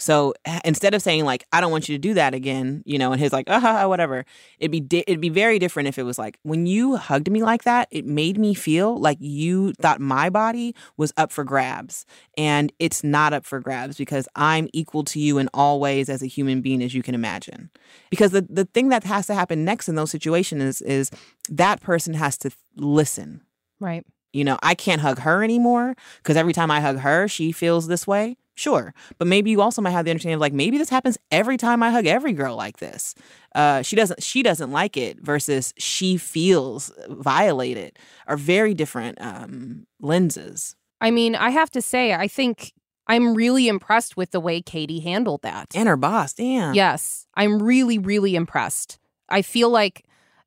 So 0.03 0.35
instead 0.65 0.95
of 0.95 1.01
saying 1.01 1.25
like 1.25 1.47
I 1.53 1.61
don't 1.61 1.71
want 1.71 1.89
you 1.89 1.95
to 1.95 1.99
do 2.01 2.15
that 2.15 2.35
again, 2.35 2.83
you 2.85 2.99
know, 2.99 3.13
and 3.13 3.21
he's 3.21 3.33
like 3.33 3.49
uh 3.49 3.85
whatever, 3.87 4.25
it'd 4.59 4.73
be 4.73 4.81
di- 4.81 5.05
it'd 5.07 5.21
be 5.21 5.29
very 5.29 5.61
different 5.61 5.89
if 5.89 5.97
it 5.97 6.03
was 6.03 6.19
like 6.19 6.41
when 6.43 6.67
you 6.67 6.97
hugged 6.97 7.31
me 7.31 7.41
like 7.45 7.63
that, 7.63 7.87
it 7.93 8.05
made 8.05 8.37
me 8.37 8.53
feel 8.53 8.99
like 8.99 9.17
you 9.21 9.73
thought 9.75 10.01
my 10.01 10.29
body 10.29 10.75
was 10.97 11.13
up 11.17 11.31
for 11.31 11.45
grabs, 11.45 12.05
and 12.37 12.73
it's 12.81 13.05
not 13.05 13.33
up 13.33 13.47
for 13.47 13.61
grabs 13.61 13.97
because 13.97 14.27
I'm 14.35 14.69
equal 14.73 15.05
to 15.05 15.21
you 15.21 15.39
in 15.39 15.49
all 15.55 15.79
ways 15.79 16.09
as 16.09 16.21
a 16.21 16.27
human 16.27 16.63
being 16.63 16.83
as 16.83 16.95
you 16.95 17.03
can 17.05 17.15
imagine. 17.15 17.71
Because 18.11 18.33
the 18.33 18.45
the 18.51 18.65
thing 18.65 18.89
that 18.89 19.05
has 19.05 19.29
to 19.29 19.35
happen 19.35 19.65
next 19.65 19.89
in 19.89 19.95
those 19.95 20.11
situations 20.11 20.63
is 20.63 20.83
is 20.83 21.11
that 21.49 21.81
person 21.81 22.15
has 22.15 22.37
to 22.39 22.51
listen. 22.75 23.43
Right. 23.79 24.05
You 24.33 24.45
know, 24.45 24.59
I 24.63 24.75
can't 24.75 25.01
hug 25.01 25.21
her 25.21 25.43
anymore 25.43 25.95
because 26.19 26.37
every 26.37 26.53
time 26.53 26.71
I 26.71 26.81
hug 26.81 26.99
her, 26.99 27.29
she 27.29 27.53
feels 27.53 27.87
this 27.87 28.07
way. 28.07 28.37
Sure. 28.55 28.95
But 29.19 29.29
maybe 29.29 29.51
you 29.51 29.63
also 29.63 29.81
might 29.81 29.91
have 29.91 30.05
the 30.05 30.11
understanding 30.11 30.35
of 30.35 30.41
like 30.41 30.53
maybe 30.53 30.77
this 30.79 30.91
happens 30.91 31.19
every 31.31 31.57
time 31.57 31.83
I 31.83 31.91
hug 31.91 32.07
every 32.07 32.33
girl 32.33 32.55
like 32.55 32.79
this. 32.79 33.15
Uh, 33.55 33.83
she 33.83 33.97
doesn't 33.97 34.23
she 34.23 34.43
doesn't 34.43 34.71
like 34.71 34.97
it 34.97 35.21
versus 35.21 35.73
she 35.79 36.17
feels 36.17 36.93
violated 37.09 37.99
are 38.27 38.37
very 38.37 38.75
different 38.75 39.19
um, 39.21 39.87
lenses. 40.01 40.77
I 41.01 41.11
mean, 41.11 41.35
I 41.35 41.51
have 41.51 41.71
to 41.71 41.83
say, 41.83 42.15
I 42.15 42.29
think 42.29 42.73
I'm 43.09 43.35
really 43.35 43.69
impressed 43.69 44.17
with 44.17 44.31
the 44.31 44.41
way 44.41 44.63
Katie 44.63 45.01
handled 45.01 45.43
that. 45.43 45.75
And 45.75 45.89
her 45.89 45.97
boss, 45.97 46.33
damn. 46.33 46.75
Yes. 46.75 47.27
I'm 47.35 47.63
really, 47.63 47.99
really 47.99 48.37
impressed. 48.37 48.99
I 49.29 49.43
feel 49.43 49.71
like 49.71 50.05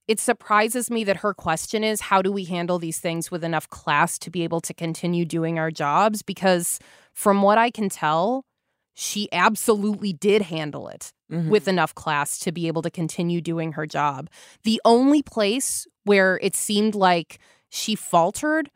it 0.07 0.19
surprises 0.19 0.91
me 0.91 1.03
that 1.03 1.17
her 1.17 1.33
question 1.33 1.83
is 1.83 2.01
how 2.01 2.21
do 2.21 2.31
we 2.31 2.45
handle 2.45 2.79
these 2.79 2.99
things 2.99 3.31
with 3.31 3.43
enough 3.43 3.69
class 3.69 4.17
to 4.19 4.29
be 4.29 4.43
able 4.43 4.61
to 4.61 4.73
continue 4.73 5.25
doing 5.25 5.57
our 5.57 5.71
jobs? 5.71 6.21
Because 6.21 6.79
from 7.13 7.41
what 7.41 7.57
I 7.57 7.71
can 7.71 7.89
tell, 7.89 8.45
she 8.93 9.27
absolutely 9.31 10.13
did 10.13 10.43
handle 10.43 10.87
it 10.87 11.11
Mhm. 11.31 11.49
with 11.49 11.67
enough 11.67 11.93
class 11.95 12.37
to 12.39 12.51
be 12.51 12.67
able 12.67 12.81
to 12.83 12.91
continue 12.91 13.41
doing 13.41 13.73
her 13.73 13.85
job. 13.85 14.29
The 14.63 14.79
only 14.85 15.21
place 15.23 15.87
where 16.03 16.39
it 16.41 16.55
seemed 16.55 16.93
like 16.95 17.39
she 17.69 17.95
faltered 17.95 18.69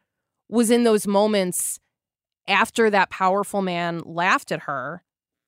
was 0.50 0.72
in 0.72 0.84
those 0.84 1.06
moments 1.06 1.80
after 2.48 2.90
that 2.90 3.12
powerful 3.12 3.62
man 3.62 4.00
laughed 4.00 4.52
at 4.52 4.62
her 4.62 5.04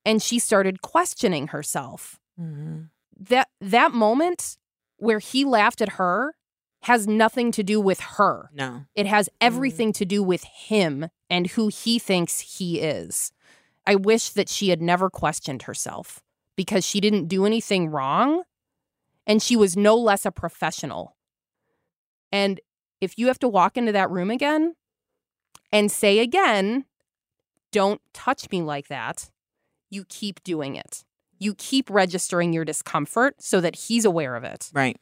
and 0.05 0.21
she 0.21 0.37
started 0.37 0.81
questioning 0.83 1.47
herself. 1.47 2.19
Mhm. 2.39 2.89
That 3.19 3.49
that 3.59 3.91
moment 3.93 4.57
where 5.01 5.19
he 5.19 5.43
laughed 5.43 5.81
at 5.81 5.93
her 5.93 6.35
has 6.83 7.07
nothing 7.07 7.51
to 7.51 7.63
do 7.63 7.81
with 7.81 7.99
her. 7.99 8.49
No. 8.53 8.85
It 8.95 9.07
has 9.07 9.27
mm-hmm. 9.27 9.47
everything 9.47 9.93
to 9.93 10.05
do 10.05 10.21
with 10.21 10.43
him 10.43 11.09
and 11.29 11.47
who 11.47 11.69
he 11.69 11.97
thinks 11.99 12.39
he 12.39 12.79
is. 12.79 13.31
I 13.85 13.95
wish 13.95 14.29
that 14.29 14.47
she 14.47 14.69
had 14.69 14.81
never 14.81 15.09
questioned 15.09 15.63
herself 15.63 16.21
because 16.55 16.85
she 16.85 17.01
didn't 17.01 17.27
do 17.27 17.45
anything 17.45 17.89
wrong 17.89 18.43
and 19.25 19.41
she 19.41 19.55
was 19.55 19.75
no 19.75 19.95
less 19.95 20.25
a 20.25 20.31
professional. 20.31 21.15
And 22.31 22.59
if 22.99 23.17
you 23.17 23.27
have 23.27 23.39
to 23.39 23.47
walk 23.47 23.77
into 23.77 23.91
that 23.91 24.11
room 24.11 24.29
again 24.29 24.75
and 25.71 25.91
say 25.91 26.19
again, 26.19 26.85
don't 27.71 28.01
touch 28.13 28.51
me 28.51 28.61
like 28.61 28.87
that, 28.89 29.31
you 29.89 30.05
keep 30.07 30.43
doing 30.43 30.75
it. 30.75 31.03
You 31.41 31.55
keep 31.55 31.89
registering 31.89 32.53
your 32.53 32.63
discomfort 32.63 33.35
so 33.39 33.59
that 33.59 33.75
he's 33.75 34.05
aware 34.05 34.35
of 34.35 34.43
it. 34.43 34.69
Right. 34.73 34.95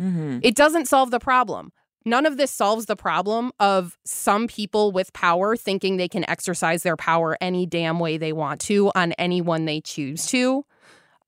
Mm-hmm. 0.00 0.40
It 0.42 0.56
doesn't 0.56 0.86
solve 0.86 1.12
the 1.12 1.20
problem. 1.20 1.72
None 2.04 2.26
of 2.26 2.36
this 2.36 2.50
solves 2.50 2.86
the 2.86 2.96
problem 2.96 3.52
of 3.58 3.96
some 4.04 4.48
people 4.48 4.90
with 4.90 5.12
power 5.12 5.56
thinking 5.56 5.96
they 5.96 6.08
can 6.08 6.28
exercise 6.28 6.82
their 6.82 6.96
power 6.96 7.38
any 7.40 7.66
damn 7.66 8.00
way 8.00 8.18
they 8.18 8.32
want 8.32 8.60
to 8.62 8.90
on 8.96 9.12
anyone 9.12 9.64
they 9.64 9.80
choose 9.80 10.26
to. 10.26 10.64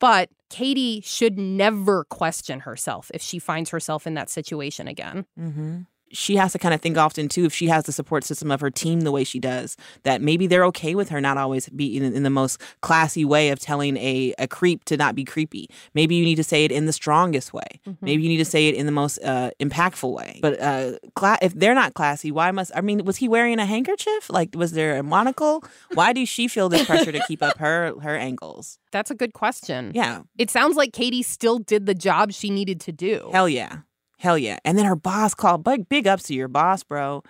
But 0.00 0.28
Katie 0.50 1.00
should 1.04 1.38
never 1.38 2.04
question 2.04 2.60
herself 2.60 3.10
if 3.14 3.22
she 3.22 3.38
finds 3.38 3.70
herself 3.70 4.06
in 4.06 4.14
that 4.14 4.28
situation 4.30 4.88
again. 4.88 5.26
Mm-hmm. 5.38 5.80
She 6.12 6.36
has 6.36 6.52
to 6.52 6.58
kind 6.58 6.74
of 6.74 6.80
think 6.80 6.96
often 6.96 7.28
too 7.28 7.44
if 7.44 7.54
she 7.54 7.66
has 7.68 7.84
the 7.84 7.92
support 7.92 8.24
system 8.24 8.50
of 8.50 8.60
her 8.60 8.70
team 8.70 9.02
the 9.02 9.12
way 9.12 9.24
she 9.24 9.38
does 9.38 9.76
that 10.02 10.20
maybe 10.22 10.46
they're 10.46 10.64
okay 10.66 10.94
with 10.94 11.08
her 11.10 11.20
not 11.20 11.36
always 11.36 11.68
be 11.70 11.96
in, 11.96 12.02
in 12.02 12.22
the 12.22 12.30
most 12.30 12.60
classy 12.80 13.24
way 13.24 13.50
of 13.50 13.58
telling 13.58 13.96
a, 13.96 14.34
a 14.38 14.46
creep 14.48 14.84
to 14.84 14.96
not 14.96 15.14
be 15.14 15.24
creepy. 15.24 15.68
Maybe 15.94 16.14
you 16.14 16.24
need 16.24 16.36
to 16.36 16.44
say 16.44 16.64
it 16.64 16.72
in 16.72 16.86
the 16.86 16.92
strongest 16.92 17.52
way. 17.52 17.80
Maybe 18.00 18.22
you 18.22 18.28
need 18.28 18.38
to 18.38 18.44
say 18.44 18.68
it 18.68 18.74
in 18.74 18.86
the 18.86 18.92
most 18.92 19.18
uh, 19.24 19.50
impactful 19.60 20.12
way. 20.12 20.38
But 20.40 20.60
uh, 20.60 20.92
cla- 21.14 21.38
if 21.42 21.54
they're 21.54 21.74
not 21.74 21.94
classy, 21.94 22.30
why 22.30 22.50
must 22.50 22.72
I 22.74 22.80
mean? 22.80 23.04
Was 23.04 23.16
he 23.16 23.28
wearing 23.28 23.58
a 23.58 23.66
handkerchief? 23.66 24.30
Like, 24.30 24.50
was 24.54 24.72
there 24.72 24.98
a 24.98 25.02
monocle? 25.02 25.64
Why 25.94 26.12
does 26.12 26.28
she 26.28 26.48
feel 26.48 26.68
this 26.68 26.86
pressure 26.86 27.12
to 27.12 27.20
keep 27.26 27.42
up 27.42 27.58
her 27.58 27.94
her 28.00 28.16
angles 28.16 28.78
That's 28.92 29.10
a 29.10 29.14
good 29.14 29.32
question. 29.32 29.92
Yeah, 29.94 30.22
It 30.38 30.50
sounds 30.50 30.76
like 30.76 30.92
Katie 30.92 31.22
still 31.22 31.58
did 31.58 31.86
the 31.86 31.94
job 31.94 32.32
she 32.32 32.50
needed 32.50 32.80
to 32.82 32.92
do. 32.92 33.30
Hell 33.32 33.48
yeah. 33.48 33.78
Hell 34.18 34.38
yeah. 34.38 34.58
And 34.64 34.76
then 34.76 34.84
her 34.84 34.96
boss 34.96 35.34
called. 35.34 35.64
Big, 35.64 35.88
big 35.88 36.06
ups 36.06 36.24
to 36.24 36.34
your 36.34 36.48
boss, 36.48 36.82
bro. 36.82 37.22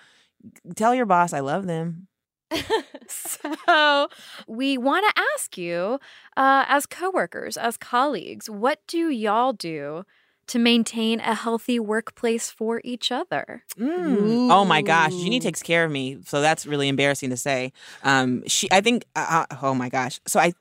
Tell 0.76 0.94
your 0.94 1.06
boss 1.06 1.32
I 1.32 1.40
love 1.40 1.66
them. 1.66 2.08
so 3.08 4.08
we 4.46 4.78
want 4.78 5.04
to 5.06 5.22
ask 5.34 5.58
you 5.58 5.98
uh, 6.36 6.64
as 6.66 6.86
coworkers 6.86 7.58
as 7.58 7.76
colleagues 7.76 8.48
what 8.48 8.80
do 8.86 9.10
y'all 9.10 9.52
do 9.52 10.04
to 10.46 10.58
maintain 10.58 11.20
a 11.20 11.34
healthy 11.34 11.78
workplace 11.78 12.50
for 12.50 12.80
each 12.84 13.12
other 13.12 13.64
Mm. 13.78 14.50
Oh 14.50 14.64
my 14.64 14.80
gosh, 14.82 15.12
Jeannie 15.12 15.40
takes 15.40 15.62
care 15.62 15.84
of 15.84 15.90
me, 15.90 16.18
so 16.24 16.40
that's 16.40 16.64
really 16.66 16.88
embarrassing 16.88 17.30
to 17.30 17.36
say. 17.36 17.72
Um, 18.02 18.42
she, 18.48 18.66
I 18.72 18.80
think, 18.80 19.04
uh, 19.14 19.44
uh, 19.50 19.56
oh 19.62 19.74
my 19.74 19.88
gosh, 19.88 20.20
so 20.26 20.40
I, 20.40 20.52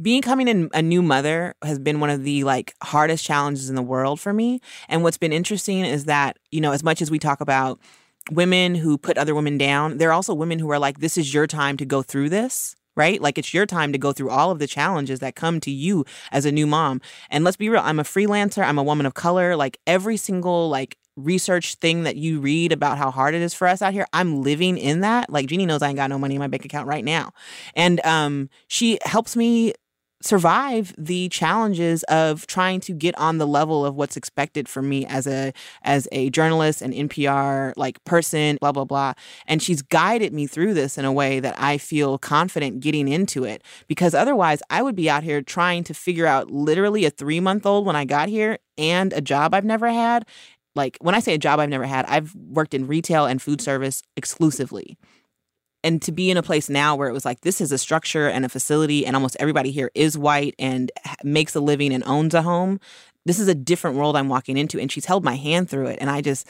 becoming 0.00 0.70
a 0.72 0.82
new 0.82 1.02
mother 1.02 1.54
has 1.62 1.78
been 1.78 2.00
one 2.00 2.10
of 2.10 2.24
the 2.24 2.44
like 2.44 2.74
hardest 2.82 3.24
challenges 3.24 3.68
in 3.68 3.76
the 3.76 3.82
world 3.82 4.20
for 4.20 4.32
me. 4.32 4.60
And 4.88 5.02
what's 5.02 5.18
been 5.18 5.32
interesting 5.32 5.84
is 5.84 6.04
that 6.04 6.38
you 6.50 6.60
know, 6.60 6.72
as 6.72 6.82
much 6.82 7.02
as 7.02 7.10
we 7.10 7.18
talk 7.18 7.40
about 7.40 7.80
women 8.30 8.74
who 8.74 8.98
put 8.98 9.18
other 9.18 9.34
women 9.34 9.56
down, 9.58 9.98
there 9.98 10.10
are 10.10 10.12
also 10.12 10.34
women 10.34 10.58
who 10.58 10.70
are 10.70 10.78
like, 10.78 10.98
this 10.98 11.16
is 11.16 11.32
your 11.32 11.46
time 11.46 11.76
to 11.76 11.84
go 11.84 12.02
through 12.02 12.28
this. 12.30 12.76
Right? 12.94 13.20
Like 13.20 13.36
it's 13.36 13.52
your 13.52 13.66
time 13.66 13.92
to 13.92 13.98
go 13.98 14.14
through 14.14 14.30
all 14.30 14.50
of 14.50 14.58
the 14.58 14.66
challenges 14.66 15.20
that 15.20 15.34
come 15.34 15.60
to 15.60 15.70
you 15.70 16.06
as 16.32 16.46
a 16.46 16.52
new 16.52 16.66
mom. 16.66 17.02
And 17.28 17.44
let's 17.44 17.58
be 17.58 17.68
real, 17.68 17.82
I'm 17.84 17.98
a 17.98 18.04
freelancer, 18.04 18.64
I'm 18.64 18.78
a 18.78 18.82
woman 18.82 19.04
of 19.04 19.12
color. 19.12 19.54
Like 19.54 19.78
every 19.86 20.16
single 20.16 20.70
like 20.70 20.96
research 21.14 21.74
thing 21.74 22.04
that 22.04 22.16
you 22.16 22.40
read 22.40 22.72
about 22.72 22.96
how 22.96 23.10
hard 23.10 23.34
it 23.34 23.42
is 23.42 23.52
for 23.52 23.66
us 23.66 23.82
out 23.82 23.92
here, 23.92 24.06
I'm 24.14 24.42
living 24.42 24.78
in 24.78 25.00
that. 25.00 25.28
Like 25.28 25.46
Jeannie 25.46 25.66
knows 25.66 25.82
I 25.82 25.88
ain't 25.88 25.96
got 25.96 26.08
no 26.08 26.18
money 26.18 26.36
in 26.36 26.38
my 26.38 26.46
bank 26.46 26.64
account 26.64 26.88
right 26.88 27.04
now. 27.04 27.32
And 27.74 28.04
um 28.06 28.48
she 28.66 28.98
helps 29.04 29.36
me 29.36 29.74
survive 30.26 30.94
the 30.98 31.28
challenges 31.28 32.02
of 32.04 32.46
trying 32.46 32.80
to 32.80 32.92
get 32.92 33.16
on 33.18 33.38
the 33.38 33.46
level 33.46 33.86
of 33.86 33.94
what's 33.94 34.16
expected 34.16 34.68
from 34.68 34.88
me 34.88 35.06
as 35.06 35.26
a 35.26 35.52
as 35.82 36.08
a 36.12 36.30
journalist 36.30 36.82
and 36.82 36.92
NPR 36.92 37.72
like 37.76 38.02
person 38.04 38.58
blah 38.60 38.72
blah 38.72 38.84
blah. 38.84 39.14
And 39.46 39.62
she's 39.62 39.82
guided 39.82 40.32
me 40.32 40.46
through 40.46 40.74
this 40.74 40.98
in 40.98 41.04
a 41.04 41.12
way 41.12 41.40
that 41.40 41.54
I 41.58 41.78
feel 41.78 42.18
confident 42.18 42.80
getting 42.80 43.08
into 43.08 43.44
it. 43.44 43.62
Because 43.86 44.14
otherwise 44.14 44.62
I 44.70 44.82
would 44.82 44.96
be 44.96 45.08
out 45.08 45.22
here 45.22 45.40
trying 45.42 45.84
to 45.84 45.94
figure 45.94 46.26
out 46.26 46.50
literally 46.50 47.04
a 47.04 47.10
3 47.10 47.40
month 47.40 47.64
old 47.66 47.86
when 47.86 47.96
I 47.96 48.04
got 48.04 48.28
here 48.28 48.58
and 48.76 49.12
a 49.12 49.20
job 49.20 49.54
I've 49.54 49.64
never 49.64 49.88
had. 49.88 50.26
Like 50.74 50.98
when 51.00 51.14
I 51.14 51.20
say 51.20 51.34
a 51.34 51.38
job 51.38 51.60
I've 51.60 51.70
never 51.70 51.86
had 51.86 52.04
I've 52.06 52.34
worked 52.34 52.74
in 52.74 52.86
retail 52.86 53.26
and 53.26 53.40
food 53.40 53.60
service 53.60 54.02
exclusively 54.16 54.98
and 55.86 56.02
to 56.02 56.12
be 56.12 56.30
in 56.30 56.36
a 56.36 56.42
place 56.42 56.68
now 56.68 56.96
where 56.96 57.08
it 57.08 57.12
was 57.12 57.24
like 57.24 57.40
this 57.42 57.60
is 57.60 57.70
a 57.72 57.78
structure 57.78 58.26
and 58.28 58.44
a 58.44 58.48
facility 58.48 59.06
and 59.06 59.14
almost 59.16 59.36
everybody 59.38 59.70
here 59.70 59.90
is 59.94 60.18
white 60.18 60.54
and 60.58 60.90
makes 61.22 61.54
a 61.54 61.60
living 61.60 61.92
and 61.94 62.02
owns 62.04 62.34
a 62.34 62.42
home 62.42 62.78
this 63.24 63.38
is 63.38 63.48
a 63.48 63.54
different 63.54 63.96
world 63.96 64.16
i'm 64.16 64.28
walking 64.28 64.56
into. 64.56 64.78
And 64.80 64.90
she's 64.92 65.04
held 65.06 65.24
my 65.24 65.36
hand 65.36 65.70
through 65.70 65.86
it 65.92 65.98
and 66.00 66.10
i 66.10 66.20
just 66.20 66.46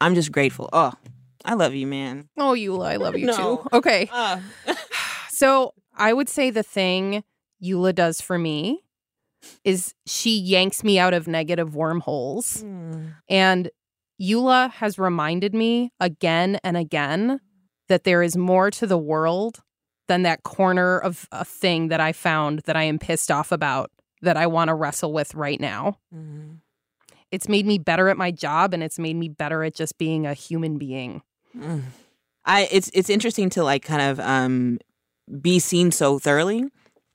i'm 0.00 0.14
just 0.14 0.32
grateful. 0.32 0.68
Oh 0.72 0.92
i 1.44 1.54
love 1.54 1.74
you 1.74 1.86
man. 1.86 2.28
Oh 2.38 2.52
eula 2.54 2.86
i 2.88 2.96
love 2.96 3.16
you 3.18 3.26
No. 3.34 3.36
too. 3.36 3.76
Okay. 3.78 4.08
Uh. 4.12 4.40
so 5.30 5.72
i 5.96 6.12
would 6.12 6.28
say 6.28 6.50
the 6.50 6.62
thing 6.62 7.22
eula 7.62 7.94
does 7.94 8.20
for 8.20 8.38
me 8.38 8.82
is 9.64 9.94
she 10.06 10.38
yanks 10.38 10.82
me 10.84 10.98
out 10.98 11.14
of 11.14 11.26
negative 11.26 11.74
wormholes. 11.74 12.62
And 13.28 13.70
eula 14.20 14.70
has 14.72 14.98
reminded 14.98 15.54
me 15.54 15.92
again 15.98 16.58
and 16.62 16.76
again 16.76 17.40
that 17.90 18.04
there 18.04 18.22
is 18.22 18.36
more 18.36 18.70
to 18.70 18.86
the 18.86 18.96
world 18.96 19.62
than 20.06 20.22
that 20.22 20.44
corner 20.44 20.98
of 20.98 21.28
a 21.32 21.44
thing 21.44 21.88
that 21.88 22.00
I 22.00 22.12
found 22.12 22.60
that 22.60 22.76
I 22.76 22.84
am 22.84 22.98
pissed 22.98 23.30
off 23.30 23.52
about 23.52 23.90
that 24.22 24.36
I 24.36 24.46
want 24.46 24.68
to 24.68 24.74
wrestle 24.74 25.12
with 25.12 25.34
right 25.34 25.60
now. 25.60 25.98
It's 27.32 27.48
made 27.48 27.66
me 27.66 27.78
better 27.78 28.08
at 28.08 28.16
my 28.16 28.30
job 28.30 28.72
and 28.72 28.82
it's 28.82 28.98
made 28.98 29.16
me 29.16 29.28
better 29.28 29.64
at 29.64 29.74
just 29.74 29.98
being 29.98 30.24
a 30.24 30.34
human 30.34 30.78
being. 30.78 31.22
Mm. 31.56 31.82
I 32.44 32.68
it's 32.70 32.90
it's 32.94 33.10
interesting 33.10 33.50
to 33.50 33.64
like 33.64 33.84
kind 33.84 34.02
of 34.02 34.20
um 34.20 34.78
be 35.40 35.58
seen 35.58 35.90
so 35.90 36.18
thoroughly. 36.18 36.64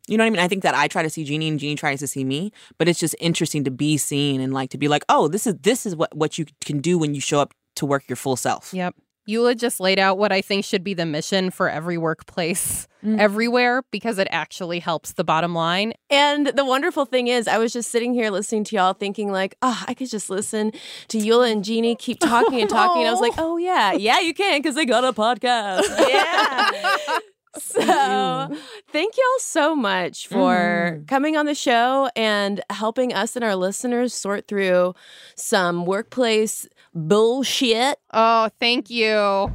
You 0.08 0.18
know 0.18 0.24
what 0.24 0.28
I 0.28 0.32
mean? 0.32 0.40
I 0.40 0.48
think 0.48 0.64
that 0.64 0.76
I 0.76 0.88
try 0.88 1.04
to 1.04 1.10
see 1.10 1.24
Jeannie 1.24 1.48
and 1.48 1.60
Jeannie 1.60 1.76
tries 1.76 2.00
to 2.02 2.08
see 2.08 2.24
me, 2.24 2.52
but 2.78 2.88
it's 2.88 3.00
just 3.00 3.16
interesting 3.20 3.64
to 3.64 3.72
be 3.72 3.98
seen 3.98 4.40
and 4.40 4.54
like 4.54 4.70
to 4.72 4.78
be 4.78 4.88
like, 4.88 5.04
oh, 5.10 5.30
this 5.30 5.48
is 5.48 5.56
this 5.62 5.86
is 5.86 5.96
what 5.96 6.14
what 6.16 6.38
you 6.38 6.46
can 6.64 6.80
do 6.80 6.98
when 6.98 7.16
you 7.16 7.22
show 7.22 7.40
up 7.40 7.54
to 7.78 7.86
work 7.86 8.04
your 8.08 8.16
full 8.16 8.36
self. 8.36 8.74
Yep. 8.74 8.96
Eula 9.28 9.58
just 9.58 9.80
laid 9.80 9.98
out 10.00 10.18
what 10.18 10.32
I 10.32 10.42
think 10.42 10.66
should 10.66 10.84
be 10.84 10.94
the 10.94 11.06
mission 11.06 11.50
for 11.52 11.70
every 11.70 11.98
workplace 11.98 12.88
Mm. 13.06 13.20
everywhere 13.20 13.84
because 13.92 14.18
it 14.18 14.28
actually 14.32 14.80
helps 14.80 15.14
the 15.14 15.24
bottom 15.24 15.54
line. 15.54 15.94
And 16.10 16.48
the 16.48 16.66
wonderful 16.66 17.06
thing 17.06 17.28
is, 17.28 17.48
I 17.48 17.60
was 17.60 17.72
just 17.72 17.92
sitting 17.92 18.16
here 18.16 18.32
listening 18.32 18.64
to 18.64 18.76
y'all 18.76 18.94
thinking, 18.94 19.32
like, 19.32 19.54
oh, 19.62 19.84
I 19.88 19.94
could 19.94 20.10
just 20.10 20.28
listen 20.28 20.72
to 21.10 21.20
Eula 21.20 21.52
and 21.52 21.64
Jeannie 21.64 21.96
keep 21.96 22.20
talking 22.20 22.62
and 22.62 22.70
talking. 22.70 23.04
And 23.04 23.10
I 23.10 23.12
was 23.12 23.22
like, 23.22 23.34
oh, 23.38 23.58
yeah, 23.58 23.94
yeah, 23.94 24.22
you 24.22 24.34
can 24.34 24.58
because 24.60 24.74
they 24.74 24.86
got 24.88 25.04
a 25.04 25.14
podcast. 25.14 25.84
Yeah. 26.10 27.20
so 27.60 28.56
thank 28.92 29.18
y'all 29.18 29.40
so 29.40 29.76
much 29.76 30.28
for 30.28 31.00
mm. 31.00 31.08
coming 31.08 31.38
on 31.38 31.46
the 31.46 31.56
show 31.56 32.10
and 32.16 32.62
helping 32.70 33.14
us 33.14 33.36
and 33.36 33.44
our 33.44 33.56
listeners 33.56 34.14
sort 34.14 34.48
through 34.48 34.94
some 35.36 35.86
workplace 35.86 36.68
bullshit. 36.94 38.00
Oh, 38.14 38.50
thank 38.60 38.90
you. 38.90 39.52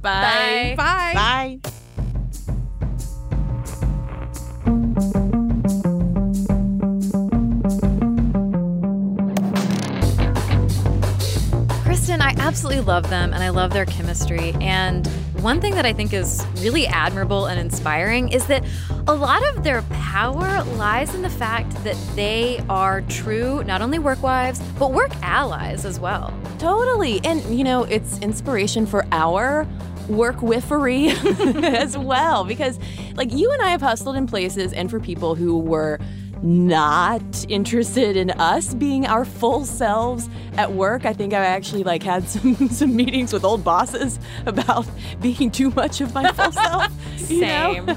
Bye. 0.00 0.74
Bye. 0.76 1.14
Bye. 1.14 1.60
Cristen, 11.82 12.22
I 12.22 12.34
absolutely 12.38 12.82
love 12.84 13.10
them 13.10 13.32
and 13.32 13.42
I 13.42 13.50
love 13.50 13.72
their 13.72 13.84
chemistry. 13.84 14.52
And 14.60 15.08
one 15.40 15.60
thing 15.60 15.74
that 15.74 15.86
I 15.86 15.92
think 15.92 16.12
is 16.12 16.44
really 16.60 16.86
admirable 16.86 17.46
and 17.46 17.60
inspiring 17.60 18.28
is 18.30 18.46
that 18.48 18.64
a 19.06 19.14
lot 19.14 19.42
of 19.48 19.62
their 19.62 19.82
power 19.82 20.64
lies 20.74 21.14
in 21.14 21.22
the 21.22 21.30
fact 21.30 21.72
that 21.84 21.96
they 22.16 22.62
are 22.68 23.02
true, 23.02 23.62
not 23.64 23.80
only 23.80 23.98
work 23.98 24.22
wives, 24.22 24.60
but 24.78 24.92
work 24.92 25.12
allies 25.22 25.84
as 25.84 26.00
well. 26.00 26.34
Totally. 26.58 27.20
And, 27.24 27.56
you 27.56 27.62
know, 27.62 27.84
it's 27.84 28.18
inspiration 28.18 28.84
for 28.84 29.06
our 29.12 29.66
work 30.08 30.36
wiffery 30.36 31.08
as 31.64 31.96
well. 31.96 32.44
Because, 32.44 32.78
like, 33.14 33.32
you 33.32 33.50
and 33.52 33.62
I 33.62 33.70
have 33.70 33.80
hustled 33.80 34.16
in 34.16 34.26
places 34.26 34.72
and 34.72 34.90
for 34.90 35.00
people 35.00 35.34
who 35.34 35.58
were 35.58 35.98
not 36.42 37.44
interested 37.48 38.16
in 38.16 38.30
us 38.30 38.74
being 38.74 39.06
our 39.06 39.24
full 39.24 39.64
selves 39.64 40.28
at 40.56 40.72
work. 40.72 41.04
I 41.04 41.12
think 41.12 41.32
I 41.32 41.44
actually 41.44 41.82
like 41.82 42.02
had 42.02 42.28
some 42.28 42.68
some 42.68 42.94
meetings 42.94 43.32
with 43.32 43.44
old 43.44 43.64
bosses 43.64 44.18
about 44.46 44.86
being 45.20 45.50
too 45.50 45.70
much 45.70 46.00
of 46.00 46.14
my 46.14 46.30
full 46.32 46.52
self. 46.52 46.92
know? 47.30 47.96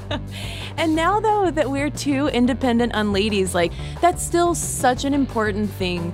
And 0.76 0.96
now, 0.96 1.20
though, 1.20 1.50
that 1.50 1.70
we're 1.70 1.90
two 1.90 2.28
independent 2.28 2.92
unladies, 2.94 3.54
like, 3.54 3.72
that's 4.00 4.22
still 4.22 4.54
such 4.54 5.04
an 5.04 5.12
important 5.12 5.70
thing 5.70 6.12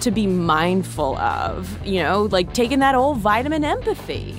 to 0.00 0.10
be 0.10 0.26
mindful 0.26 1.16
of, 1.16 1.86
you 1.86 2.02
know, 2.02 2.24
like 2.24 2.52
taking 2.52 2.80
that 2.80 2.94
old 2.94 3.18
vitamin 3.18 3.64
empathy. 3.64 4.36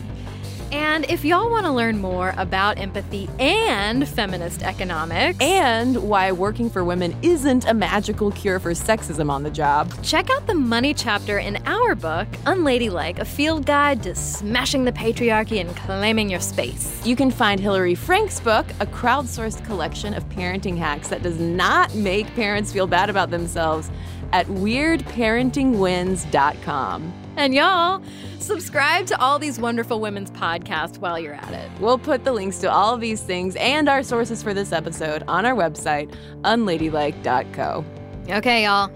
And 0.71 1.05
if 1.05 1.23
y'all 1.23 1.49
want 1.49 1.65
to 1.65 1.71
learn 1.71 1.99
more 1.99 2.33
about 2.37 2.77
empathy 2.79 3.29
and 3.39 4.07
feminist 4.07 4.63
economics, 4.63 5.37
And 5.39 6.03
why 6.09 6.31
working 6.31 6.69
for 6.69 6.83
women 6.83 7.15
isn't 7.21 7.65
a 7.65 7.73
magical 7.73 8.31
cure 8.31 8.59
for 8.59 8.71
sexism 8.71 9.29
on 9.29 9.43
the 9.43 9.49
job. 9.49 9.91
check 10.03 10.29
out 10.29 10.47
the 10.47 10.55
money 10.55 10.93
chapter 10.93 11.37
in 11.37 11.57
our 11.65 11.95
book, 11.95 12.27
Unladylike, 12.45 13.19
a 13.19 13.25
field 13.25 13.65
guide 13.65 14.03
to 14.03 14.15
smashing 14.15 14.85
the 14.85 14.91
patriarchy 14.91 15.59
and 15.59 15.75
claiming 15.75 16.29
your 16.29 16.39
space. 16.39 17.05
You 17.05 17.15
can 17.15 17.31
find 17.31 17.59
Hillary 17.59 17.95
Frank's 17.95 18.39
book, 18.39 18.65
a 18.79 18.85
crowdsourced 18.85 19.63
collection 19.65 20.13
of 20.13 20.27
parenting 20.29 20.77
hacks 20.77 21.07
that 21.09 21.23
does 21.23 21.39
not 21.39 21.93
make 21.95 22.27
parents 22.35 22.71
feel 22.71 22.87
bad 22.87 23.09
about 23.09 23.29
themselves, 23.31 23.89
at 24.31 24.47
weirdparentingwins.com. 24.47 27.13
And 27.37 27.53
y'all, 27.53 28.01
subscribe 28.39 29.07
to 29.07 29.19
all 29.19 29.39
these 29.39 29.59
wonderful 29.59 29.99
women's 29.99 30.31
podcasts 30.31 30.99
while 30.99 31.19
you're 31.19 31.33
at 31.33 31.51
it. 31.51 31.69
We'll 31.79 31.97
put 31.97 32.23
the 32.23 32.31
links 32.31 32.59
to 32.59 32.71
all 32.71 32.93
of 32.93 33.01
these 33.01 33.21
things 33.21 33.57
and 33.57 33.89
our 33.89 34.03
sources 34.03 34.41
for 34.41 34.53
this 34.53 34.71
episode 34.71 35.23
on 35.27 35.45
our 35.45 35.53
website, 35.53 36.15
unladylike.co. 36.43 37.83
Okay, 38.29 38.63
y'all. 38.63 38.89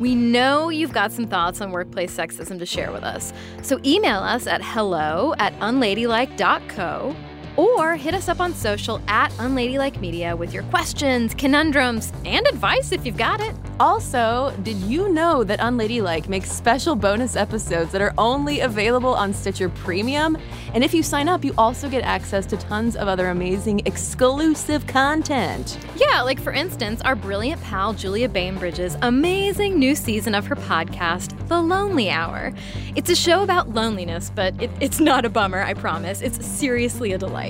We 0.00 0.16
know 0.16 0.70
you've 0.70 0.92
got 0.92 1.12
some 1.12 1.28
thoughts 1.28 1.60
on 1.60 1.70
workplace 1.70 2.16
sexism 2.16 2.58
to 2.58 2.66
share 2.66 2.90
with 2.90 3.04
us. 3.04 3.32
So 3.62 3.78
email 3.84 4.18
us 4.18 4.48
at 4.48 4.60
hello 4.62 5.34
at 5.38 5.56
unladylike.co 5.60 7.14
or 7.56 7.96
hit 7.96 8.14
us 8.14 8.28
up 8.28 8.40
on 8.40 8.54
social 8.54 9.00
at 9.08 9.30
unladylike 9.38 10.00
media 10.00 10.34
with 10.34 10.52
your 10.52 10.62
questions, 10.64 11.34
conundrums, 11.34 12.12
and 12.24 12.46
advice 12.46 12.92
if 12.92 13.04
you've 13.04 13.16
got 13.16 13.40
it. 13.40 13.54
Also, 13.80 14.54
did 14.62 14.76
you 14.76 15.08
know 15.08 15.42
that 15.42 15.58
Unladylike 15.58 16.28
makes 16.28 16.50
special 16.50 16.94
bonus 16.94 17.34
episodes 17.34 17.90
that 17.90 18.00
are 18.00 18.14
only 18.18 18.60
available 18.60 19.12
on 19.12 19.32
Stitcher 19.32 19.68
Premium? 19.68 20.38
And 20.74 20.84
if 20.84 20.94
you 20.94 21.02
sign 21.02 21.28
up, 21.28 21.44
you 21.44 21.52
also 21.58 21.88
get 21.88 22.04
access 22.04 22.46
to 22.46 22.56
tons 22.56 22.94
of 22.94 23.08
other 23.08 23.28
amazing 23.30 23.80
exclusive 23.84 24.86
content. 24.86 25.78
Yeah, 25.96 26.22
like 26.22 26.40
for 26.40 26.52
instance, 26.52 27.00
our 27.02 27.16
brilliant 27.16 27.60
pal 27.62 27.92
Julia 27.94 28.28
Bainbridge's 28.28 28.96
amazing 29.02 29.78
new 29.78 29.96
season 29.96 30.34
of 30.36 30.46
her 30.46 30.56
podcast, 30.56 31.36
The 31.48 31.60
Lonely 31.60 32.10
Hour. 32.10 32.52
It's 32.94 33.10
a 33.10 33.16
show 33.16 33.42
about 33.42 33.70
loneliness, 33.70 34.30
but 34.34 34.60
it, 34.62 34.70
it's 34.80 35.00
not 35.00 35.24
a 35.24 35.28
bummer, 35.28 35.60
I 35.60 35.74
promise. 35.74 36.20
It's 36.20 36.44
seriously 36.46 37.12
a 37.12 37.18
delight. 37.18 37.43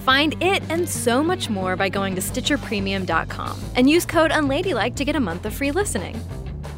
Find 0.00 0.34
it 0.42 0.62
and 0.68 0.88
so 0.88 1.22
much 1.22 1.48
more 1.48 1.76
by 1.76 1.88
going 1.88 2.14
to 2.14 2.20
StitcherPremium.com 2.20 3.60
and 3.76 3.88
use 3.88 4.04
code 4.04 4.30
Unladylike 4.30 4.96
to 4.96 5.04
get 5.04 5.16
a 5.16 5.20
month 5.20 5.46
of 5.46 5.54
free 5.54 5.70
listening. 5.70 6.20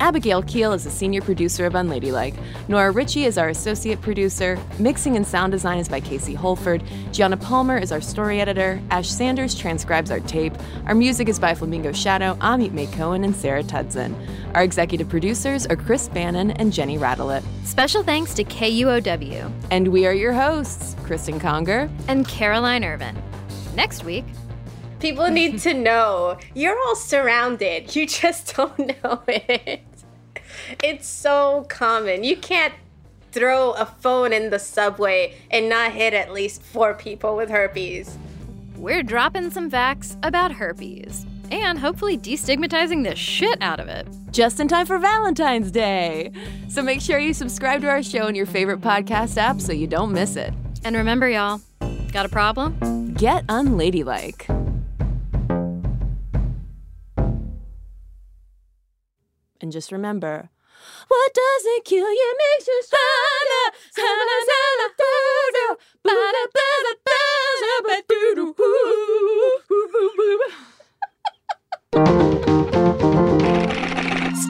Abigail 0.01 0.43
Keel 0.43 0.73
is 0.75 0.85
a 0.85 0.91
senior 0.91 1.23
producer 1.23 1.65
of 1.65 1.73
Unladylike. 1.75 2.35
Nora 2.69 2.91
Ritchie 2.91 3.25
is 3.25 3.39
our 3.39 3.49
associate 3.49 4.01
producer. 4.03 4.59
Mixing 4.79 5.17
and 5.17 5.27
sound 5.27 5.53
design 5.53 5.79
is 5.79 5.89
by 5.89 6.01
Casey 6.01 6.35
Holford. 6.35 6.83
Gianna 7.13 7.37
Palmer 7.37 7.79
is 7.79 7.93
our 7.93 8.01
story 8.01 8.41
editor. 8.41 8.81
Ash 8.91 9.09
Sanders 9.09 9.55
transcribes 9.55 10.11
our 10.11 10.21
tape. 10.21 10.53
Our 10.87 10.95
music 10.95 11.29
is 11.29 11.39
by 11.39 11.55
Flamingo 11.55 11.93
Shadow, 11.93 12.35
Amit 12.41 12.73
May 12.73 12.87
Cohen, 12.89 13.25
and 13.25 13.35
Sarah 13.35 13.63
Tudzin. 13.63 14.15
Our 14.55 14.63
executive 14.63 15.09
producers 15.09 15.67
are 15.67 15.77
Chris 15.77 16.09
Bannon 16.09 16.51
and 16.53 16.73
Jenny 16.73 16.99
Radelet. 16.99 17.43
Special 17.65 18.03
thanks 18.03 18.35
to 18.35 18.45
KUOW 18.45 19.51
And 19.71 19.89
we 19.89 20.07
are 20.07 20.15
your 20.15 20.33
hosts, 20.35 20.95
Cristen 21.05 21.41
Conger. 21.41 21.89
and 22.09 22.29
Caroline 22.29 22.85
Ervin. 22.85 23.17
Next 23.75 24.05
week, 24.05 24.25
People 25.07 25.29
need 25.29 25.61
to 25.61 25.73
know. 25.73 26.37
You're 26.53 26.77
all 26.77 26.97
surrounded. 26.97 27.95
You 27.95 28.09
just 28.09 28.57
don't 28.57 28.77
know 29.05 29.23
it. 29.29 29.85
It's 30.83 31.07
so 31.07 31.65
common. 31.69 32.25
You 32.25 32.37
can't 32.37 32.75
throw 33.31 33.71
a 33.75 33.87
phone 33.87 34.33
in 34.33 34.51
the 34.51 34.59
subway 34.59 35.37
and 35.53 35.69
not 35.69 35.93
hit 35.93 36.13
at 36.13 36.33
least 36.33 36.61
four 36.61 36.93
people 36.93 37.37
with 37.37 37.51
herpes. 37.51 38.19
We're 38.77 39.05
dropping 39.05 39.53
some 39.53 39.71
facts 39.71 40.17
about 40.25 40.51
herpes 40.51 41.25
and 41.53 41.79
hopefully 41.79 42.19
destigmatizing 42.19 43.09
the 43.09 43.15
shit 43.15 43.63
out 43.63 43.79
of 43.79 43.87
it. 43.87 44.09
Just 44.33 44.59
in 44.59 44.67
time 44.67 44.87
for 44.87 44.99
Valentine's 44.99 45.71
Day. 45.71 46.33
So 46.69 46.83
make 46.83 47.01
sure 47.01 47.21
you 47.21 47.33
subscribe 47.33 47.81
to 47.83 47.89
our 47.89 48.03
show 48.03 48.27
in 48.27 48.35
your 48.35 48.47
favorite 48.47 48.81
podcast 48.81 49.37
app 49.37 49.61
so 49.61 49.73
you 49.73 49.87
don't 49.87 50.11
miss 50.11 50.35
it. 50.35 50.53
And 50.83 50.97
remember, 50.97 51.29
y'all, 51.29 51.61
got 52.13 52.27
a 52.27 52.29
problem? 52.29 53.15
Get 53.15 53.47
unladylike. 53.47 54.66
And 59.61 59.73
just 59.73 59.93
remember, 59.93 60.51
what 61.09 61.35
doesn't 61.35 61.85
kill 61.85 62.11
you 62.11 62.37
makes 62.39 62.67
you 62.67 62.83
stronger. 62.83 63.27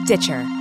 Stitcher. 0.07 0.56